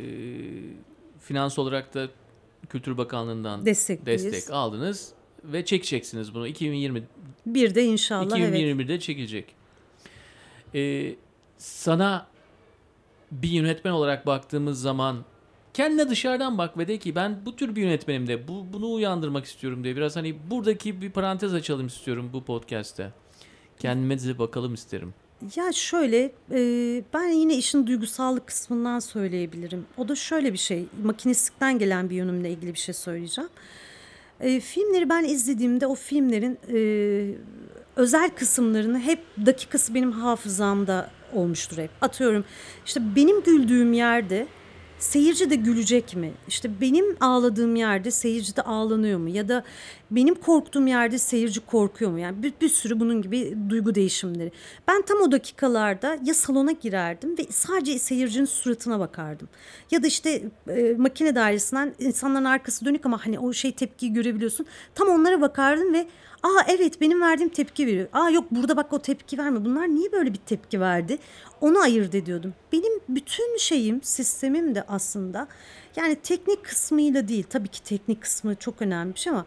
finans 1.20 1.58
olarak 1.58 1.94
da 1.94 2.08
Kültür 2.70 2.98
Bakanlığı'ndan 2.98 3.66
destek 4.06 4.50
aldınız 4.50 5.12
ve 5.44 5.64
çekeceksiniz 5.64 6.34
bunu 6.34 6.46
2020 6.46 7.02
Bir 7.46 7.74
de 7.74 7.84
inşallah 7.84 8.38
evet. 8.38 8.54
2021'de 8.54 9.00
çekilecek. 9.00 9.54
Ee, 10.74 11.14
sana 11.58 12.26
bir 13.32 13.48
yönetmen 13.48 13.92
olarak 13.92 14.26
baktığımız 14.26 14.80
zaman 14.80 15.24
kendine 15.74 16.08
dışarıdan 16.08 16.58
bak 16.58 16.78
ve 16.78 16.88
de 16.88 16.98
ki 16.98 17.14
ben 17.14 17.46
bu 17.46 17.56
tür 17.56 17.76
bir 17.76 17.82
yönetmenim 17.82 18.26
de 18.26 18.48
bu, 18.48 18.66
bunu 18.72 18.92
uyandırmak 18.92 19.44
istiyorum 19.44 19.84
diye 19.84 19.96
biraz 19.96 20.16
hani 20.16 20.36
buradaki 20.50 21.02
bir 21.02 21.10
parantez 21.10 21.54
açalım 21.54 21.86
istiyorum 21.86 22.30
bu 22.32 22.44
podcast'te. 22.44 23.12
Kendime 23.78 24.20
de 24.20 24.38
bakalım 24.38 24.74
isterim. 24.74 25.14
Ya 25.56 25.72
şöyle 25.72 26.32
e, 26.50 27.02
ben 27.14 27.28
yine 27.28 27.54
işin 27.54 27.86
duygusallık 27.86 28.46
kısmından 28.46 28.98
söyleyebilirim. 28.98 29.86
O 29.96 30.08
da 30.08 30.14
şöyle 30.14 30.52
bir 30.52 30.58
şey 30.58 30.86
makinistlikten 31.02 31.78
gelen 31.78 32.10
bir 32.10 32.14
yönümle 32.14 32.50
ilgili 32.50 32.74
bir 32.74 32.78
şey 32.78 32.94
söyleyeceğim. 32.94 33.50
E, 34.40 34.60
filmleri 34.60 35.08
ben 35.08 35.24
izlediğimde 35.24 35.86
o 35.86 35.94
filmlerin 35.94 36.58
e, 36.72 36.78
özel 37.96 38.30
kısımlarını 38.30 38.98
hep 38.98 39.20
dakikası 39.46 39.94
benim 39.94 40.12
hafızamda 40.12 41.10
olmuştur 41.34 41.78
hep. 41.78 41.90
Atıyorum 42.00 42.44
işte 42.86 43.00
benim 43.16 43.42
güldüğüm 43.42 43.92
yerde 43.92 44.46
seyirci 45.00 45.50
de 45.50 45.54
gülecek 45.54 46.16
mi? 46.16 46.32
İşte 46.48 46.80
benim 46.80 47.16
ağladığım 47.20 47.76
yerde 47.76 48.10
seyirci 48.10 48.56
de 48.56 48.62
ağlanıyor 48.62 49.18
mu? 49.18 49.28
Ya 49.28 49.48
da 49.48 49.64
benim 50.10 50.34
korktuğum 50.34 50.86
yerde 50.86 51.18
seyirci 51.18 51.60
korkuyor 51.60 52.10
mu? 52.10 52.18
Yani 52.18 52.42
bir, 52.42 52.52
bir 52.60 52.68
sürü 52.68 53.00
bunun 53.00 53.22
gibi 53.22 53.56
duygu 53.68 53.94
değişimleri. 53.94 54.52
Ben 54.88 55.02
tam 55.02 55.20
o 55.20 55.32
dakikalarda 55.32 56.18
ya 56.24 56.34
salona 56.34 56.72
girerdim 56.72 57.38
ve 57.38 57.42
sadece 57.50 57.98
seyircinin 57.98 58.44
suratına 58.44 59.00
bakardım. 59.00 59.48
Ya 59.90 60.02
da 60.02 60.06
işte 60.06 60.42
e, 60.68 60.94
makine 60.98 61.34
dairesinden 61.34 61.94
insanların 61.98 62.44
arkası 62.44 62.84
dönük 62.84 63.06
ama 63.06 63.26
hani 63.26 63.38
o 63.38 63.52
şey 63.52 63.72
tepkiyi 63.72 64.12
görebiliyorsun. 64.12 64.66
Tam 64.94 65.08
onlara 65.08 65.40
bakardım 65.40 65.94
ve 65.94 66.06
Aa 66.42 66.62
evet 66.68 67.00
benim 67.00 67.20
verdiğim 67.20 67.50
tepki 67.50 67.86
veriyor. 67.86 68.08
Aa 68.12 68.30
yok 68.30 68.44
burada 68.50 68.76
bak 68.76 68.92
o 68.92 68.98
tepki 68.98 69.38
verme. 69.38 69.64
Bunlar 69.64 69.88
niye 69.88 70.12
böyle 70.12 70.32
bir 70.32 70.38
tepki 70.38 70.80
verdi? 70.80 71.18
Onu 71.60 71.78
ayırt 71.78 72.14
ediyordum. 72.14 72.54
Benim 72.72 73.00
bütün 73.08 73.58
şeyim, 73.58 74.02
sistemim 74.02 74.74
de 74.74 74.82
aslında 74.82 75.48
yani 75.96 76.16
teknik 76.16 76.64
kısmıyla 76.64 77.28
değil. 77.28 77.44
Tabii 77.50 77.68
ki 77.68 77.82
teknik 77.82 78.22
kısmı 78.22 78.54
çok 78.54 78.82
önemli 78.82 79.14
bir 79.14 79.20
şey 79.20 79.32
ama 79.32 79.46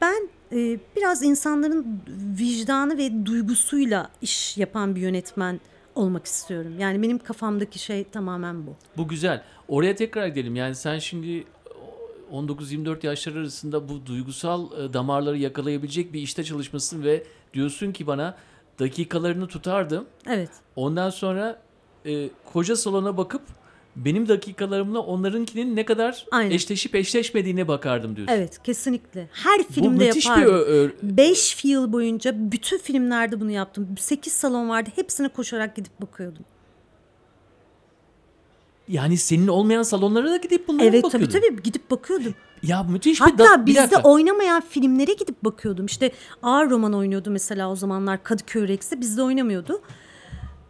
ben 0.00 0.28
e, 0.52 0.78
biraz 0.96 1.22
insanların 1.22 2.00
vicdanı 2.38 2.98
ve 2.98 3.26
duygusuyla 3.26 4.10
iş 4.22 4.58
yapan 4.58 4.96
bir 4.96 5.00
yönetmen 5.00 5.60
olmak 5.94 6.26
istiyorum. 6.26 6.74
Yani 6.78 7.02
benim 7.02 7.18
kafamdaki 7.18 7.78
şey 7.78 8.04
tamamen 8.04 8.66
bu. 8.66 8.76
Bu 8.96 9.08
güzel. 9.08 9.42
Oraya 9.68 9.94
tekrar 9.94 10.26
gidelim. 10.26 10.56
Yani 10.56 10.74
sen 10.74 10.98
şimdi 10.98 11.44
19-24 12.32 13.06
yaşlar 13.06 13.36
arasında 13.36 13.88
bu 13.88 14.06
duygusal 14.06 14.66
e, 14.80 14.92
damarları 14.92 15.38
yakalayabilecek 15.38 16.12
bir 16.12 16.20
işte 16.22 16.44
çalışmasın 16.44 17.04
ve 17.04 17.24
diyorsun 17.54 17.92
ki 17.92 18.06
bana 18.06 18.36
dakikalarını 18.78 19.46
tutardım. 19.46 20.04
Evet. 20.26 20.50
Ondan 20.76 21.10
sonra 21.10 21.62
e, 22.06 22.30
koca 22.52 22.76
salona 22.76 23.16
bakıp 23.16 23.42
benim 23.96 24.28
dakikalarımla 24.28 24.98
onlarınkinin 25.00 25.76
ne 25.76 25.84
kadar 25.84 26.26
Aynen. 26.30 26.50
eşleşip 26.50 26.94
eşleşmediğine 26.94 27.68
bakardım 27.68 28.16
diyorsun. 28.16 28.34
Evet 28.34 28.62
kesinlikle. 28.62 29.28
Her 29.32 29.62
filmde 29.62 30.10
bir 30.14 30.24
yapardım. 30.24 30.54
ö- 30.54 30.90
5 31.02 31.64
yıl 31.64 31.92
boyunca 31.92 32.32
bütün 32.36 32.78
filmlerde 32.78 33.40
bunu 33.40 33.50
yaptım. 33.50 33.88
8 33.98 34.32
salon 34.32 34.68
vardı. 34.68 34.90
Hepsine 34.96 35.28
koşarak 35.28 35.76
gidip 35.76 36.00
bakıyordum. 36.00 36.44
Yani 38.88 39.16
senin 39.16 39.48
olmayan 39.48 39.82
salonlara 39.82 40.30
da 40.30 40.36
gidip 40.36 40.68
bunlara 40.68 40.84
evet 40.86 41.04
bakıyordun. 41.04 41.30
tabii 41.32 41.46
tabii 41.46 41.62
gidip 41.62 41.90
bakıyordum. 41.90 42.34
Ya 42.62 42.82
müthiş 42.82 43.20
bir 43.20 43.24
Hatta 43.24 43.44
da- 43.44 43.62
bir 43.62 43.66
bizde 43.66 43.80
dakika. 43.80 44.02
oynamayan 44.02 44.60
filmlere 44.68 45.12
gidip 45.12 45.44
bakıyordum. 45.44 45.86
İşte 45.86 46.12
ağır 46.42 46.70
roman 46.70 46.94
oynuyordu 46.94 47.30
mesela 47.30 47.70
o 47.70 47.76
zamanlar 47.76 48.22
Kadıköy 48.22 48.68
Rex'te. 48.68 49.00
Bizde 49.00 49.22
oynamıyordu. 49.22 49.82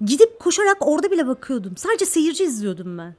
Gidip 0.05 0.39
koşarak 0.41 0.77
orada 0.81 1.11
bile 1.11 1.27
bakıyordum. 1.27 1.77
Sadece 1.77 2.07
seyirci 2.07 2.45
izliyordum 2.45 2.99
ben. 2.99 3.15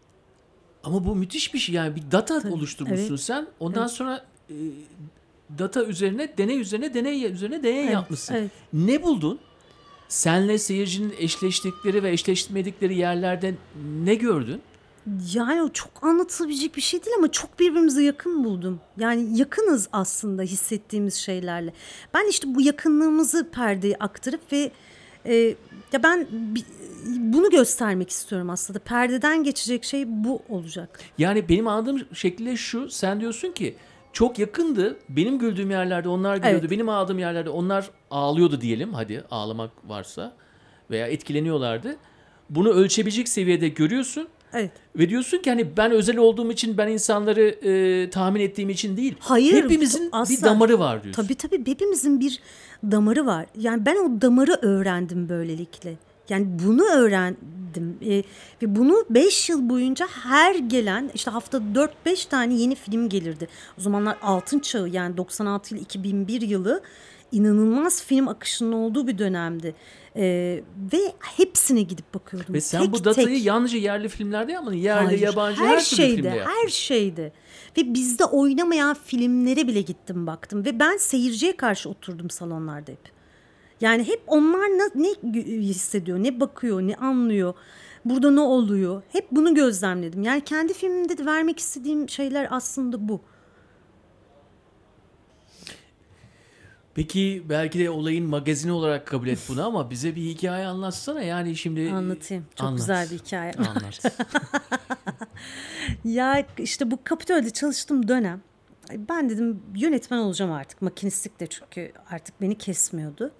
Ama 0.84 1.06
bu 1.06 1.16
müthiş 1.16 1.54
bir 1.54 1.60
şey 1.60 1.76
yani 1.76 1.96
bir 1.96 2.04
data 2.12 2.42
oluşturmuşsun 2.52 3.10
evet. 3.10 3.20
sen. 3.20 3.48
Ondan 3.60 3.88
sonra 3.88 4.26
e, 4.50 4.56
data 5.60 5.84
üzerine, 5.86 6.38
deney 6.38 6.60
üzerine, 6.60 6.94
deney 6.94 7.26
üzerine 7.26 7.64
deney 7.64 7.82
Evet, 7.84 7.94
yapmışsın. 7.94 8.34
evet. 8.34 8.52
Ne 8.74 9.04
buldun? 9.04 9.40
Senle 10.08 10.58
seyircinin 10.58 11.14
eşleştikleri 11.20 12.04
ve 12.04 12.12
eşleşmedikleri 12.12 12.96
yerlerde 12.98 13.56
ne 14.04 14.16
gördün? 14.16 14.62
Yani 15.34 15.74
çok 15.74 16.04
anlatılabilecek 16.04 16.76
bir 16.76 16.82
şey 16.82 17.06
değil 17.06 17.15
ama 17.17 17.32
çok 17.32 17.60
birbirimize 17.60 18.04
yakın 18.04 18.43
buldum. 18.43 18.80
Yani 18.98 19.39
yakınız 19.39 19.89
aslında 19.91 20.41
hissettiğimiz 20.41 21.15
şeylerle. 21.15 21.74
Ben 22.13 22.30
işte 22.30 22.56
bu 22.56 22.62
yakınlığımızı 22.62 23.50
perdeye 23.52 23.95
aktarıp 24.00 24.52
ve 24.52 24.72
e, 25.26 25.56
ya 25.93 26.04
ben 26.04 26.28
bunu 27.06 27.50
göstermek 27.50 28.10
istiyorum 28.10 28.50
aslında. 28.50 28.80
Perdeden 28.80 29.43
geçecek 29.43 29.84
şey 29.84 30.04
bu 30.08 30.41
olacak. 30.50 31.00
Yani 31.17 31.50
benim 31.50 31.67
anladığım 31.67 32.02
şekilde 32.13 32.58
şu. 32.58 32.89
Sen 32.89 33.22
diyorsun 33.22 33.52
ki 33.52 33.76
çok 34.13 34.39
yakındı. 34.39 35.00
Benim 35.10 35.39
güldüğüm 35.39 35.72
yerlerde 35.72 36.10
onlar 36.10 36.38
gülüyordu. 36.38 36.60
Evet. 36.62 36.72
Benim 36.72 36.89
ağladığım 36.89 37.19
yerlerde 37.19 37.50
onlar 37.50 37.89
ağlıyordu 38.12 38.62
diyelim. 38.62 38.93
Hadi 38.93 39.24
ağlamak 39.32 39.72
varsa 39.88 40.34
veya 40.91 41.08
etkileniyorlardı. 41.08 41.95
Bunu 42.50 42.69
ölçebilecek 42.69 43.30
seviyede 43.30 43.69
görüyorsun. 43.69 44.28
Evet. 44.54 44.72
Ve 44.96 45.10
diyorsun 45.10 45.38
ki 45.38 45.50
hani 45.50 45.78
ben 45.78 45.92
özel 45.92 46.18
olduğum 46.18 46.52
için 46.52 46.78
ben 46.78 46.88
insanları 46.88 47.42
e, 47.42 48.10
tahmin 48.10 48.42
ettiğim 48.42 48.70
için 48.70 48.98
değil. 48.98 49.16
Hayır, 49.20 49.64
Hepimizin 49.64 50.10
asla. 50.12 50.36
bir 50.36 50.42
damarı 50.42 50.80
var 50.80 51.04
diyorsun. 51.04 51.24
Tabii 51.24 51.36
tabii 51.36 51.72
hepimizin 51.72 52.20
bir 52.20 52.40
damarı 52.84 53.26
var. 53.26 53.46
Yani 53.58 53.86
ben 53.86 53.96
o 53.96 54.22
damarı 54.22 54.54
öğrendim 54.54 55.30
böylelikle. 55.30 55.94
Yani 56.30 56.48
bunu 56.66 56.84
öğrendim 56.84 57.98
Ee, 58.06 58.24
ve 58.62 58.76
bunu 58.76 59.06
5 59.10 59.50
yıl 59.50 59.70
boyunca 59.70 60.08
her 60.24 60.56
gelen 60.56 61.12
işte 61.14 61.32
haftada 61.32 61.90
4-5 62.06 62.30
tane 62.30 62.54
yeni 62.54 62.76
film 62.76 63.10
gelirdi. 63.10 63.48
O 63.78 63.82
zamanlar 63.82 64.18
altın 64.22 64.60
çağı 64.60 64.90
yani 64.90 65.18
96 65.18 65.76
ile 65.76 65.82
2001 65.82 66.41
yılı 66.41 66.82
inanılmaz 67.32 68.04
film 68.04 68.28
akışının 68.28 68.72
olduğu 68.72 69.08
bir 69.08 69.18
dönemdi. 69.18 69.76
Ee, 70.22 70.63
ve 70.93 71.13
hepsine 71.38 71.82
gidip 71.82 72.13
bakıyordum. 72.13 72.53
Ve 72.55 72.61
sen 72.61 72.82
Tek 72.82 72.91
bu 72.91 73.03
datayı 73.03 73.28
tek. 73.28 73.45
yalnızca 73.45 73.78
yerli 73.78 74.09
filmlerde 74.09 74.51
yapmadın. 74.51 74.76
Yerli, 74.76 75.05
Hayır, 75.05 75.20
yabancı 75.20 75.61
her, 75.63 75.67
her 75.67 75.80
şeyde, 75.80 76.15
filmde 76.15 76.28
yaptın. 76.28 76.53
her 76.63 76.67
şeyde. 76.70 77.32
Ve 77.78 77.93
bizde 77.93 78.26
oynamayan 78.26 78.93
filmlere 79.05 79.67
bile 79.67 79.82
gittim 79.82 80.28
baktım 80.28 80.65
ve 80.65 80.80
ben 80.80 80.97
seyirciye 80.97 81.57
karşı 81.57 81.89
oturdum 81.89 82.30
salonlarda 82.30 82.91
hep. 82.91 83.11
Yani 83.82 84.07
hep 84.07 84.22
onlar 84.28 84.65
ne, 84.67 84.84
ne 84.95 85.41
hissediyor, 85.43 86.24
ne 86.24 86.39
bakıyor, 86.39 86.82
ne 86.82 86.95
anlıyor, 86.95 87.53
burada 88.05 88.32
ne 88.32 88.39
oluyor. 88.39 89.01
Hep 89.09 89.32
bunu 89.32 89.55
gözlemledim. 89.55 90.24
Yani 90.24 90.41
kendi 90.41 90.74
filmimde 90.74 91.17
de 91.17 91.26
vermek 91.26 91.59
istediğim 91.59 92.09
şeyler 92.09 92.47
aslında 92.51 93.09
bu. 93.09 93.22
Peki 96.96 97.44
belki 97.50 97.80
de 97.80 97.90
olayın 97.90 98.26
magazini 98.26 98.72
olarak 98.72 99.08
kabul 99.08 99.28
et 99.28 99.40
bunu 99.50 99.66
ama 99.66 99.90
bize 99.90 100.16
bir 100.16 100.22
hikaye 100.22 100.66
anlatsana. 100.66 101.22
Yani 101.22 101.56
şimdi 101.56 101.92
Anlatayım. 101.92 102.46
Çok 102.56 102.68
Anlat. 102.68 102.80
güzel 102.80 103.10
bir 103.12 103.18
hikaye. 103.18 103.54
anlat. 103.54 104.00
Ya 106.06 106.46
işte 106.58 106.92
bu 106.92 107.04
Kapitol'de 107.04 107.50
çalıştığım 107.50 108.08
dönem 108.08 108.42
ben 108.98 109.30
dedim 109.30 109.64
yönetmen 109.76 110.18
olacağım 110.18 110.52
artık. 110.52 110.82
Makinistlik 110.82 111.40
de 111.40 111.48
çünkü 111.48 111.92
artık 112.10 112.42
beni 112.42 112.58
kesmiyordu. 112.58 113.32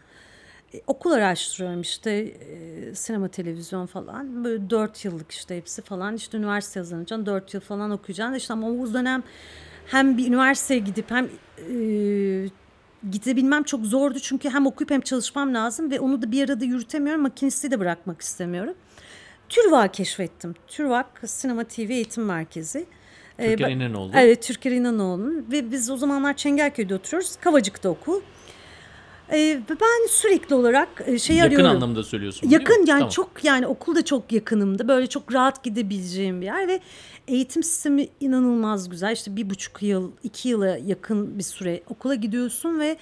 E, 0.74 0.82
okul 0.88 1.12
araştırıyorum 1.12 1.82
işte 1.82 2.12
e, 2.12 2.96
sinema 2.96 3.28
televizyon 3.28 3.86
falan 3.86 4.44
böyle 4.44 4.70
dört 4.70 5.06
yıllık 5.06 5.32
işte 5.32 5.58
hepsi 5.58 5.82
falan 5.82 6.16
işte 6.16 6.38
üniversite 6.38 6.80
yazanacaksın 6.80 7.26
dört 7.26 7.54
yıl 7.54 7.62
falan 7.62 7.92
okuyacaksın 7.92 8.36
işte 8.36 8.54
ama 8.54 8.70
o 8.70 8.94
dönem 8.94 9.24
hem 9.86 10.18
bir 10.18 10.28
üniversiteye 10.28 10.80
gidip 10.80 11.12
hem 11.12 11.26
e, 11.26 12.50
gidebilmem 13.12 13.64
çok 13.64 13.86
zordu 13.86 14.20
çünkü 14.20 14.50
hem 14.50 14.66
okuyup 14.66 14.92
hem 14.92 15.02
çalışmam 15.02 15.54
lazım 15.54 15.92
ve 15.92 16.00
onu 16.00 16.22
da 16.22 16.32
bir 16.32 16.50
arada 16.50 16.66
yürütemiyorum 16.66 17.22
makinistliği 17.22 17.72
de 17.72 17.80
bırakmak 17.80 18.22
istemiyorum. 18.22 18.74
TÜRVAK 19.50 19.94
keşfettim. 19.94 20.56
TÜRVAK 20.68 21.22
Sinema 21.26 21.64
TV 21.64 21.80
Eğitim 21.92 22.26
Merkezi. 22.26 22.86
Ee, 23.40 23.56
Türkan 23.56 23.70
ben- 23.70 23.76
İnanoğlu. 23.76 24.12
Evet 24.16 24.44
Türker 24.44 24.72
İnanoğlu'nun 24.72 25.46
ve 25.52 25.72
biz 25.72 25.90
o 25.90 25.98
zamanlar 25.98 26.38
Çengelköy'de 26.38 26.96
oturuyoruz. 26.96 27.36
Kavacık'ta 27.36 27.90
okul. 27.90 28.22
Ee, 29.34 29.62
ben 29.70 30.08
sürekli 30.10 30.56
olarak 30.56 30.90
şey 31.20 31.36
Yakın 31.36 31.48
arıyorum. 31.56 31.76
anlamda 31.76 32.04
söylüyorsun. 32.04 32.50
Yakın 32.50 32.86
yani 32.86 33.00
Tamam. 33.00 33.10
çok 33.10 33.44
yani 33.44 33.68
okulda 33.68 34.06
çok 34.06 34.32
yakınımdı. 34.32 34.88
Böyle 34.88 35.08
çok 35.08 35.34
rahat 35.34 35.64
gidebileceğim 35.64 36.42
bir 36.42 36.46
yer 36.46 36.68
ve 36.68 36.80
eğitim 37.28 37.64
sistemi 37.64 38.08
inanılmaz 38.20 38.90
güzel. 38.90 39.12
İşte 39.12 39.36
bir 39.36 39.50
buçuk 39.50 39.84
yıl, 39.84 40.12
iki 40.24 40.50
yıla 40.50 40.78
yakın 40.86 41.38
bir 41.38 41.44
süre 41.44 41.82
okula 41.90 42.16
gidiyorsun 42.16 42.80
ve 42.80 42.98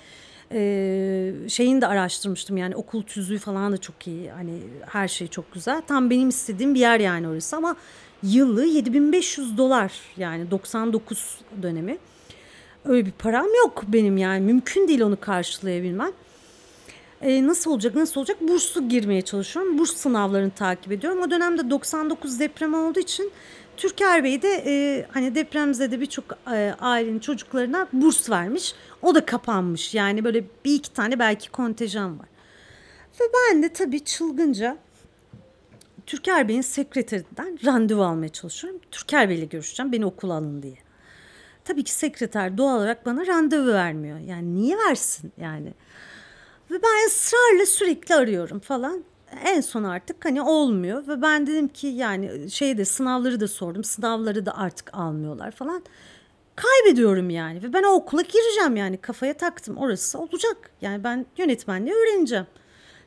e, 0.51 1.34
şeyini 1.49 1.82
de 1.82 1.88
araştırmıştım. 1.88 2.57
Yani 2.57 2.75
okul 2.75 3.03
tüzüğü 3.03 3.38
falan 3.38 3.71
da 3.71 3.78
çok 3.78 4.07
iyi. 4.07 4.32
Hani 4.32 4.51
her 4.86 5.07
şey 5.07 5.28
çok 5.28 5.53
güzel. 5.53 5.82
Tam 5.88 6.09
benim 6.09 6.30
istediğim 6.30 6.75
bir 6.75 6.80
yer 6.80 6.99
yani 6.99 7.28
orası 7.28 7.55
ama 7.57 7.75
yıllığı 8.23 8.65
7500 8.65 9.57
dolar 9.57 9.93
yani 10.17 10.51
99 10.51 11.38
dönemi. 11.61 11.97
Öyle 12.88 13.05
bir 13.05 13.11
param 13.11 13.47
yok 13.57 13.83
benim 13.88 14.17
yani 14.17 14.45
mümkün 14.45 14.88
değil 14.88 15.01
onu 15.01 15.19
karşılayabilmem. 15.19 16.11
E, 17.21 17.47
nasıl 17.47 17.71
olacak 17.71 17.95
nasıl 17.95 18.19
olacak 18.19 18.38
burslu 18.41 18.89
girmeye 18.89 19.21
çalışıyorum. 19.21 19.77
Burs 19.77 19.93
sınavlarını 19.93 20.51
takip 20.51 20.91
ediyorum. 20.91 21.21
O 21.21 21.31
dönemde 21.31 21.69
99 21.69 22.39
deprem 22.39 22.73
olduğu 22.73 22.99
için 22.99 23.31
Türker 23.77 24.23
Bey 24.23 24.41
de 24.41 24.63
e, 24.65 25.05
hani 25.11 25.35
depremzede 25.35 26.01
birçok 26.01 26.25
e, 26.51 26.75
ailenin 26.79 27.19
çocuklarına 27.19 27.88
burs 27.93 28.29
vermiş. 28.29 28.75
O 29.01 29.15
da 29.15 29.25
kapanmış 29.25 29.93
yani 29.93 30.23
böyle 30.23 30.43
bir 30.65 30.73
iki 30.73 30.93
tane 30.93 31.19
belki 31.19 31.51
kontenjan 31.51 32.19
var. 32.19 32.27
Ve 33.19 33.23
ben 33.33 33.63
de 33.63 33.73
tabii 33.73 34.03
çılgınca 34.03 34.77
Türker 36.05 36.47
Bey'in 36.47 36.61
sekreterinden 36.61 37.59
randevu 37.65 38.03
almaya 38.03 38.29
çalışıyorum. 38.29 38.79
Türker 38.91 39.29
Bey'le 39.29 39.49
görüşeceğim 39.49 39.91
beni 39.91 40.05
okula 40.05 40.33
alın 40.33 40.63
diye. 40.63 40.86
Tabii 41.68 41.84
ki 41.84 41.91
sekreter 41.91 42.57
doğal 42.57 42.78
olarak 42.78 43.05
bana 43.05 43.28
randevu 43.28 43.68
vermiyor. 43.68 44.20
Yani 44.20 44.55
niye 44.55 44.78
versin 44.78 45.32
yani? 45.38 45.74
Ve 46.72 46.76
ben 46.84 47.07
ısrarla 47.07 47.65
sürekli 47.65 48.15
arıyorum 48.15 48.59
falan. 48.59 49.03
En 49.45 49.61
son 49.61 49.84
artık 49.84 50.26
hani 50.26 50.41
olmuyor 50.41 51.07
ve 51.07 51.22
ben 51.22 51.47
dedim 51.47 51.68
ki 51.68 51.88
yani 51.88 52.51
şeyde 52.51 52.86
sınavları 52.86 53.39
da 53.39 53.47
sordum. 53.47 53.84
Sınavları 53.84 54.45
da 54.45 54.57
artık 54.57 54.93
almıyorlar 54.93 55.51
falan. 55.51 55.84
Kaybediyorum 56.55 57.30
yani 57.30 57.63
ve 57.63 57.74
ben 57.74 57.84
o 57.84 57.93
okula 57.93 58.22
gireceğim 58.22 58.76
yani 58.76 58.97
kafaya 58.97 59.34
taktım. 59.34 59.78
Orası 59.78 60.20
olacak. 60.20 60.72
Yani 60.82 61.03
ben 61.03 61.26
yönetmenliği 61.38 61.95
öğreneceğim. 61.95 62.47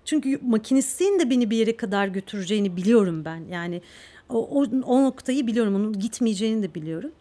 Çünkü 0.05 0.39
makinistliğin 0.43 1.19
de 1.19 1.31
beni 1.31 1.51
bir 1.51 1.57
yere 1.57 1.77
kadar 1.77 2.09
götüreceğini 2.09 2.77
biliyorum 2.77 3.25
ben. 3.25 3.45
Yani 3.51 3.83
o, 4.29 4.61
o, 4.61 4.67
o 4.85 5.05
noktayı 5.05 5.47
biliyorum. 5.47 5.75
Onun 5.75 5.99
gitmeyeceğini 5.99 6.63
de 6.63 6.75
biliyorum. 6.75 7.13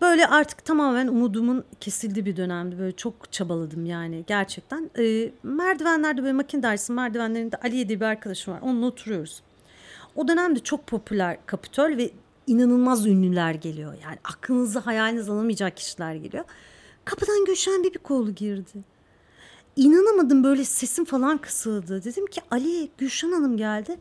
Böyle 0.00 0.26
artık 0.26 0.64
tamamen 0.64 1.08
umudumun 1.08 1.64
kesildiği 1.80 2.26
bir 2.26 2.36
dönemdi. 2.36 2.78
Böyle 2.78 2.96
çok 2.96 3.32
çabaladım 3.32 3.86
yani 3.86 4.24
gerçekten. 4.26 4.90
Ee, 4.98 5.30
merdivenlerde 5.42 6.22
böyle 6.22 6.32
makine 6.32 6.62
dersi 6.62 6.92
merdivenlerinde 6.92 7.56
Aliye 7.56 7.88
diye 7.88 8.00
bir 8.00 8.04
arkadaşım 8.04 8.54
var. 8.54 8.60
Onunla 8.60 8.86
oturuyoruz. 8.86 9.42
O 10.16 10.28
dönemde 10.28 10.60
çok 10.60 10.86
popüler 10.86 11.38
Kapitol 11.46 11.96
ve 11.96 12.10
inanılmaz 12.46 13.06
ünlüler 13.06 13.54
geliyor. 13.54 13.94
Yani 14.04 14.18
aklınızı 14.24 14.78
hayaliniz 14.78 15.28
alamayacak 15.30 15.76
kişiler 15.76 16.14
geliyor. 16.14 16.44
Kapıdan 17.04 17.44
Gülşen 17.44 17.84
Bibikoğlu 17.84 18.34
girdi. 18.34 18.84
İnanamadım 19.76 20.44
böyle 20.44 20.64
sesim 20.64 21.04
falan 21.04 21.38
kısıldı. 21.38 22.04
Dedim 22.04 22.26
ki 22.26 22.40
Ali 22.50 22.90
Gülşen 22.98 23.32
Hanım 23.32 23.56
geldi. 23.56 23.96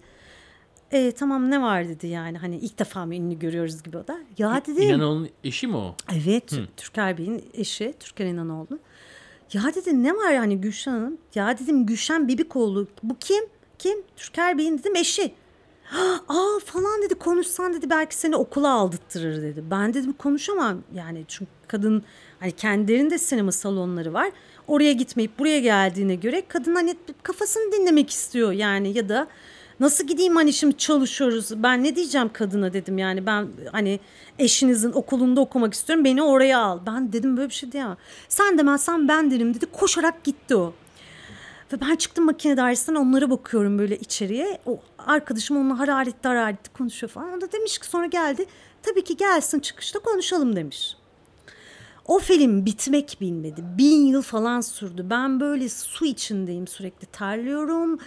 E, 0.92 1.12
tamam 1.12 1.52
ne 1.52 1.62
var 1.62 1.88
dedi 1.88 2.08
yani 2.08 2.38
hani 2.38 2.58
ilk 2.58 2.80
defa 2.80 3.06
mı 3.06 3.16
ünlü 3.16 3.40
görüyoruz 3.40 3.84
gibi 3.84 3.98
o 3.98 4.08
da. 4.08 4.20
Ya 4.38 4.62
dedim. 4.66 4.84
İnanoğlu'nun 4.84 5.30
eşi 5.44 5.68
mi 5.68 5.78
o? 5.78 5.96
Evet 6.16 6.54
Türker 6.78 7.18
Bey'in 7.18 7.44
eşi 7.54 7.94
Türker 8.00 8.26
İnanoğlu. 8.26 8.80
Ya 9.54 9.64
dedi 9.76 10.04
ne 10.04 10.16
var 10.16 10.32
yani 10.32 10.62
Gülşen 10.62 10.92
Hanım? 10.92 11.18
Ya 11.36 11.60
dedim 11.60 11.86
Gülşen 11.86 12.28
Bibikoğlu 12.28 12.88
bu 13.04 13.18
kim? 13.20 13.44
Kim? 13.80 14.04
Türker 14.16 14.58
Bey'in 14.58 14.78
dedim 14.78 14.96
eşi. 14.96 15.34
Aa 16.28 16.60
falan 16.66 17.02
dedi 17.02 17.16
konuşsan 17.16 17.74
dedi 17.74 17.90
belki 17.90 18.16
seni 18.16 18.36
okula 18.36 18.72
aldırtırır 18.72 19.42
dedi. 19.42 19.64
Ben 19.72 19.94
dedim 19.94 20.14
konuşamam 20.14 20.84
yani 20.94 21.26
çünkü 21.28 21.52
kadın 21.68 22.04
hani 22.40 22.52
kendilerinde 22.52 23.18
sinema 23.18 23.52
salonları 23.52 24.14
var. 24.14 24.32
Oraya 24.68 24.94
gitmeyip 24.94 25.40
buraya 25.40 25.60
geldiğine 25.60 26.16
göre 26.16 26.44
kadın 26.48 26.76
hani 26.76 26.96
kafasını 27.24 27.72
dinlemek 27.72 28.10
istiyor 28.10 28.52
yani 28.52 28.98
ya 28.98 29.10
da 29.10 29.28
nasıl 29.80 30.08
gideyim 30.08 30.36
hani 30.36 30.54
şimdi 30.54 30.78
çalışıyoruz 30.78 31.64
ben 31.64 31.84
ne 31.84 31.96
diyeceğim 31.96 32.30
kadına 32.34 32.74
dedim 32.74 32.98
yani 32.98 33.26
ben 33.26 33.48
hani 33.72 34.00
eşinizin 34.40 34.92
okulunda 34.92 35.42
okumak 35.42 35.74
istiyorum 35.74 36.06
beni 36.06 36.24
oraya 36.24 36.60
al. 36.60 36.80
Ben 36.88 37.14
dedim 37.14 37.38
böyle 37.38 37.50
bir 37.50 37.54
şey 37.54 37.72
diyemem. 37.72 37.98
Sen 38.30 38.58
demezsen 38.58 39.08
ben 39.08 39.32
derim 39.32 39.54
dedi 39.54 39.66
koşarak 39.66 40.24
gitti 40.24 40.56
o. 40.56 40.74
Ve 41.74 41.82
ben 41.82 41.96
çıktım 41.96 42.26
makine 42.26 42.58
dairesinden 42.58 43.00
onlara 43.00 43.30
bakıyorum 43.30 43.80
böyle 43.80 43.98
içeriye. 43.98 44.60
O 44.66 44.80
arkadaşım 44.98 45.58
onunla 45.58 45.80
hararetli 45.80 46.28
hararetli 46.28 46.74
konuşuyor 46.74 47.12
falan. 47.12 47.38
O 47.38 47.42
da 47.42 47.52
demiş 47.52 47.78
ki 47.78 47.88
sonra 47.88 48.06
geldi. 48.06 48.46
Tabii 48.84 49.04
ki 49.04 49.18
gelsin 49.18 49.60
çıkışta 49.60 50.00
konuşalım 50.00 50.56
demiş. 50.56 50.96
O 52.06 52.20
film 52.20 52.66
bitmek 52.66 53.18
bilmedi. 53.22 53.64
Bin 53.78 54.06
yıl 54.06 54.22
falan 54.22 54.62
sürdü. 54.62 55.06
Ben 55.10 55.40
böyle 55.40 55.70
su 55.70 56.06
içindeyim 56.06 56.68
sürekli 56.68 57.06
terliyorum. 57.06 58.00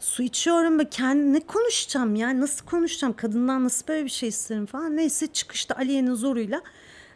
Su 0.00 0.22
içiyorum 0.22 0.78
ve 0.78 0.88
kendi 0.90 1.32
ne 1.32 1.40
konuşacağım 1.40 2.14
yani 2.16 2.40
nasıl 2.40 2.66
konuşacağım 2.66 3.16
kadından 3.16 3.64
nasıl 3.64 3.88
böyle 3.88 4.04
bir 4.04 4.10
şey 4.10 4.28
isterim 4.28 4.66
falan. 4.66 4.96
Neyse 4.96 5.26
çıkışta 5.26 5.74
Aliye'nin 5.74 6.14
zoruyla 6.14 6.62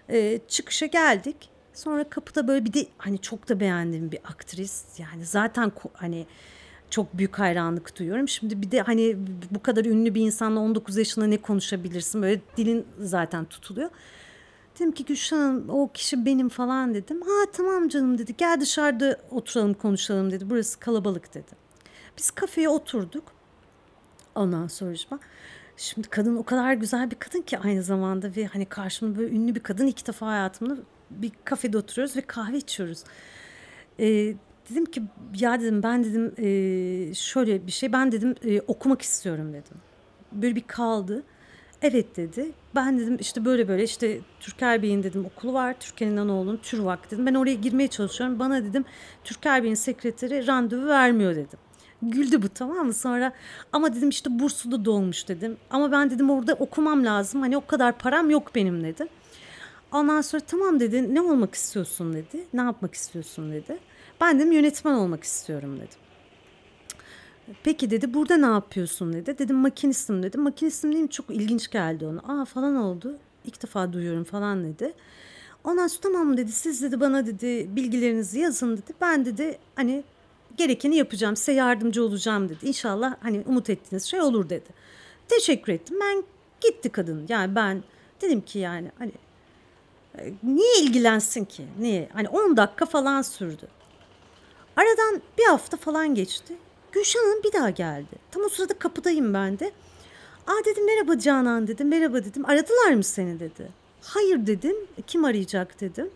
e, 0.09 0.41
çıkışa 0.49 0.87
geldik. 0.87 1.37
Sonra 1.75 2.05
kapıda 2.05 2.49
böyle 2.49 2.65
bir 2.65 2.73
de 2.73 2.87
hani 2.99 3.19
çok 3.19 3.49
da 3.49 3.61
beğendiğim 3.61 4.13
bir 4.13 4.19
aktris. 4.25 4.85
Yani 4.99 5.25
zaten 5.25 5.73
hani 5.93 6.27
çok 6.91 7.19
büyük 7.19 7.39
hayranlık 7.39 7.99
duyuyorum. 7.99 8.29
Şimdi 8.29 8.63
bir 8.63 8.71
de 8.71 8.81
hani 8.81 9.17
bu 9.51 9.63
kadar 9.63 9.85
ünlü 9.85 10.15
bir 10.15 10.21
insanla 10.21 10.61
19 10.61 10.97
yaşında 10.97 11.27
ne 11.27 11.37
konuşabilirsin? 11.37 12.23
Böyle 12.23 12.41
dilin 12.57 12.87
zaten 13.01 13.45
tutuluyor. 13.45 13.91
Dedim 14.75 14.93
ki 14.93 15.05
Gülşen 15.05 15.37
Hanım 15.37 15.69
o 15.69 15.91
kişi 15.93 16.27
benim 16.27 16.49
falan 16.49 16.95
dedim. 16.95 17.21
Ha 17.21 17.51
tamam 17.53 17.89
canım 17.89 18.19
dedi. 18.19 18.35
Gel 18.39 18.61
dışarıda 18.61 19.17
oturalım 19.31 19.75
konuşalım 19.75 20.31
dedi. 20.31 20.51
Burası 20.51 20.81
kalabalık 20.81 21.35
dedi. 21.35 21.62
Biz 22.19 22.31
kafeye 22.31 22.69
oturduk. 22.69 23.25
Ondan 24.35 24.67
sonra 24.67 24.95
Şimdi 25.77 26.09
kadın 26.09 26.37
o 26.37 26.43
kadar 26.43 26.73
güzel 26.73 27.11
bir 27.11 27.17
kadın 27.17 27.43
ki 27.43 27.59
aynı 27.59 27.83
zamanda 27.83 28.37
ve 28.37 28.47
hani 28.47 28.67
karşımda 28.67 29.19
böyle 29.19 29.35
ünlü 29.35 29.55
bir 29.55 29.61
kadın 29.61 29.87
ilk 29.87 30.07
defa 30.07 30.27
hayatımda 30.27 30.77
bir 31.11 31.33
kafede 31.45 31.79
oturuyoruz 31.79 32.17
ve 32.17 32.21
kahve 32.21 32.57
içiyoruz. 32.57 33.05
Ee, 34.01 34.35
dedim 34.71 34.85
ki 34.85 35.03
ya 35.39 35.61
dedim 35.61 35.83
ben 35.83 36.05
dedim 36.05 36.35
e, 36.39 37.15
şöyle 37.15 37.67
bir 37.67 37.73
şey 37.73 37.93
ben 37.93 38.13
dedim 38.13 38.35
e, 38.45 38.61
okumak 38.61 39.03
istiyorum 39.03 39.53
dedim. 39.53 39.77
Böyle 40.33 40.57
bir 40.57 40.67
kaldı. 40.67 41.23
Evet 41.83 42.17
dedi. 42.17 42.53
Ben 42.75 42.99
dedim 42.99 43.17
işte 43.21 43.45
böyle 43.45 43.69
böyle 43.69 43.85
işte 43.85 44.21
Türker 44.41 44.83
Bey'in 44.83 45.03
dedim 45.03 45.25
okulu 45.25 45.53
var. 45.53 45.75
Türker 45.81 46.07
İnanoğlu'nun 46.07 46.57
TÜRVAK 46.57 47.11
dedim. 47.11 47.27
Ben 47.27 47.35
oraya 47.35 47.55
girmeye 47.55 47.89
çalışıyorum. 47.89 48.39
Bana 48.39 48.65
dedim 48.65 48.85
Türker 49.25 49.63
Bey'in 49.63 49.75
sekreteri 49.75 50.47
randevu 50.47 50.87
vermiyor 50.87 51.37
dedim. 51.37 51.59
Güldü 52.03 52.43
bu 52.43 52.49
tamam 52.49 52.87
mı? 52.87 52.95
Sonra 52.95 53.33
ama 53.73 53.95
dedim 53.95 54.09
işte 54.09 54.39
bursu 54.39 54.73
da 54.73 54.85
dolmuş 54.85 55.29
dedim. 55.29 55.57
Ama 55.71 55.93
ben 55.93 56.11
dedim 56.11 56.31
orada 56.31 56.55
okumam 56.55 57.05
lazım. 57.05 57.41
Hani 57.41 57.57
o 57.57 57.67
kadar 57.67 57.99
param 57.99 58.31
yok 58.31 58.55
benim 58.55 58.85
dedim. 58.85 59.09
Ondan 59.93 60.21
sonra 60.21 60.43
tamam 60.47 60.81
dedi. 60.81 61.15
Ne 61.15 61.21
olmak 61.21 61.55
istiyorsun 61.55 62.13
dedi. 62.13 62.45
Ne 62.55 62.61
yapmak 62.61 62.95
istiyorsun 62.95 63.53
dedi. 63.53 63.79
Ben 64.21 64.39
dedim 64.39 64.53
yönetmen 64.53 64.95
olmak 64.95 65.25
istiyorum 65.25 65.77
dedim. 65.77 65.99
Peki 67.65 67.91
dedi 67.91 68.15
burada 68.15 68.37
ne 68.37 68.47
yapıyorsun 68.47 69.13
dedi. 69.13 69.39
Dedim 69.39 69.57
makinistim 69.57 70.23
dedim. 70.23 70.43
Makinistim 70.43 70.93
dedim 70.93 71.09
çok 71.09 71.31
ilginç 71.31 71.71
geldi 71.71 72.07
ona. 72.07 72.43
Aa 72.43 72.45
falan 72.45 72.77
oldu. 72.77 73.17
İlk 73.45 73.63
defa 73.63 73.93
duyuyorum 73.93 74.25
falan 74.25 74.65
dedi. 74.65 74.93
Ondan 75.65 75.87
sonra 75.87 76.03
tamam 76.03 76.37
dedi 76.37 76.53
siz 76.53 76.83
dedi 76.83 77.01
bana 77.01 77.27
dedi 77.27 77.77
bilgilerinizi 77.77 78.39
yazın 78.39 78.77
dedi. 78.77 78.93
Ben 79.01 79.25
dedi 79.25 79.59
hani 79.77 80.05
gerekeni 80.57 80.97
yapacağım 80.97 81.37
size 81.37 81.53
yardımcı 81.53 82.05
olacağım 82.05 82.49
dedi. 82.49 82.67
İnşallah 82.67 83.15
hani 83.21 83.43
umut 83.47 83.71
ettiğiniz 83.71 84.05
şey 84.05 84.21
olur 84.21 84.49
dedi. 84.49 84.69
Teşekkür 85.29 85.73
ettim. 85.73 85.97
Ben 86.01 86.25
gitti 86.61 86.89
kadın. 86.89 87.27
Yani 87.29 87.55
ben 87.55 87.83
dedim 88.21 88.41
ki 88.41 88.59
yani 88.59 88.91
hani 88.99 89.13
e, 90.19 90.33
niye 90.43 90.81
ilgilensin 90.83 91.45
ki? 91.45 91.65
Niye? 91.79 92.09
Hani 92.13 92.29
10 92.29 92.57
dakika 92.57 92.87
falan 92.87 93.23
sürdü. 93.23 93.69
Aradan 94.77 95.23
bir 95.39 95.45
hafta 95.45 95.77
falan 95.77 96.15
geçti. 96.15 96.55
Gülşen 96.93 97.21
Hanım 97.21 97.43
bir 97.43 97.53
daha 97.53 97.71
geldi. 97.71 98.17
Tam 98.31 98.43
o 98.43 98.49
sırada 98.49 98.79
kapıdayım 98.79 99.35
ben 99.35 99.59
de. 99.59 99.73
Aa 100.47 100.65
dedim 100.65 100.87
merhaba 100.87 101.19
Canan 101.19 101.67
dedim. 101.69 101.89
Merhaba 101.89 102.25
dedim. 102.25 102.45
Aradılar 102.47 102.93
mı 102.93 103.05
seni 103.05 103.41
dedi. 103.41 103.69
Hayır 104.03 104.47
dedim. 104.47 104.77
Kim 105.07 105.25
arayacak 105.25 105.81
dedim. 105.81 106.11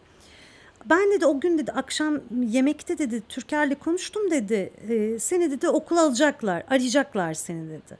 Ben 0.91 1.13
dedi 1.13 1.27
o 1.27 1.41
gün 1.41 1.59
dedi 1.59 1.73
akşam 1.73 2.21
yemekte 2.43 2.99
dedi 2.99 3.23
Türker'le 3.29 3.75
konuştum 3.75 4.31
dedi. 4.31 4.73
E, 4.89 5.19
seni 5.19 5.51
dedi 5.51 5.69
okul 5.69 5.97
alacaklar. 5.97 6.63
Arayacaklar 6.71 7.35
seni 7.35 7.69
dedi. 7.69 7.99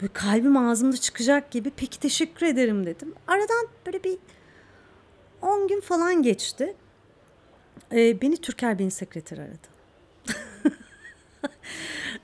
Böyle 0.00 0.12
kalbim 0.12 0.56
ağzımda 0.56 0.96
çıkacak 0.96 1.50
gibi 1.50 1.70
peki 1.76 2.00
teşekkür 2.00 2.46
ederim 2.46 2.86
dedim. 2.86 3.14
Aradan 3.26 3.66
böyle 3.86 4.04
bir 4.04 4.18
10 5.42 5.68
gün 5.68 5.80
falan 5.80 6.22
geçti. 6.22 6.74
E, 7.92 8.20
beni 8.20 8.36
Türker 8.36 8.78
Bey'in 8.78 8.90
sekreteri 8.90 9.40
aradı. 9.40 9.68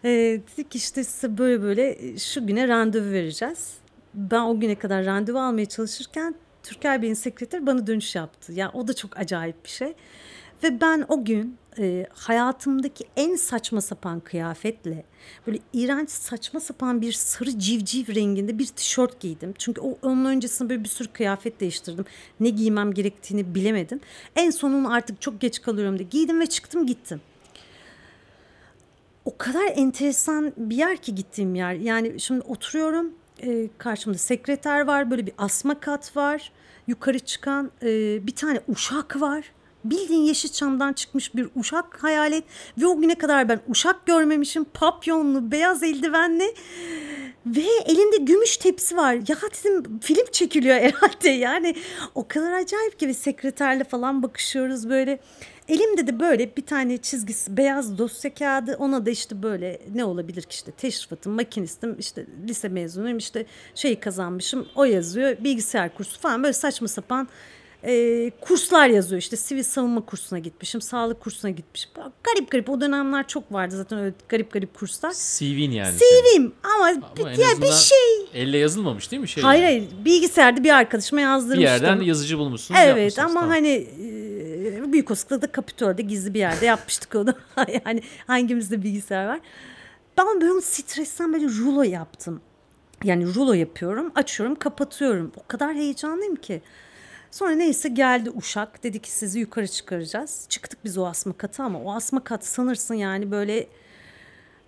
e, 0.04 0.10
dedik 0.10 0.76
işte 0.76 1.02
böyle 1.38 1.62
böyle 1.62 2.18
şu 2.18 2.46
güne 2.46 2.68
randevu 2.68 3.10
vereceğiz. 3.10 3.74
Ben 4.14 4.40
o 4.40 4.60
güne 4.60 4.74
kadar 4.74 5.04
randevu 5.06 5.38
almaya 5.38 5.66
çalışırken 5.66 6.34
Türker 6.62 7.02
Bey'in 7.02 7.14
sekreteri 7.14 7.66
bana 7.66 7.86
dönüş 7.86 8.14
yaptı. 8.14 8.52
Yani 8.52 8.70
o 8.74 8.88
da 8.88 8.94
çok 8.94 9.16
acayip 9.16 9.64
bir 9.64 9.70
şey. 9.70 9.94
Ve 10.62 10.80
ben 10.80 11.04
o 11.08 11.24
gün 11.24 11.56
e, 11.78 12.06
hayatımdaki 12.12 13.04
en 13.16 13.36
saçma 13.36 13.80
sapan 13.80 14.20
kıyafetle 14.20 15.04
böyle 15.46 15.58
iğrenç 15.72 16.10
saçma 16.10 16.60
sapan 16.60 17.00
bir 17.00 17.12
sarı 17.12 17.58
civciv 17.58 18.14
renginde 18.14 18.58
bir 18.58 18.66
tişört 18.66 19.20
giydim. 19.20 19.54
Çünkü 19.58 19.80
o, 19.80 19.98
onun 20.02 20.24
öncesinde 20.24 20.70
böyle 20.70 20.84
bir 20.84 20.88
sürü 20.88 21.08
kıyafet 21.08 21.60
değiştirdim. 21.60 22.04
Ne 22.40 22.48
giymem 22.48 22.94
gerektiğini 22.94 23.54
bilemedim. 23.54 24.00
En 24.36 24.50
sonunu 24.50 24.92
artık 24.92 25.20
çok 25.20 25.40
geç 25.40 25.62
kalıyorum 25.62 25.98
diye 25.98 26.08
giydim 26.08 26.40
ve 26.40 26.46
çıktım 26.46 26.86
gittim. 26.86 27.20
O 29.24 29.36
kadar 29.38 29.72
enteresan 29.74 30.52
bir 30.56 30.76
yer 30.76 30.96
ki 30.96 31.14
gittiğim 31.14 31.54
yer. 31.54 31.74
Yani 31.74 32.20
şimdi 32.20 32.40
oturuyorum 32.40 33.12
e, 33.42 33.68
karşımda 33.78 34.18
sekreter 34.18 34.80
var 34.80 35.10
böyle 35.10 35.26
bir 35.26 35.34
asma 35.38 35.80
kat 35.80 36.16
var 36.16 36.52
yukarı 36.86 37.18
çıkan 37.18 37.70
e, 37.82 37.86
bir 38.26 38.34
tane 38.34 38.60
uşak 38.68 39.20
var 39.20 39.52
bildiğin 39.84 40.22
Yeşilçam'dan 40.22 40.92
çıkmış 40.92 41.34
bir 41.34 41.48
uşak 41.56 42.02
hayal 42.02 42.32
et 42.32 42.44
ve 42.78 42.86
o 42.86 43.00
güne 43.00 43.14
kadar 43.14 43.48
ben 43.48 43.60
uşak 43.68 44.06
görmemişim 44.06 44.64
papyonlu 44.64 45.50
beyaz 45.52 45.82
eldivenli 45.82 46.54
ve 47.46 47.64
elinde 47.86 48.16
gümüş 48.16 48.56
tepsi 48.56 48.96
var. 48.96 49.14
Ya 49.14 49.36
dedim 49.64 50.00
film 50.00 50.26
çekiliyor 50.32 50.76
herhalde 50.80 51.28
yani. 51.28 51.74
O 52.14 52.28
kadar 52.28 52.52
acayip 52.52 52.98
ki 52.98 53.08
ve 53.08 53.14
sekreterle 53.14 53.84
falan 53.84 54.22
bakışıyoruz 54.22 54.88
böyle. 54.88 55.18
Elimde 55.68 56.06
de 56.06 56.20
böyle 56.20 56.56
bir 56.56 56.66
tane 56.66 56.98
çizgisi 56.98 57.56
beyaz 57.56 57.98
dosya 57.98 58.34
kağıdı 58.34 58.76
ona 58.78 59.06
da 59.06 59.10
işte 59.10 59.42
böyle 59.42 59.80
ne 59.94 60.04
olabilir 60.04 60.42
ki 60.42 60.50
işte 60.50 60.72
teşrifatım, 60.72 61.32
makinistim, 61.32 61.96
işte 61.98 62.26
lise 62.48 62.68
mezunuyum, 62.68 63.18
işte 63.18 63.46
şeyi 63.74 64.00
kazanmışım 64.00 64.68
o 64.74 64.84
yazıyor 64.84 65.36
bilgisayar 65.44 65.94
kursu 65.94 66.20
falan 66.20 66.42
böyle 66.42 66.52
saçma 66.52 66.88
sapan 66.88 67.28
e, 67.84 68.30
kurslar 68.40 68.86
yazıyor 68.86 69.22
işte 69.22 69.36
sivil 69.36 69.62
savunma 69.62 70.06
kursuna 70.06 70.38
gitmişim, 70.38 70.80
sağlık 70.80 71.20
kursuna 71.20 71.50
gitmişim. 71.50 71.90
Garip 72.24 72.50
garip 72.50 72.70
o 72.70 72.80
dönemler 72.80 73.28
çok 73.28 73.52
vardı 73.52 73.76
zaten 73.76 73.98
öyle 73.98 74.14
garip 74.28 74.52
garip 74.52 74.74
kurslar. 74.74 75.12
CV'in 75.12 75.70
yani. 75.70 75.94
CV'm 75.98 76.52
ama, 76.62 76.86
ama 76.86 77.36
diğer 77.36 77.62
bir 77.62 77.72
şey. 77.72 78.42
Elle 78.42 78.58
yazılmamış 78.58 79.10
değil 79.10 79.22
mi? 79.22 79.28
Şey 79.28 79.42
hayır 79.42 79.62
hayır 79.62 79.84
bilgisayarda 80.04 80.64
bir 80.64 80.70
arkadaşıma 80.70 81.20
yazdırmıştım. 81.20 81.62
Bir 81.62 81.84
yerden 81.84 82.00
yazıcı 82.00 82.38
bulmuşsunuz. 82.38 82.80
Evet 82.84 83.18
ama 83.18 83.34
tamam. 83.34 83.48
hani 83.48 83.88
büyük 84.92 85.10
olasılıkla 85.10 85.52
kapitörde 85.52 86.02
gizli 86.02 86.34
bir 86.34 86.38
yerde 86.38 86.66
yapmıştık 86.66 87.14
onu. 87.14 87.34
yani 87.86 88.02
hangimizde 88.26 88.82
bilgisayar 88.82 89.26
var. 89.26 89.40
Ben 90.18 90.40
böyle 90.40 90.60
stresten 90.60 91.32
böyle 91.32 91.46
rulo 91.46 91.82
yaptım. 91.82 92.40
Yani 93.04 93.34
rulo 93.34 93.52
yapıyorum, 93.52 94.12
açıyorum, 94.14 94.54
kapatıyorum. 94.54 95.32
O 95.36 95.46
kadar 95.48 95.74
heyecanlıyım 95.74 96.36
ki. 96.36 96.62
Sonra 97.30 97.50
neyse 97.50 97.88
geldi 97.88 98.30
Uşak. 98.30 98.84
Dedi 98.84 98.98
ki 98.98 99.10
sizi 99.10 99.40
yukarı 99.40 99.68
çıkaracağız. 99.68 100.46
Çıktık 100.48 100.84
biz 100.84 100.98
o 100.98 101.06
asma 101.06 101.32
katı 101.32 101.62
ama 101.62 101.80
o 101.82 101.94
asma 101.94 102.24
kat 102.24 102.46
sanırsın 102.46 102.94
yani 102.94 103.30
böyle 103.30 103.66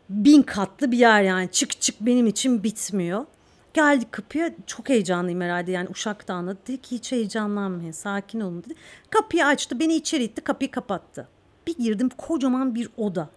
bin 0.09 0.43
katlı 0.43 0.93
bir 0.93 0.99
yer 0.99 1.23
yani. 1.23 1.51
Çık 1.51 1.81
çık 1.81 2.01
benim 2.01 2.27
için 2.27 2.63
bitmiyor. 2.63 3.27
Geldik 3.75 4.13
kapıya 4.13 4.55
çok 4.67 4.89
heyecanlıyım 4.89 5.41
herhalde 5.41 5.73
yani 5.73 5.89
Uşak 5.89 6.29
da 6.29 6.35
anladı. 6.35 6.59
Dedi 6.67 6.83
ki 6.83 6.97
hiç 6.97 7.13
heyecanlanmayın 7.13 7.93
sakin 7.93 8.41
olun 8.41 8.65
dedi. 8.65 8.75
Kapıyı 9.11 9.47
açtı 9.47 9.81
beni 9.81 9.95
içeri 9.95 10.25
itti 10.25 10.41
kapıyı 10.41 10.71
kapattı. 10.71 11.29
Bir 11.67 11.77
girdim 11.77 12.09
kocaman 12.09 12.75
bir 12.75 12.89
oda. 12.97 13.31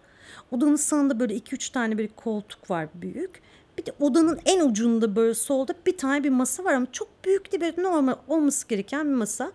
Odanın 0.50 0.76
sağında 0.76 1.20
böyle 1.20 1.34
iki 1.34 1.54
üç 1.54 1.70
tane 1.70 1.98
bir 1.98 2.08
koltuk 2.08 2.70
var 2.70 2.88
büyük. 2.94 3.42
Bir 3.78 3.86
de 3.86 3.92
odanın 4.00 4.40
en 4.44 4.68
ucunda 4.68 5.16
böyle 5.16 5.34
solda 5.34 5.74
bir 5.86 5.96
tane 5.96 6.24
bir 6.24 6.30
masa 6.30 6.64
var 6.64 6.72
ama 6.72 6.86
çok 6.92 7.08
büyük 7.24 7.52
değil 7.52 7.60
böyle 7.60 7.82
normal 7.82 8.14
olması 8.28 8.68
gereken 8.68 9.06
bir 9.08 9.14
masa. 9.14 9.52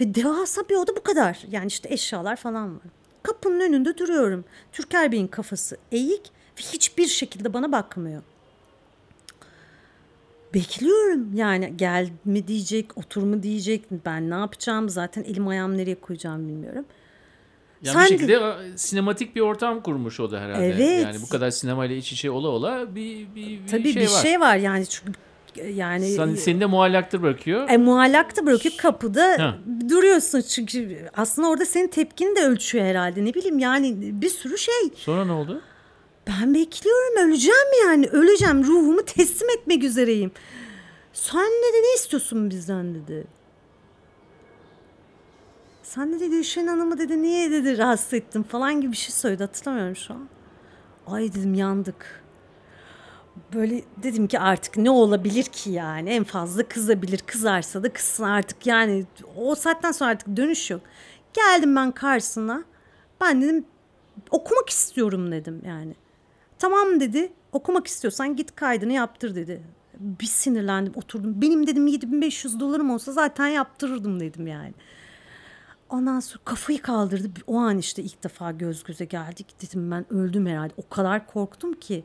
Ve 0.00 0.14
devasa 0.14 0.68
bir 0.68 0.74
oda 0.74 0.96
bu 0.96 1.02
kadar. 1.02 1.44
Yani 1.50 1.66
işte 1.66 1.88
eşyalar 1.92 2.36
falan 2.36 2.74
var. 2.74 2.82
Kapının 3.22 3.60
önünde 3.60 3.98
duruyorum. 3.98 4.44
Türker 4.72 5.12
Bey'in 5.12 5.26
kafası 5.26 5.76
eğik 5.92 6.32
ve 6.58 6.62
hiçbir 6.62 7.06
şekilde 7.06 7.54
bana 7.54 7.72
bakmıyor. 7.72 8.22
Bekliyorum 10.54 11.34
yani 11.34 11.72
gel 11.76 12.08
mi 12.24 12.48
diyecek, 12.48 12.98
otur 12.98 13.22
mu 13.22 13.42
diyecek, 13.42 13.84
ben 14.06 14.30
ne 14.30 14.34
yapacağım 14.34 14.88
zaten 14.88 15.22
elim 15.22 15.48
ayağım 15.48 15.78
nereye 15.78 15.94
koyacağım 15.94 16.48
bilmiyorum. 16.48 16.84
Yani 17.82 17.94
Sen 17.94 18.04
bir 18.04 18.08
şekilde 18.08 18.40
de... 18.40 18.54
sinematik 18.76 19.36
bir 19.36 19.40
ortam 19.40 19.82
kurmuş 19.82 20.20
o 20.20 20.30
da 20.30 20.40
herhalde. 20.40 20.66
Evet. 20.66 21.04
Yani 21.04 21.16
bu 21.22 21.28
kadar 21.28 21.50
sinemayla 21.50 21.96
iç 21.96 22.12
içe 22.12 22.30
ola 22.30 22.48
ola 22.48 22.94
bir, 22.94 23.34
bir, 23.34 23.46
bir 23.46 23.66
Tabii 23.70 23.92
şey 23.92 24.02
bir 24.02 24.06
var. 24.10 24.22
şey 24.22 24.40
var 24.40 24.56
yani 24.56 24.86
çünkü 24.86 25.12
yani 25.74 26.08
Sen, 26.08 26.34
seni 26.34 26.60
de 26.60 26.66
muallakta 26.66 27.22
bırakıyor. 27.22 27.68
E, 27.68 27.76
muallakta 27.76 28.46
bırakıyor 28.46 28.74
kapıda 28.78 29.24
ha. 29.38 29.58
duruyorsun 29.88 30.40
çünkü 30.40 31.08
aslında 31.16 31.48
orada 31.48 31.64
senin 31.64 31.88
tepkini 31.88 32.36
de 32.36 32.40
ölçüyor 32.40 32.84
herhalde 32.84 33.24
ne 33.24 33.34
bileyim 33.34 33.58
yani 33.58 33.96
bir 34.00 34.28
sürü 34.28 34.58
şey. 34.58 34.90
Sonra 34.96 35.24
ne 35.24 35.32
oldu? 35.32 35.60
Ben 36.26 36.54
bekliyorum 36.54 37.28
öleceğim 37.28 37.68
yani 37.82 38.06
öleceğim 38.06 38.64
ruhumu 38.64 39.04
teslim 39.04 39.50
etmek 39.50 39.84
üzereyim. 39.84 40.32
Sen 41.12 41.46
dedi 41.46 41.82
ne 41.82 41.94
istiyorsun 41.94 42.50
bizden 42.50 42.94
dedi. 42.94 43.26
Sen 45.82 46.12
dedi 46.12 46.30
Gülşen 46.30 46.66
Hanım'ı 46.66 46.98
dedi 46.98 47.22
niye 47.22 47.50
dedi 47.50 47.78
rahatsız 47.78 48.14
ettin 48.14 48.42
falan 48.42 48.80
gibi 48.80 48.92
bir 48.92 48.96
şey 48.96 49.10
söyledi 49.14 49.42
hatırlamıyorum 49.42 49.96
şu 49.96 50.14
an. 50.14 50.28
Ay 51.06 51.34
dedim 51.34 51.54
yandık. 51.54 52.24
Böyle 53.54 53.82
dedim 54.02 54.26
ki 54.28 54.38
artık 54.38 54.76
ne 54.76 54.90
olabilir 54.90 55.44
ki 55.44 55.70
yani 55.70 56.10
en 56.10 56.24
fazla 56.24 56.68
kızabilir 56.68 57.18
kızarsa 57.18 57.82
da 57.82 57.92
kızsın 57.92 58.24
artık 58.24 58.66
yani 58.66 59.06
o 59.36 59.54
saatten 59.54 59.92
sonra 59.92 60.10
artık 60.10 60.36
dönüş 60.36 60.70
yok. 60.70 60.80
Geldim 61.32 61.76
ben 61.76 61.92
karşısına 61.92 62.64
ben 63.20 63.42
dedim 63.42 63.64
okumak 64.30 64.68
istiyorum 64.68 65.32
dedim 65.32 65.62
yani. 65.66 65.94
Tamam 66.64 67.00
dedi 67.00 67.32
okumak 67.52 67.86
istiyorsan 67.86 68.36
git 68.36 68.56
kaydını 68.56 68.92
yaptır 68.92 69.34
dedi. 69.34 69.62
Bir 69.98 70.26
sinirlendim 70.26 70.92
oturdum 70.96 71.42
benim 71.42 71.66
dedim 71.66 71.86
7500 71.86 72.60
dolarım 72.60 72.90
olsa 72.90 73.12
zaten 73.12 73.46
yaptırırdım 73.46 74.20
dedim 74.20 74.46
yani. 74.46 74.74
Ondan 75.88 76.20
sonra 76.20 76.40
kafayı 76.44 76.82
kaldırdı. 76.82 77.28
O 77.46 77.56
an 77.56 77.78
işte 77.78 78.02
ilk 78.02 78.24
defa 78.24 78.50
göz 78.50 78.84
göze 78.84 79.04
geldik. 79.04 79.46
Dedim 79.62 79.90
ben 79.90 80.12
öldüm 80.12 80.46
herhalde. 80.46 80.72
O 80.76 80.88
kadar 80.88 81.26
korktum 81.26 81.72
ki. 81.72 82.04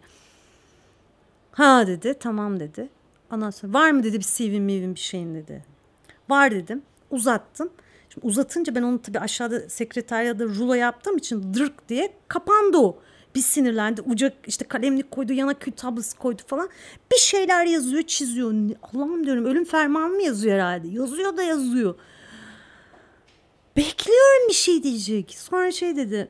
Ha 1.51 1.87
dedi 1.87 2.15
tamam 2.19 2.59
dedi. 2.59 2.89
Ondan 3.31 3.49
sonra 3.49 3.73
var 3.73 3.91
mı 3.91 4.03
dedi 4.03 4.17
bir 4.17 4.25
CV'm 4.25 4.63
mivim 4.63 4.95
bir 4.95 4.99
şeyin 4.99 5.35
dedi. 5.35 5.65
Var 6.29 6.51
dedim. 6.51 6.81
Uzattım. 7.11 7.69
Şimdi 8.09 8.27
uzatınca 8.27 8.75
ben 8.75 8.83
onu 8.83 9.01
tabii 9.01 9.19
aşağıda 9.19 9.69
sekreteryada 9.69 10.45
rulo 10.45 10.73
yaptığım 10.73 11.17
için 11.17 11.53
dırk 11.53 11.89
diye 11.89 12.13
kapandı 12.27 12.77
o. 12.77 12.99
Bir 13.39 13.43
sinirlendi. 13.43 14.01
Uca 14.01 14.33
işte 14.47 14.65
kalemlik 14.65 15.11
koydu, 15.11 15.33
yana 15.33 15.53
kül 15.53 15.71
tablosu 15.71 16.17
koydu 16.17 16.41
falan. 16.47 16.69
Bir 17.11 17.17
şeyler 17.17 17.65
yazıyor, 17.65 18.03
çiziyor. 18.03 18.53
Allah'ım 18.81 19.25
diyorum 19.25 19.45
ölüm 19.45 19.65
fermanı 19.65 20.13
mı 20.13 20.21
yazıyor 20.21 20.55
herhalde? 20.55 20.87
Yazıyor 20.87 21.37
da 21.37 21.43
yazıyor. 21.43 21.95
Bekliyorum 23.77 24.47
bir 24.49 24.53
şey 24.53 24.83
diyecek. 24.83 25.35
Sonra 25.37 25.71
şey 25.71 25.95
dedi. 25.95 26.27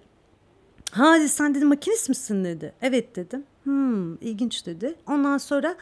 Hadi 0.91 1.29
sen 1.29 1.55
dedi 1.55 1.65
makinist 1.65 2.09
misin 2.09 2.45
dedi. 2.45 2.73
Evet 2.81 3.15
dedim. 3.15 3.43
Hmm, 3.63 4.15
ilginç 4.15 4.65
dedi. 4.65 4.95
Ondan 5.07 5.37
sonra 5.37 5.75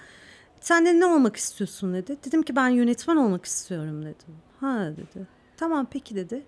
sen 0.61 0.85
de 0.85 0.99
ne 0.99 1.05
olmak 1.05 1.35
istiyorsun 1.35 1.93
dedi. 1.93 2.17
Dedim 2.25 2.43
ki 2.43 2.55
ben 2.55 2.69
yönetmen 2.69 3.15
olmak 3.15 3.45
istiyorum 3.45 4.01
dedim. 4.01 4.35
Ha 4.59 4.91
dedi. 4.97 5.27
Tamam 5.57 5.87
peki 5.91 6.15
dedi. 6.15 6.45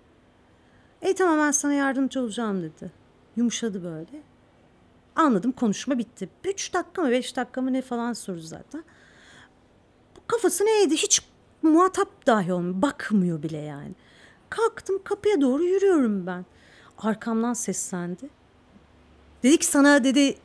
E 1.02 1.14
tamam 1.14 1.38
ben 1.38 1.50
sana 1.50 1.72
yardımcı 1.72 2.20
olacağım 2.20 2.62
dedi. 2.62 2.92
Yumuşadı 3.36 3.84
böyle. 3.84 4.29
Anladım 5.20 5.52
konuşma 5.52 5.98
bitti. 5.98 6.28
Üç 6.44 6.74
dakika 6.74 7.02
mı 7.02 7.10
beş 7.10 7.36
dakika 7.36 7.60
mı 7.60 7.72
ne 7.72 7.82
falan 7.82 8.12
soru 8.12 8.40
zaten. 8.40 8.84
Bu 10.16 10.20
kafası 10.26 10.64
neydi 10.64 10.96
hiç 10.96 11.22
muhatap 11.62 12.26
dahi 12.26 12.52
olmuyor. 12.52 12.82
Bakmıyor 12.82 13.42
bile 13.42 13.58
yani. 13.58 13.94
Kalktım 14.50 15.02
kapıya 15.04 15.40
doğru 15.40 15.64
yürüyorum 15.64 16.26
ben. 16.26 16.46
Arkamdan 16.98 17.52
seslendi. 17.52 18.30
Dedi 19.42 19.58
ki 19.58 19.66
sana 19.66 20.04
dedi 20.04 20.38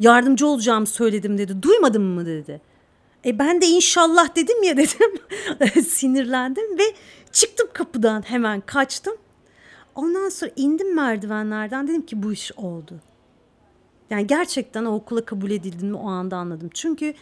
yardımcı 0.00 0.46
olacağım 0.46 0.86
söyledim 0.86 1.38
dedi. 1.38 1.62
Duymadın 1.62 2.02
mı 2.02 2.26
dedi. 2.26 2.60
E 3.24 3.38
ben 3.38 3.60
de 3.60 3.66
inşallah 3.66 4.36
dedim 4.36 4.62
ya 4.62 4.76
dedim. 4.76 5.20
Sinirlendim 5.84 6.78
ve 6.78 6.84
çıktım 7.32 7.68
kapıdan 7.72 8.22
hemen 8.22 8.60
kaçtım. 8.60 9.16
Ondan 9.94 10.28
sonra 10.28 10.50
indim 10.56 10.94
merdivenlerden 10.94 11.88
dedim 11.88 12.06
ki 12.06 12.22
bu 12.22 12.32
iş 12.32 12.52
oldu. 12.52 13.00
Yani 14.10 14.26
gerçekten 14.26 14.84
o 14.84 14.94
okula 14.94 15.24
kabul 15.24 15.50
edildiğini 15.50 15.96
o 15.96 16.08
anda 16.08 16.36
anladım. 16.36 16.70
Çünkü 16.74 17.14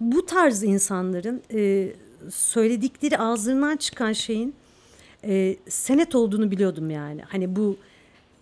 bu 0.00 0.26
tarz 0.26 0.62
insanların 0.62 1.42
e, 1.52 1.92
söyledikleri 2.30 3.18
ağzından 3.18 3.76
çıkan 3.76 4.12
şeyin 4.12 4.54
e, 5.24 5.56
senet 5.68 6.14
olduğunu 6.14 6.50
biliyordum 6.50 6.90
yani. 6.90 7.22
Hani 7.28 7.56
bu 7.56 7.76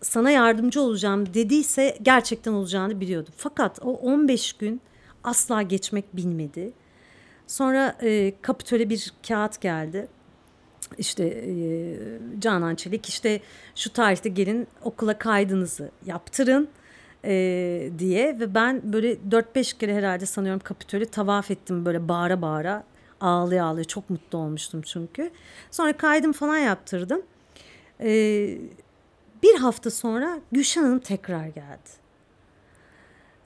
sana 0.03 0.31
yardımcı 0.31 0.81
olacağım 0.81 1.35
dediyse 1.35 1.99
gerçekten 2.03 2.53
olacağını 2.53 3.01
biliyordum. 3.01 3.35
Fakat 3.37 3.79
o 3.83 3.93
15 3.93 4.53
gün 4.53 4.81
asla 5.25 5.63
geçmek 5.63 6.17
bilmedi. 6.17 6.73
Sonra 7.47 7.97
e, 8.03 8.35
Kapitol'e 8.43 8.91
bir 8.91 9.13
kağıt 9.29 9.61
geldi. 9.61 10.09
İşte 10.99 11.25
e, 11.25 11.55
Canan 12.39 12.75
Çelik 12.75 13.09
işte 13.09 13.41
şu 13.75 13.93
tarihte 13.93 14.29
gelin 14.29 14.67
okula 14.83 15.19
kaydınızı 15.19 15.91
yaptırın 16.07 16.69
e, 17.27 17.91
diye 17.99 18.41
ve 18.41 18.55
ben 18.55 18.93
böyle 18.93 19.13
4-5 19.15 19.79
kere 19.79 19.95
herhalde 19.95 20.27
sanıyorum 20.27 20.61
Kapitol'ü 20.65 21.07
tavaf 21.07 21.51
ettim 21.51 21.85
böyle 21.85 22.09
bağıra 22.09 22.43
bağıra 22.43 22.85
ağlaya 23.21 23.65
ağlaya 23.65 23.85
çok 23.85 24.11
mutlu 24.11 24.39
olmuştum 24.39 24.83
çünkü. 24.83 25.31
Sonra 25.71 25.93
kaydım 25.97 26.33
falan 26.33 26.59
yaptırdım. 26.59 27.23
E, 28.01 28.09
bir 29.43 29.55
hafta 29.55 29.91
sonra 29.91 30.39
Gülşen 30.53 30.83
Hanım 30.83 30.99
tekrar 30.99 31.47
geldi. 31.47 32.07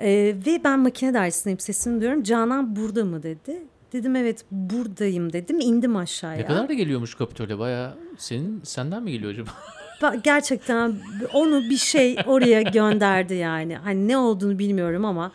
Ee, 0.02 0.34
ve 0.46 0.64
ben 0.64 0.80
makine 0.80 1.14
dersindeyim 1.14 1.58
sesini 1.58 2.00
duyuyorum. 2.00 2.22
Canan 2.22 2.76
burada 2.76 3.04
mı 3.04 3.22
dedi. 3.22 3.62
Dedim 3.92 4.16
evet 4.16 4.44
buradayım 4.50 5.32
dedim. 5.32 5.60
indim 5.60 5.96
aşağıya. 5.96 6.40
Ne 6.40 6.46
kadar 6.46 6.68
da 6.68 6.72
geliyormuş 6.72 7.14
Kapitol'e 7.14 7.58
baya. 7.58 7.94
Senin 8.18 8.60
senden 8.64 9.02
mi 9.02 9.12
geliyor 9.12 9.32
acaba? 9.32 9.50
Gerçekten 10.22 10.96
onu 11.32 11.70
bir 11.70 11.76
şey 11.76 12.16
oraya 12.26 12.62
gönderdi 12.62 13.34
yani. 13.34 13.76
Hani 13.76 14.08
ne 14.08 14.16
olduğunu 14.16 14.58
bilmiyorum 14.58 15.04
ama. 15.04 15.32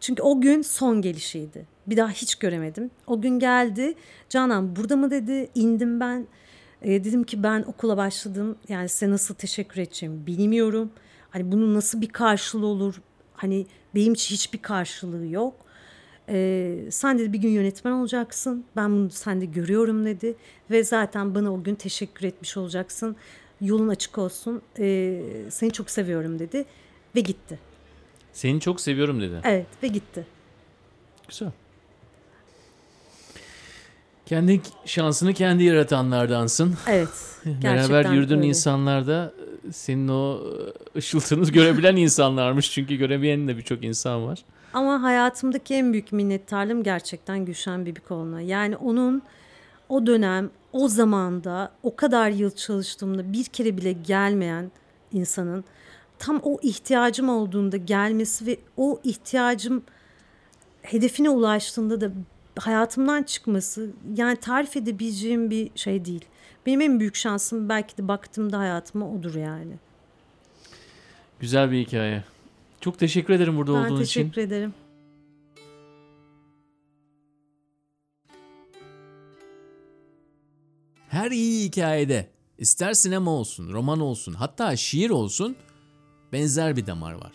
Çünkü 0.00 0.22
o 0.22 0.40
gün 0.40 0.62
son 0.62 1.02
gelişiydi. 1.02 1.66
Bir 1.86 1.96
daha 1.96 2.10
hiç 2.10 2.34
göremedim. 2.34 2.90
O 3.06 3.20
gün 3.20 3.38
geldi. 3.38 3.94
Canan 4.28 4.76
burada 4.76 4.96
mı 4.96 5.10
dedi. 5.10 5.48
indim 5.54 6.00
ben. 6.00 6.26
E, 6.82 7.04
dedim 7.04 7.24
ki 7.24 7.42
ben 7.42 7.62
okula 7.62 7.96
başladım. 7.96 8.56
Yani 8.68 8.88
size 8.88 9.10
nasıl 9.10 9.34
teşekkür 9.34 9.80
edeceğimi 9.80 10.26
bilmiyorum. 10.26 10.90
Hani 11.30 11.52
bunun 11.52 11.74
nasıl 11.74 12.00
bir 12.00 12.08
karşılığı 12.08 12.66
olur? 12.66 13.00
Hani 13.34 13.66
benim 13.94 14.12
için 14.12 14.34
hiçbir 14.34 14.58
karşılığı 14.58 15.26
yok. 15.26 15.54
E, 16.28 16.76
sen 16.90 17.18
dedi 17.18 17.32
bir 17.32 17.38
gün 17.38 17.48
yönetmen 17.48 17.92
olacaksın. 17.92 18.64
Ben 18.76 18.90
bunu 18.90 19.10
sende 19.10 19.44
görüyorum 19.44 20.04
dedi. 20.04 20.34
Ve 20.70 20.84
zaten 20.84 21.34
bana 21.34 21.52
o 21.54 21.62
gün 21.62 21.74
teşekkür 21.74 22.26
etmiş 22.26 22.56
olacaksın. 22.56 23.16
Yolun 23.60 23.88
açık 23.88 24.18
olsun. 24.18 24.62
E, 24.78 25.20
seni 25.50 25.70
çok 25.70 25.90
seviyorum 25.90 26.38
dedi. 26.38 26.64
Ve 27.16 27.20
gitti. 27.20 27.58
Seni 28.32 28.60
çok 28.60 28.80
seviyorum 28.80 29.20
dedi. 29.20 29.40
Evet 29.44 29.66
ve 29.82 29.88
gitti. 29.88 30.26
Güzel. 31.28 31.50
Kendi 34.26 34.60
şansını 34.84 35.34
kendi 35.34 35.64
yaratanlardansın. 35.64 36.74
Evet. 36.86 37.08
Beraber 37.62 38.04
yürüdüğün 38.10 38.36
öyle. 38.36 38.46
insanlar 38.46 39.06
da 39.06 39.32
senin 39.72 40.08
o 40.08 40.40
ışıltını 40.96 41.44
görebilen 41.52 41.96
insanlarmış. 41.96 42.72
Çünkü 42.72 42.96
göremeyen 42.96 43.48
de 43.48 43.56
birçok 43.56 43.84
insan 43.84 44.26
var. 44.26 44.44
Ama 44.74 45.02
hayatımdaki 45.02 45.74
en 45.74 45.92
büyük 45.92 46.12
minnettarlığım 46.12 46.82
gerçekten 46.82 47.44
Gülşen 47.44 47.86
Bibikoğlu'na. 47.86 48.40
Yani 48.40 48.76
onun 48.76 49.22
o 49.88 50.06
dönem, 50.06 50.50
o 50.72 50.88
zamanda, 50.88 51.72
o 51.82 51.96
kadar 51.96 52.30
yıl 52.30 52.50
çalıştığımda 52.50 53.32
bir 53.32 53.44
kere 53.44 53.76
bile 53.76 53.92
gelmeyen 53.92 54.70
insanın 55.12 55.64
tam 56.18 56.40
o 56.42 56.58
ihtiyacım 56.62 57.28
olduğunda 57.28 57.76
gelmesi 57.76 58.46
ve 58.46 58.58
o 58.76 59.00
ihtiyacım 59.04 59.82
hedefine 60.82 61.30
ulaştığında 61.30 62.00
da 62.00 62.10
hayatımdan 62.58 63.22
çıkması 63.22 63.90
yani 64.16 64.36
tarif 64.36 64.76
edebileceğim 64.76 65.50
bir 65.50 65.70
şey 65.74 66.04
değil. 66.04 66.24
Benim 66.66 66.80
en 66.80 67.00
büyük 67.00 67.16
şansım 67.16 67.68
belki 67.68 67.98
de 67.98 68.08
baktığımda 68.08 68.58
hayatıma 68.58 69.10
odur 69.10 69.34
yani. 69.34 69.72
Güzel 71.40 71.70
bir 71.70 71.86
hikaye. 71.86 72.24
Çok 72.80 72.98
teşekkür 72.98 73.34
ederim 73.34 73.56
burada 73.56 73.74
ben 73.74 73.78
olduğun 73.78 74.02
için. 74.02 74.22
Ben 74.22 74.30
teşekkür 74.30 74.42
ederim. 74.42 74.74
Her 81.08 81.30
iyi 81.30 81.64
hikayede 81.64 82.30
ister 82.58 82.94
sinema 82.94 83.30
olsun, 83.30 83.72
roman 83.72 84.00
olsun, 84.00 84.32
hatta 84.32 84.76
şiir 84.76 85.10
olsun 85.10 85.56
benzer 86.32 86.76
bir 86.76 86.86
damar 86.86 87.12
var. 87.12 87.32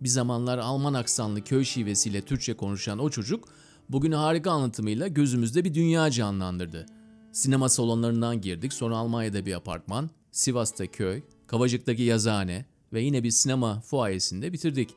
Bir 0.00 0.08
zamanlar 0.08 0.58
Alman 0.58 0.94
aksanlı 0.94 1.44
köy 1.44 1.64
şivesiyle 1.64 2.22
Türkçe 2.22 2.54
konuşan 2.54 2.98
o 2.98 3.10
çocuk 3.10 3.48
bugün 3.88 4.12
harika 4.12 4.50
anlatımıyla 4.50 5.08
gözümüzde 5.08 5.64
bir 5.64 5.74
dünya 5.74 6.10
canlandırdı. 6.10 6.86
Sinema 7.32 7.68
salonlarından 7.68 8.40
girdik, 8.40 8.72
sonra 8.72 8.96
Almanya'da 8.96 9.46
bir 9.46 9.54
apartman, 9.54 10.10
Sivas'ta 10.30 10.86
köy, 10.86 11.22
Kavacık'taki 11.46 12.02
yazıhane 12.02 12.64
ve 12.92 13.00
yine 13.00 13.22
bir 13.22 13.30
sinema 13.30 13.80
fuayesinde 13.80 14.52
bitirdik. 14.52 14.90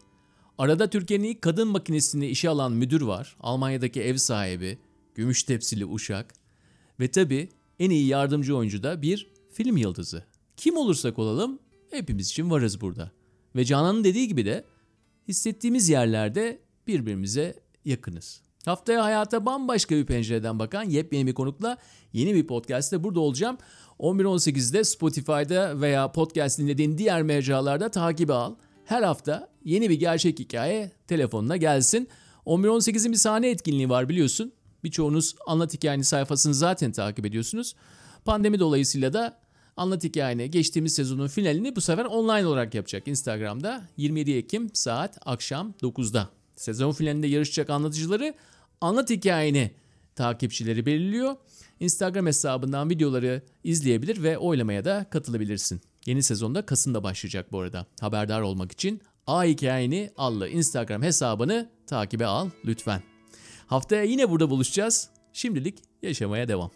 Arada 0.57 0.89
Türkiye'nin 0.89 1.27
ilk 1.27 1.41
kadın 1.41 1.67
makinesini 1.67 2.27
işe 2.27 2.49
alan 2.49 2.71
müdür 2.71 3.01
var, 3.01 3.37
Almanya'daki 3.39 4.01
ev 4.01 4.17
sahibi, 4.17 4.79
gümüş 5.15 5.43
tepsili 5.43 5.85
uşak 5.85 6.33
ve 6.99 7.11
tabi 7.11 7.49
en 7.81 7.89
iyi 7.89 8.07
yardımcı 8.07 8.57
oyuncu 8.57 8.83
da 8.83 9.01
bir 9.01 9.27
film 9.49 9.77
yıldızı. 9.77 10.23
Kim 10.57 10.77
olursak 10.77 11.19
olalım 11.19 11.59
hepimiz 11.91 12.29
için 12.29 12.51
varız 12.51 12.81
burada. 12.81 13.11
Ve 13.55 13.65
Canan'ın 13.65 14.03
dediği 14.03 14.27
gibi 14.27 14.45
de 14.45 14.65
hissettiğimiz 15.27 15.89
yerlerde 15.89 16.61
birbirimize 16.87 17.59
yakınız. 17.85 18.41
Haftaya 18.65 19.03
hayata 19.03 19.45
bambaşka 19.45 19.95
bir 19.95 20.05
pencereden 20.05 20.59
bakan 20.59 20.83
yepyeni 20.83 21.27
bir 21.27 21.33
konukla 21.33 21.77
yeni 22.13 22.33
bir 22.33 22.47
podcast'te 22.47 23.03
burada 23.03 23.19
olacağım. 23.19 23.57
11.18'de 23.99 24.83
Spotify'da 24.83 25.81
veya 25.81 26.11
podcast 26.11 26.59
dinlediğin 26.59 26.97
diğer 26.97 27.23
mecralarda 27.23 27.91
takibi 27.91 28.33
al. 28.33 28.55
Her 28.85 29.03
hafta 29.03 29.49
yeni 29.65 29.89
bir 29.89 29.99
gerçek 29.99 30.39
hikaye 30.39 30.91
telefonuna 31.07 31.57
gelsin. 31.57 32.07
11.18'in 32.45 33.11
bir 33.11 33.17
sahne 33.17 33.49
etkinliği 33.49 33.89
var 33.89 34.09
biliyorsun. 34.09 34.53
Birçoğunuz 34.83 35.35
Anlat 35.47 35.73
Hikayeni 35.73 36.03
sayfasını 36.03 36.53
zaten 36.53 36.91
takip 36.91 37.25
ediyorsunuz. 37.25 37.75
Pandemi 38.25 38.59
dolayısıyla 38.59 39.13
da 39.13 39.39
Anlat 39.77 40.03
Hikayeni 40.03 40.51
geçtiğimiz 40.51 40.93
sezonun 40.93 41.27
finalini 41.27 41.75
bu 41.75 41.81
sefer 41.81 42.05
online 42.05 42.47
olarak 42.47 42.75
yapacak 42.75 43.07
Instagram'da 43.07 43.83
27 43.97 44.31
Ekim 44.31 44.69
saat 44.73 45.17
akşam 45.25 45.73
9'da. 45.81 46.29
Sezon 46.55 46.91
finalinde 46.91 47.27
yarışacak 47.27 47.69
anlatıcıları 47.69 48.33
Anlat 48.81 49.09
Hikayeni 49.09 49.71
takipçileri 50.15 50.85
belirliyor. 50.85 51.35
Instagram 51.79 52.25
hesabından 52.25 52.89
videoları 52.89 53.41
izleyebilir 53.63 54.23
ve 54.23 54.37
oylamaya 54.37 54.85
da 54.85 55.05
katılabilirsin. 55.09 55.81
Yeni 56.05 56.23
sezonda 56.23 56.65
Kasım'da 56.65 57.03
başlayacak 57.03 57.51
bu 57.51 57.59
arada. 57.59 57.85
Haberdar 58.01 58.41
olmak 58.41 58.71
için 58.71 59.01
A 59.27 59.43
Hikayeni 59.43 60.11
adlı 60.17 60.49
Instagram 60.49 61.01
hesabını 61.01 61.69
takibe 61.87 62.25
al 62.25 62.49
lütfen. 62.65 63.10
Haftaya 63.71 64.03
yine 64.03 64.29
burada 64.29 64.49
buluşacağız. 64.49 65.09
Şimdilik 65.33 65.79
yaşamaya 66.01 66.47
devam. 66.47 66.71